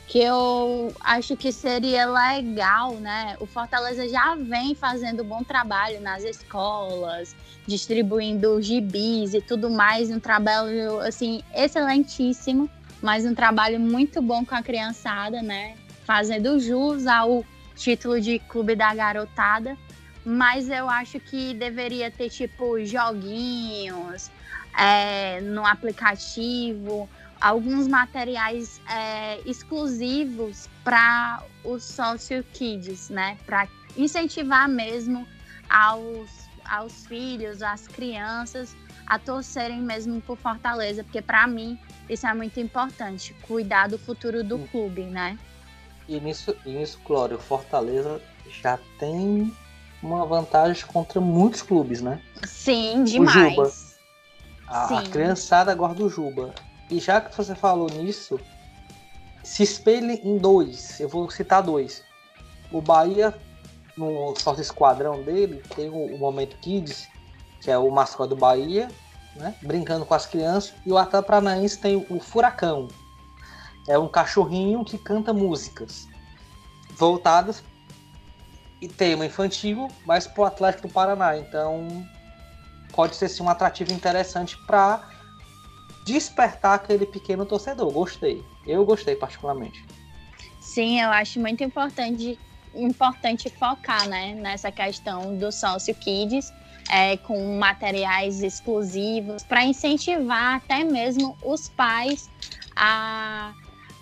que 0.06 0.18
eu 0.20 0.92
acho 1.00 1.36
que 1.36 1.52
seria 1.52 2.06
legal, 2.06 2.94
né? 2.94 3.36
O 3.40 3.46
Fortaleza 3.46 4.08
já 4.08 4.34
vem 4.36 4.74
fazendo 4.74 5.24
bom 5.24 5.42
trabalho 5.42 6.00
nas 6.00 6.24
escolas, 6.24 7.34
distribuindo 7.66 8.60
gibis 8.62 9.34
e 9.34 9.40
tudo 9.40 9.68
mais, 9.68 10.10
um 10.10 10.20
trabalho 10.20 11.00
assim 11.00 11.42
excelentíssimo, 11.54 12.70
mas 13.06 13.24
um 13.24 13.34
trabalho 13.34 13.78
muito 13.78 14.20
bom 14.20 14.44
com 14.44 14.56
a 14.56 14.62
criançada, 14.62 15.40
né? 15.40 15.76
Fazendo 16.04 16.58
jus 16.58 17.06
ao 17.06 17.44
título 17.76 18.20
de 18.20 18.40
clube 18.40 18.74
da 18.74 18.92
garotada 18.94 19.78
mas 20.26 20.68
eu 20.68 20.90
acho 20.90 21.20
que 21.20 21.54
deveria 21.54 22.10
ter 22.10 22.28
tipo 22.28 22.84
joguinhos 22.84 24.28
é, 24.76 25.40
no 25.40 25.64
aplicativo, 25.64 27.08
alguns 27.40 27.86
materiais 27.86 28.80
é, 28.90 29.40
exclusivos 29.46 30.68
para 30.82 31.44
os 31.62 31.84
sócio 31.84 32.44
kids, 32.52 33.08
né? 33.08 33.38
Para 33.46 33.68
incentivar 33.96 34.68
mesmo 34.68 35.24
aos, 35.70 36.28
aos 36.68 37.06
filhos, 37.06 37.62
às 37.62 37.86
crianças 37.86 38.76
a 39.06 39.20
torcerem 39.20 39.80
mesmo 39.80 40.20
por 40.22 40.36
Fortaleza, 40.36 41.04
porque 41.04 41.22
para 41.22 41.46
mim 41.46 41.78
isso 42.08 42.26
é 42.26 42.34
muito 42.34 42.58
importante, 42.60 43.34
cuidar 43.42 43.88
do 43.88 43.98
futuro 43.98 44.44
do 44.44 44.58
clube, 44.70 45.02
né? 45.04 45.38
E 46.08 46.20
nisso, 46.20 46.56
e 46.64 46.70
nisso, 46.70 47.00
Clório, 47.04 47.38
Fortaleza 47.38 48.20
já 48.62 48.78
tem 48.98 49.52
uma 50.02 50.24
vantagem 50.24 50.86
contra 50.86 51.20
muitos 51.20 51.62
clubes, 51.62 52.00
né? 52.00 52.20
Sim, 52.44 53.02
demais. 53.02 53.36
O 53.36 53.50
Juba. 53.50 53.72
A, 54.68 54.88
Sim. 54.88 54.96
a 54.96 55.02
criançada 55.02 55.74
guarda 55.74 56.04
o 56.04 56.08
Juba. 56.08 56.54
E 56.90 57.00
já 57.00 57.20
que 57.20 57.36
você 57.36 57.54
falou 57.54 57.88
nisso, 57.90 58.38
se 59.42 59.62
espelhe 59.62 60.20
em 60.22 60.38
dois. 60.38 61.00
Eu 61.00 61.08
vou 61.08 61.28
citar 61.30 61.62
dois. 61.62 62.04
O 62.70 62.80
Bahia, 62.80 63.34
no 63.96 64.34
sócio 64.36 64.62
esquadrão 64.62 65.22
dele, 65.22 65.62
tem 65.74 65.88
o, 65.88 66.14
o 66.14 66.18
Momento 66.18 66.56
Kids, 66.58 67.08
que 67.60 67.70
é 67.70 67.78
o 67.78 67.90
mascote 67.90 68.30
do 68.30 68.36
Bahia, 68.36 68.88
né? 69.36 69.54
brincando 69.62 70.04
com 70.04 70.14
as 70.14 70.26
crianças. 70.26 70.74
E 70.84 70.92
o 70.92 70.98
Atlético 70.98 71.28
Paranaense 71.28 71.78
tem 71.78 72.06
o 72.08 72.20
Furacão. 72.20 72.88
É 73.88 73.98
um 73.98 74.08
cachorrinho 74.08 74.84
que 74.84 74.98
canta 74.98 75.32
músicas 75.32 76.08
voltadas 76.96 77.62
e 78.80 78.88
tema 78.88 79.24
infantil, 79.24 79.88
mas 80.04 80.26
para 80.26 80.42
o 80.42 80.44
Atlético 80.44 80.88
do 80.88 80.92
Paraná. 80.92 81.36
Então 81.36 81.86
pode 82.92 83.16
ser 83.16 83.28
sim 83.28 83.42
um 83.42 83.48
atrativo 83.48 83.92
interessante 83.92 84.56
para 84.66 85.08
despertar 86.04 86.74
aquele 86.74 87.06
pequeno 87.06 87.44
torcedor. 87.44 87.90
Gostei. 87.92 88.44
Eu 88.66 88.84
gostei 88.84 89.14
particularmente. 89.16 89.84
Sim, 90.60 91.00
eu 91.00 91.10
acho 91.10 91.38
muito 91.40 91.62
importante, 91.62 92.38
importante 92.74 93.50
focar 93.50 94.08
né, 94.08 94.34
nessa 94.34 94.70
questão 94.72 95.36
do 95.36 95.52
sócio 95.52 95.94
kids. 95.94 96.52
É, 96.88 97.16
com 97.16 97.58
materiais 97.58 98.42
exclusivos 98.42 99.42
para 99.42 99.64
incentivar 99.64 100.54
até 100.54 100.84
mesmo 100.84 101.36
os 101.42 101.68
pais 101.68 102.30
a 102.76 103.52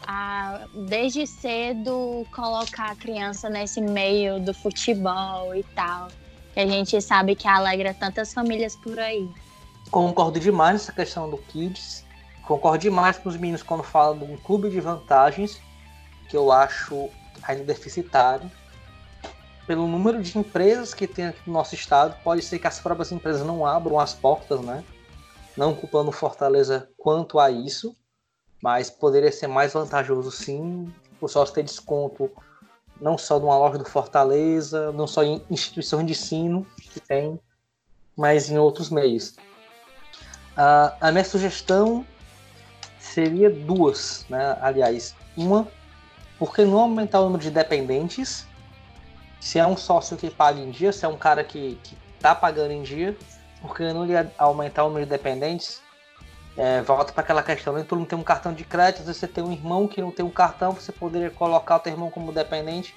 a, 0.07 0.61
desde 0.75 1.27
cedo 1.27 2.27
colocar 2.35 2.91
a 2.91 2.97
criança 2.97 3.49
nesse 3.49 3.81
meio 3.81 4.41
do 4.41 4.53
futebol 4.53 5.55
e 5.55 5.63
tal, 5.75 6.09
que 6.53 6.61
a 6.61 6.67
gente 6.67 7.01
sabe 7.01 7.35
que 7.35 7.49
alegra 7.49 7.95
tantas 7.95 8.33
famílias 8.33 8.77
por 8.77 8.99
aí. 8.99 9.29
Concordo 9.91 10.39
demais 10.41 10.75
nessa 10.75 10.93
questão 10.93 11.29
do 11.29 11.39
Kids. 11.39 12.05
Concordo 12.43 12.79
demais 12.79 13.19
com 13.19 13.29
os 13.29 13.37
meninos 13.37 13.63
quando 13.63 13.83
falam 13.83 14.19
de 14.19 14.25
um 14.25 14.37
clube 14.37 14.69
de 14.69 14.81
vantagens, 14.81 15.61
que 16.29 16.37
eu 16.37 16.53
acho 16.53 17.09
ainda 17.43 17.65
deficitário. 17.65 18.51
Pelo 19.67 19.87
número 19.87 20.23
de 20.23 20.39
empresas 20.39 20.93
que 20.93 21.07
tem 21.07 21.27
aqui 21.27 21.41
no 21.47 21.53
nosso 21.53 21.75
estado, 21.75 22.17
pode 22.23 22.43
ser 22.43 22.59
que 22.59 22.67
as 22.67 22.81
próprias 22.81 23.11
empresas 23.13 23.47
não 23.47 23.65
abram 23.65 23.99
as 23.99 24.13
portas, 24.13 24.61
né? 24.61 24.85
Não 25.57 25.75
culpando 25.75 26.13
Fortaleza 26.13 26.89
quanto 26.99 27.39
a 27.39 27.51
isso 27.51 27.97
mas 28.65 28.89
poderia 28.89 29.31
ser 29.31 29.47
mais 29.47 29.75
vantajoso 29.75 30.31
sim 30.31 30.91
o 31.21 31.29
sócio 31.29 31.55
ter 31.55 31.63
desconto 31.63 32.31
não 32.99 33.19
só 33.19 33.39
numa 33.39 33.59
loja 33.59 33.77
do 33.77 33.85
Fortaleza, 33.85 34.91
não 34.93 35.07
só 35.07 35.23
em 35.23 35.43
instituições 35.51 36.07
de 36.07 36.13
ensino 36.13 36.67
que 36.79 36.99
tem, 36.99 37.39
mas 38.17 38.49
em 38.49 38.57
outros 38.57 38.89
meios. 38.89 39.37
Uh, 40.57 40.97
a 40.99 41.13
minha 41.13 41.25
sugestão 41.25 42.07
seria 42.99 43.51
duas, 43.51 44.25
né? 44.31 44.57
aliás, 44.63 45.15
uma, 45.37 45.69
por 46.39 46.55
que 46.55 46.65
não 46.65 46.79
aumentar 46.79 47.21
o 47.21 47.25
número 47.25 47.43
de 47.43 47.51
dependentes? 47.51 48.47
Se 49.45 49.59
é 49.59 49.67
um 49.67 49.77
sócio 49.77 50.17
que 50.17 50.31
paga 50.31 50.59
em 50.59 50.71
dia, 50.71 50.91
se 50.91 51.05
é 51.05 51.09
um 51.09 51.19
cara 51.19 51.45
que 51.45 51.79
está 52.17 52.35
pagando 52.35 52.71
em 52.71 52.83
dia, 52.83 53.15
por 53.61 53.77
que 53.77 53.83
não 53.93 54.07
aumentar 54.39 54.85
o 54.85 54.89
número 54.89 55.05
de 55.05 55.11
dependentes? 55.11 55.83
É, 56.57 56.81
volta 56.81 57.13
para 57.13 57.23
aquela 57.23 57.43
questão, 57.43 57.75
nem 57.75 57.85
todo 57.85 57.99
mundo 57.99 58.09
tem 58.09 58.19
um 58.19 58.23
cartão 58.23 58.55
de 58.55 58.65
crédito, 58.65 59.01
às 59.01 59.07
vezes 59.07 59.21
você 59.21 59.29
tem 59.29 59.45
um 59.45 59.53
irmão 59.53 59.87
que 59.87 60.01
não 60.01 60.11
tem 60.11 60.25
um 60.25 60.31
cartão, 60.31 60.73
você 60.73 60.91
poderia 60.91 61.29
colocar 61.29 61.77
o 61.77 61.79
teu 61.81 61.93
irmão 61.93 62.11
como 62.11 62.33
dependente. 62.33 62.97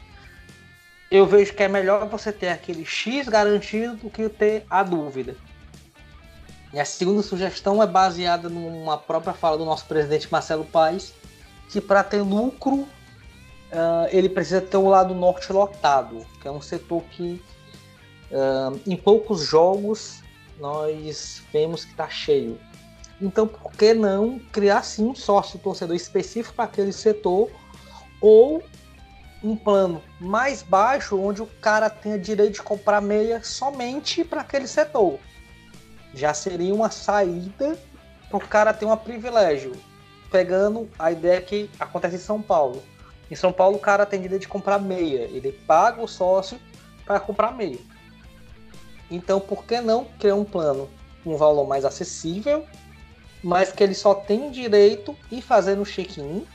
Eu 1.12 1.26
vejo 1.26 1.54
que 1.54 1.64
é 1.64 1.68
melhor 1.68 2.08
você 2.08 2.32
ter 2.32 2.48
aquele 2.48 2.86
X 2.86 3.28
garantido 3.28 3.98
do 3.98 4.10
que 4.10 4.30
ter 4.30 4.66
a 4.70 4.84
dúvida. 4.84 5.36
E 6.72 6.80
a 6.80 6.86
segunda 6.86 7.22
sugestão 7.24 7.84
é 7.84 7.86
baseada 7.86 8.48
numa 8.48 8.98
própria 8.98 9.34
fala 9.34 9.58
do 9.58 9.66
nosso 9.66 9.86
presidente 9.86 10.32
Marcelo 10.32 10.64
Paes, 10.64 11.14
que 11.70 11.82
para 11.82 12.06
ter 12.06 12.22
lucro 12.22 12.88
uh, 13.72 14.08
ele 14.12 14.30
precisa 14.30 14.62
ter 14.62 14.78
o 14.78 14.88
lado 14.88 15.14
norte 15.14 15.52
lotado, 15.52 16.26
que 16.42 16.48
é 16.48 16.52
um 16.52 16.62
setor 16.62 17.04
que 17.12 17.42
uh, 18.32 18.80
em 18.86 18.96
poucos 18.96 19.42
jogos 19.42 20.22
nós 20.60 21.44
vemos 21.52 21.86
que 21.86 21.92
está 21.92 22.10
cheio. 22.10 22.60
Então, 23.22 23.48
por 23.48 23.72
que 23.72 23.94
não 23.94 24.40
criar 24.52 24.84
sim 24.84 25.06
um 25.06 25.16
sócio 25.16 25.58
torcedor 25.60 25.96
específico 25.96 26.56
para 26.56 26.66
aquele 26.66 26.94
setor 26.94 27.50
ou 28.22 28.64
um 29.44 29.56
plano 29.56 30.02
mais 30.20 30.62
baixo 30.62 31.20
onde 31.20 31.42
o 31.42 31.48
cara 31.62 31.90
tenha 31.90 32.18
direito 32.18 32.54
de 32.54 32.62
comprar 32.62 33.02
meia 33.02 33.42
somente 33.44 34.24
para 34.24 34.42
aquele 34.42 34.68
setor? 34.68 35.20
Já 36.14 36.34
seria 36.34 36.74
uma 36.74 36.90
saída 36.90 37.78
para 38.30 38.38
o 38.38 38.48
cara 38.48 38.74
ter 38.74 38.86
um 38.86 38.96
privilégio. 38.96 39.74
Pegando 40.32 40.90
a 41.00 41.12
ideia 41.12 41.42
que 41.42 41.70
acontece 41.80 42.16
em 42.16 42.20
São 42.20 42.42
Paulo. 42.42 42.84
Em 43.30 43.36
São 43.36 43.52
Paulo, 43.52 43.78
o 43.78 43.80
cara 43.80 44.06
tem 44.06 44.22
direito 44.22 44.42
de 44.42 44.48
comprar 44.48 44.80
meia. 44.80 45.24
Ele 45.24 45.52
paga 45.52 46.02
o 46.02 46.08
sócio 46.08 46.60
para 47.06 47.20
comprar 47.20 47.52
meio. 47.52 47.80
Então, 49.10 49.40
por 49.40 49.66
que 49.66 49.80
não 49.82 50.06
criar 50.20 50.36
um 50.36 50.44
plano 50.44 50.90
com 51.24 51.34
um 51.34 51.38
valor 51.38 51.66
mais 51.68 51.86
acessível, 51.86 52.66
mas 53.44 53.72
que 53.72 53.84
ele 53.84 53.94
só 53.94 54.14
tem 54.14 54.52
direito 54.52 55.16
e 55.32 55.42
fazer 55.42 55.76
no 55.76 55.86
check-in 55.86 56.46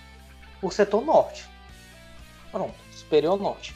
por 0.60 0.72
setor 0.72 1.04
norte? 1.04 1.48
Pronto, 2.50 2.74
superior 2.90 3.40
norte. 3.40 3.74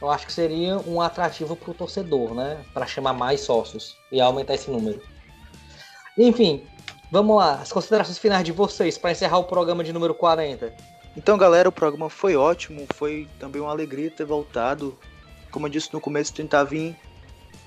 Eu 0.00 0.10
acho 0.10 0.26
que 0.26 0.32
seria 0.32 0.78
um 0.80 1.00
atrativo 1.00 1.54
para 1.54 1.70
o 1.70 1.74
torcedor, 1.74 2.34
né? 2.34 2.62
Para 2.74 2.86
chamar 2.86 3.12
mais 3.12 3.40
sócios 3.40 3.96
e 4.10 4.20
aumentar 4.20 4.54
esse 4.54 4.70
número. 4.70 5.00
Enfim, 6.18 6.66
vamos 7.10 7.36
lá. 7.36 7.54
As 7.54 7.72
considerações 7.72 8.18
finais 8.18 8.44
de 8.44 8.52
vocês 8.52 8.98
para 8.98 9.12
encerrar 9.12 9.38
o 9.38 9.44
programa 9.44 9.84
de 9.84 9.92
número 9.92 10.12
40. 10.12 10.74
Então, 11.16 11.36
galera, 11.36 11.68
o 11.68 11.72
programa 11.72 12.08
foi 12.08 12.36
ótimo. 12.36 12.86
Foi 12.94 13.28
também 13.38 13.60
uma 13.60 13.70
alegria 13.70 14.10
ter 14.10 14.24
voltado. 14.24 14.96
Como 15.50 15.66
eu 15.66 15.70
disse 15.70 15.92
no 15.92 16.00
começo, 16.00 16.32
tentar 16.32 16.64
vir 16.64 16.96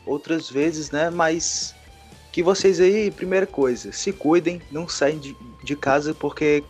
outras 0.06 0.50
vezes, 0.50 0.91
né? 0.91 1.10
Mas 1.10 1.76
que 2.32 2.43
vocês 2.43 2.80
aí, 2.82 3.10
primeira 3.12 3.48
coisa, 3.48 3.91
se 3.91 4.12
cuidem, 4.12 4.62
não 4.70 4.89
saem 4.89 5.20
de, 5.20 5.38
de 5.64 5.76
casa, 5.76 6.14
porque 6.14 6.64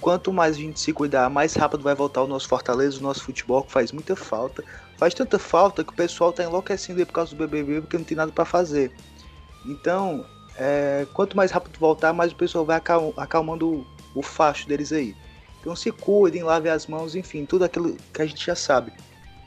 quanto 0.00 0.32
mais 0.32 0.56
a 0.56 0.58
gente 0.58 0.80
se 0.80 0.92
cuidar, 0.92 1.30
mais 1.30 1.54
rápido 1.54 1.84
vai 1.84 1.94
voltar 1.94 2.22
o 2.22 2.26
nosso 2.26 2.48
Fortaleza, 2.48 2.98
o 2.98 3.02
nosso 3.02 3.22
futebol, 3.22 3.62
que 3.62 3.70
faz 3.70 3.92
muita 3.92 4.16
falta. 4.16 4.64
Faz 4.96 5.14
tanta 5.14 5.38
falta 5.38 5.84
que 5.84 5.92
o 5.92 5.96
pessoal 5.96 6.32
tá 6.32 6.42
enlouquecendo 6.42 6.98
aí 6.98 7.06
por 7.06 7.12
causa 7.12 7.36
do 7.36 7.36
BBB, 7.36 7.82
porque 7.82 7.96
não 7.96 8.04
tem 8.04 8.16
nada 8.16 8.32
para 8.32 8.44
fazer. 8.44 8.90
Então, 9.64 10.26
é, 10.56 11.06
quanto 11.12 11.36
mais 11.36 11.50
rápido 11.50 11.78
voltar, 11.78 12.12
mais 12.12 12.32
o 12.32 12.36
pessoal 12.36 12.64
vai 12.64 12.80
acalmando 13.16 13.68
o, 13.68 13.86
o 14.16 14.22
facho 14.22 14.66
deles 14.66 14.92
aí. 14.92 15.14
Então 15.62 15.76
se 15.76 15.92
cuidem, 15.92 16.42
lavem 16.42 16.70
as 16.70 16.88
mãos, 16.88 17.14
enfim, 17.14 17.46
tudo 17.46 17.64
aquilo 17.64 17.96
que 18.12 18.20
a 18.20 18.26
gente 18.26 18.44
já 18.44 18.56
sabe. 18.56 18.92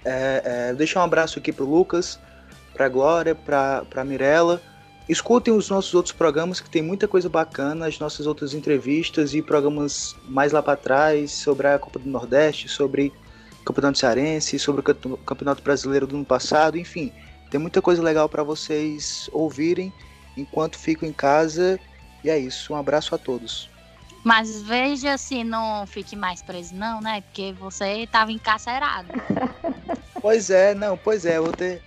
É, 0.04 0.70
é, 0.70 0.74
deixar 0.74 1.02
um 1.02 1.04
abraço 1.04 1.38
aqui 1.38 1.52
pro 1.52 1.70
Lucas, 1.70 2.18
pra 2.74 2.88
Glória, 2.88 3.36
pra, 3.36 3.84
pra 3.90 4.06
Mirella. 4.06 4.62
Escutem 5.10 5.54
os 5.54 5.70
nossos 5.70 5.94
outros 5.94 6.16
programas 6.16 6.62
que 6.62 6.70
tem 6.70 6.82
muita 6.82 7.08
coisa 7.08 7.28
bacana, 7.28 7.86
as 7.86 8.00
nossas 8.00 8.26
outras 8.26 8.54
entrevistas 8.54 9.34
e 9.36 9.42
programas 9.42 10.16
mais 10.24 10.54
lá 10.54 10.64
para 10.64 10.78
trás 10.78 11.32
sobre 11.32 11.68
a 11.68 11.78
Copa 11.78 12.00
do 12.00 12.10
Nordeste, 12.10 12.70
sobre 12.70 13.12
o 13.62 13.66
Campeonato 13.66 14.00
Cearense, 14.00 14.58
sobre 14.58 14.82
o 14.82 15.18
Campeonato 15.18 15.62
Brasileiro 15.62 16.08
do 16.08 16.16
ano 16.16 16.26
passado, 16.26 16.78
enfim, 16.78 17.12
tem 17.52 17.60
muita 17.60 17.82
coisa 17.82 18.02
legal 18.02 18.28
para 18.28 18.42
vocês 18.42 19.30
ouvirem 19.32 19.94
enquanto 20.38 20.80
ficam 20.80 21.08
em 21.08 21.14
casa. 21.14 21.80
E 22.24 22.30
é 22.30 22.40
isso, 22.40 22.74
um 22.74 22.76
abraço 22.76 23.14
a 23.14 23.18
todos. 23.18 23.70
Mas 24.26 24.64
veja 24.64 25.20
se 25.20 25.44
não 25.44 25.86
fique 25.86 26.16
mais 26.16 26.42
preso, 26.42 26.74
não, 26.74 27.00
né? 27.00 27.22
Porque 27.22 27.54
você 27.54 28.00
estava 28.00 28.32
encarcerado. 28.32 29.10
pois 30.20 30.50
é, 30.50 30.74
não, 30.74 30.98
pois 30.98 31.28
é, 31.28 31.38
eu 31.38 31.44
vou 31.44 31.54
ter 31.54 31.80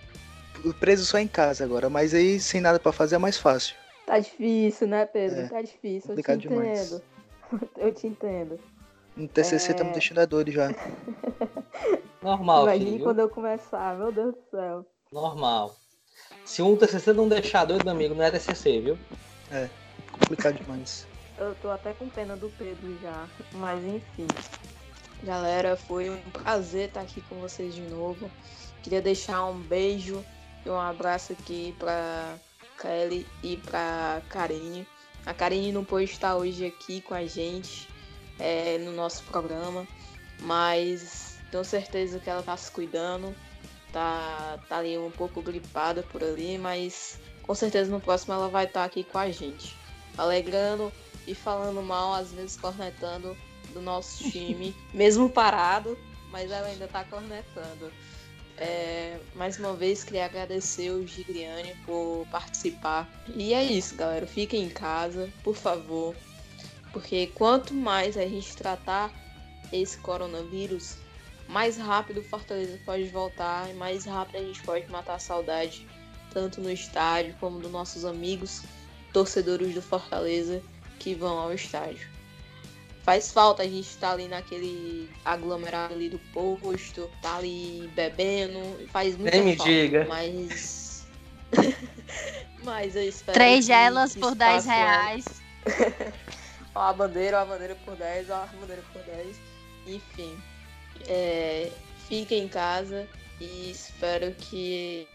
preso 0.78 1.04
só 1.04 1.18
em 1.18 1.26
casa 1.26 1.64
agora, 1.64 1.90
mas 1.90 2.14
aí 2.14 2.38
sem 2.38 2.60
nada 2.60 2.78
para 2.78 2.92
fazer 2.92 3.16
é 3.16 3.18
mais 3.18 3.36
fácil. 3.36 3.74
Tá 4.06 4.20
difícil, 4.20 4.86
né, 4.86 5.04
Pedro? 5.04 5.40
É, 5.40 5.48
tá 5.48 5.60
difícil, 5.60 6.14
eu 6.14 6.22
te 6.22 6.30
entendo. 6.30 6.40
Demais. 6.40 7.02
Eu 7.76 7.94
te 7.94 8.06
entendo. 8.06 8.60
No 9.16 9.26
TCC 9.26 9.70
é... 9.70 9.74
tá 9.74 9.82
me 9.82 9.92
deixando 9.92 10.18
a 10.18 10.26
dor 10.26 10.48
já. 10.50 10.68
Normal, 12.22 12.64
Imagine 12.64 12.90
filho. 12.90 13.04
quando 13.04 13.20
eu 13.20 13.28
começar, 13.30 13.96
meu 13.96 14.12
Deus 14.12 14.34
do 14.34 14.42
céu. 14.50 14.86
Normal. 15.10 15.74
Se 16.44 16.60
um 16.60 16.76
TCC 16.76 17.14
não 17.14 17.26
deixar 17.26 17.64
doido, 17.64 17.84
meu 17.84 17.94
amigo, 17.94 18.14
não 18.14 18.22
é 18.22 18.30
TCC, 18.30 18.80
viu? 18.82 18.98
É, 19.50 19.70
complicado 20.12 20.56
demais. 20.56 21.07
Eu 21.38 21.54
tô 21.56 21.70
até 21.70 21.92
com 21.92 22.08
pena 22.08 22.36
do 22.36 22.48
Pedro 22.50 22.98
já, 23.00 23.28
mas 23.52 23.84
enfim. 23.84 24.26
Galera, 25.22 25.76
foi 25.76 26.10
um 26.10 26.20
prazer 26.30 26.88
estar 26.88 27.00
aqui 27.00 27.20
com 27.22 27.36
vocês 27.36 27.74
de 27.74 27.82
novo. 27.82 28.30
Queria 28.82 29.00
deixar 29.00 29.44
um 29.46 29.58
beijo 29.58 30.24
e 30.64 30.70
um 30.70 30.78
abraço 30.78 31.32
aqui 31.32 31.74
pra 31.78 32.36
Kelly 32.80 33.26
e 33.42 33.56
pra 33.56 34.20
Karine. 34.28 34.86
A 35.24 35.32
Karine 35.32 35.72
não 35.72 35.84
pôde 35.84 36.04
estar 36.04 36.36
hoje 36.36 36.66
aqui 36.66 37.00
com 37.00 37.14
a 37.14 37.24
gente 37.24 37.88
é, 38.38 38.78
no 38.78 38.92
nosso 38.92 39.22
programa, 39.24 39.86
mas 40.40 41.38
tenho 41.50 41.64
certeza 41.64 42.18
que 42.18 42.30
ela 42.30 42.42
tá 42.42 42.56
se 42.56 42.70
cuidando 42.70 43.34
tá, 43.92 44.58
tá 44.68 44.78
ali 44.78 44.98
um 44.98 45.10
pouco 45.10 45.42
gripada 45.42 46.02
por 46.02 46.22
ali, 46.22 46.58
mas 46.58 47.18
com 47.42 47.54
certeza 47.54 47.90
no 47.90 48.00
próximo 48.00 48.34
ela 48.34 48.48
vai 48.48 48.64
estar 48.64 48.80
tá 48.80 48.86
aqui 48.86 49.04
com 49.04 49.18
a 49.18 49.30
gente, 49.30 49.74
alegrando 50.16 50.92
e 51.28 51.34
falando 51.34 51.82
mal, 51.82 52.14
às 52.14 52.32
vezes 52.32 52.56
cornetando 52.56 53.36
do 53.72 53.80
nosso 53.80 54.24
time, 54.32 54.74
mesmo 54.92 55.28
parado, 55.28 55.96
mas 56.30 56.50
ela 56.50 56.66
ainda 56.66 56.88
tá 56.88 57.04
cornetando. 57.04 57.92
É, 58.56 59.20
mais 59.36 59.56
uma 59.58 59.74
vez 59.74 60.02
queria 60.02 60.24
agradecer 60.24 60.90
o 60.90 61.06
Gigliani 61.06 61.76
por 61.86 62.26
participar. 62.28 63.08
E 63.36 63.54
é 63.54 63.62
isso, 63.62 63.94
galera. 63.94 64.26
Fiquem 64.26 64.64
em 64.64 64.68
casa, 64.68 65.30
por 65.44 65.54
favor. 65.54 66.16
Porque 66.92 67.28
quanto 67.34 67.72
mais 67.72 68.16
a 68.16 68.26
gente 68.26 68.56
tratar 68.56 69.12
esse 69.72 69.98
coronavírus, 69.98 70.96
mais 71.46 71.76
rápido 71.76 72.18
o 72.18 72.24
Fortaleza 72.24 72.80
pode 72.84 73.04
voltar 73.04 73.70
e 73.70 73.74
mais 73.74 74.04
rápido 74.04 74.36
a 74.36 74.42
gente 74.42 74.60
pode 74.62 74.90
matar 74.90 75.14
a 75.14 75.18
saudade, 75.20 75.86
tanto 76.32 76.60
no 76.60 76.70
estádio 76.70 77.36
como 77.38 77.60
dos 77.60 77.70
nossos 77.70 78.04
amigos 78.04 78.62
torcedores 79.12 79.72
do 79.74 79.82
Fortaleza 79.82 80.62
que 80.98 81.14
vão 81.14 81.38
ao 81.38 81.52
estádio. 81.52 82.08
Faz 83.02 83.32
falta 83.32 83.62
a 83.62 83.66
gente 83.66 83.88
estar 83.88 84.08
tá 84.08 84.12
ali 84.12 84.28
naquele 84.28 85.08
aglomerado 85.24 85.94
ali 85.94 86.10
do 86.10 86.18
posto, 86.32 87.10
tá 87.22 87.36
ali 87.36 87.90
bebendo, 87.94 88.60
faz 88.88 89.16
muito 89.16 89.32
Nem 89.32 89.42
me 89.42 89.56
diga. 89.56 90.06
Mas. 90.08 91.06
mas 92.62 92.94
eu 92.96 93.08
espero. 93.08 93.32
Três 93.32 93.64
gelas 93.64 94.14
por 94.14 94.34
10 94.34 94.66
reais. 94.66 95.24
ó 96.74 96.82
a 96.82 96.92
bandeira, 96.92 97.38
ó 97.38 97.42
a 97.42 97.46
bandeira 97.46 97.76
por 97.76 97.96
10, 97.96 98.28
ó 98.30 98.34
a 98.34 98.46
bandeira 98.60 98.82
por 98.92 99.02
10. 99.02 99.36
Enfim. 99.86 100.36
É, 101.06 101.70
fiquem 102.08 102.44
em 102.44 102.48
casa 102.48 103.08
e 103.40 103.70
espero 103.70 104.32
que 104.32 105.08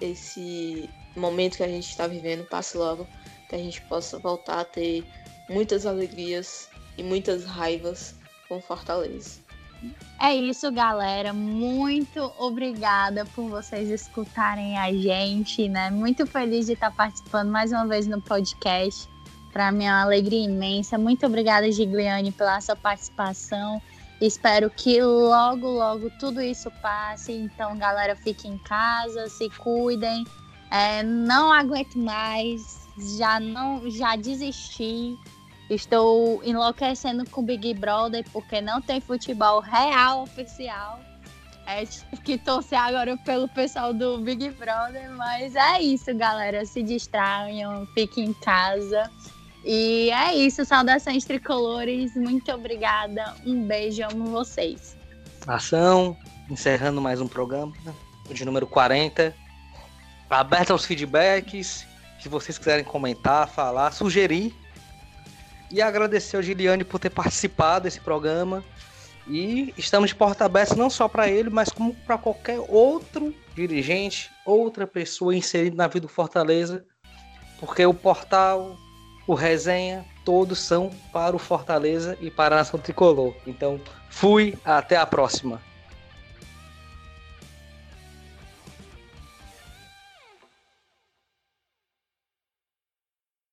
esse 0.00 0.88
momento 1.16 1.56
que 1.56 1.62
a 1.62 1.68
gente 1.68 1.88
está 1.88 2.06
vivendo 2.06 2.46
passe 2.46 2.76
logo, 2.76 3.06
que 3.50 3.56
a 3.56 3.58
gente 3.58 3.82
possa 3.82 4.18
voltar 4.18 4.60
a 4.60 4.64
ter 4.64 5.04
muitas 5.48 5.84
alegrias 5.84 6.68
e 6.96 7.02
muitas 7.02 7.44
raivas 7.44 8.14
com 8.48 8.60
Fortaleza. 8.60 9.40
É 10.20 10.34
isso, 10.34 10.70
galera. 10.70 11.32
Muito 11.32 12.32
obrigada 12.38 13.24
por 13.34 13.48
vocês 13.48 13.88
escutarem 13.90 14.78
a 14.78 14.92
gente, 14.92 15.68
né? 15.68 15.90
Muito 15.90 16.26
feliz 16.26 16.66
de 16.66 16.74
estar 16.74 16.92
participando 16.92 17.50
mais 17.50 17.72
uma 17.72 17.86
vez 17.86 18.06
no 18.06 18.20
podcast. 18.20 19.08
Para 19.52 19.72
mim 19.72 19.86
é 19.86 19.90
uma 19.90 20.02
alegria 20.02 20.44
imensa. 20.44 20.96
Muito 20.96 21.26
obrigada, 21.26 21.70
Gigliane, 21.72 22.30
pela 22.30 22.60
sua 22.60 22.76
participação. 22.76 23.82
Espero 24.20 24.70
que 24.70 25.02
logo, 25.02 25.66
logo 25.66 26.10
tudo 26.20 26.40
isso 26.40 26.70
passe. 26.82 27.32
Então, 27.32 27.76
galera, 27.76 28.14
fiquem 28.14 28.52
em 28.52 28.58
casa, 28.58 29.28
se 29.28 29.48
cuidem. 29.50 30.24
É, 30.70 31.02
não 31.02 31.52
aguento 31.52 31.98
mais, 31.98 32.80
já 33.00 33.40
não, 33.40 33.90
já 33.90 34.16
desisti. 34.16 35.16
Estou 35.68 36.42
enlouquecendo 36.44 37.28
com 37.30 37.44
Big 37.44 37.74
Brother 37.74 38.24
porque 38.32 38.60
não 38.60 38.80
tem 38.82 39.00
futebol 39.00 39.60
real 39.60 40.22
oficial. 40.22 41.00
É, 41.66 41.84
que 42.24 42.36
torcer 42.36 42.78
agora 42.78 43.16
pelo 43.18 43.48
pessoal 43.48 43.94
do 43.94 44.18
Big 44.18 44.50
Brother, 44.50 45.08
mas 45.12 45.54
é 45.54 45.80
isso, 45.80 46.12
galera. 46.16 46.64
Se 46.64 46.82
distraiam, 46.82 47.86
fiquem 47.94 48.26
em 48.26 48.32
casa. 48.32 49.08
E 49.64 50.10
é 50.10 50.34
isso, 50.34 50.64
saudações 50.64 51.24
tricolores. 51.24 52.16
Muito 52.16 52.50
obrigada. 52.50 53.34
Um 53.46 53.62
beijo, 53.64 54.02
amo 54.10 54.26
vocês. 54.26 54.96
Ação, 55.46 56.16
encerrando 56.50 57.00
mais 57.00 57.20
um 57.20 57.28
programa, 57.28 57.72
de 58.28 58.44
número 58.44 58.66
40. 58.66 59.34
Aberto 60.28 60.72
aos 60.72 60.84
feedbacks. 60.84 61.86
Se 62.20 62.28
vocês 62.28 62.58
quiserem 62.58 62.84
comentar, 62.84 63.48
falar, 63.48 63.92
sugerir. 63.92 64.54
E 65.70 65.80
agradecer 65.80 66.36
ao 66.36 66.42
Giliane 66.42 66.84
por 66.84 66.98
ter 66.98 67.10
participado 67.10 67.84
desse 67.84 68.00
programa. 68.00 68.64
E 69.26 69.72
estamos 69.78 70.10
de 70.10 70.16
porta 70.16 70.44
aberta 70.44 70.74
não 70.74 70.90
só 70.90 71.06
para 71.06 71.28
ele, 71.28 71.48
mas 71.48 71.70
como 71.70 71.94
para 71.94 72.18
qualquer 72.18 72.58
outro 72.68 73.34
dirigente, 73.54 74.30
outra 74.44 74.86
pessoa 74.86 75.34
inserida 75.34 75.76
na 75.76 75.86
vida 75.86 76.00
do 76.00 76.08
Fortaleza. 76.08 76.84
Porque 77.60 77.86
o 77.86 77.94
portal 77.94 78.76
o 79.30 79.34
resenha, 79.34 80.04
todos 80.24 80.58
são 80.58 80.90
para 81.12 81.36
o 81.36 81.38
Fortaleza 81.38 82.18
e 82.20 82.32
para 82.32 82.56
a 82.56 82.58
nação 82.58 82.80
tricolor. 82.80 83.32
Então, 83.46 83.80
fui, 84.08 84.58
até 84.64 84.96
a 84.96 85.06
próxima. 85.06 85.62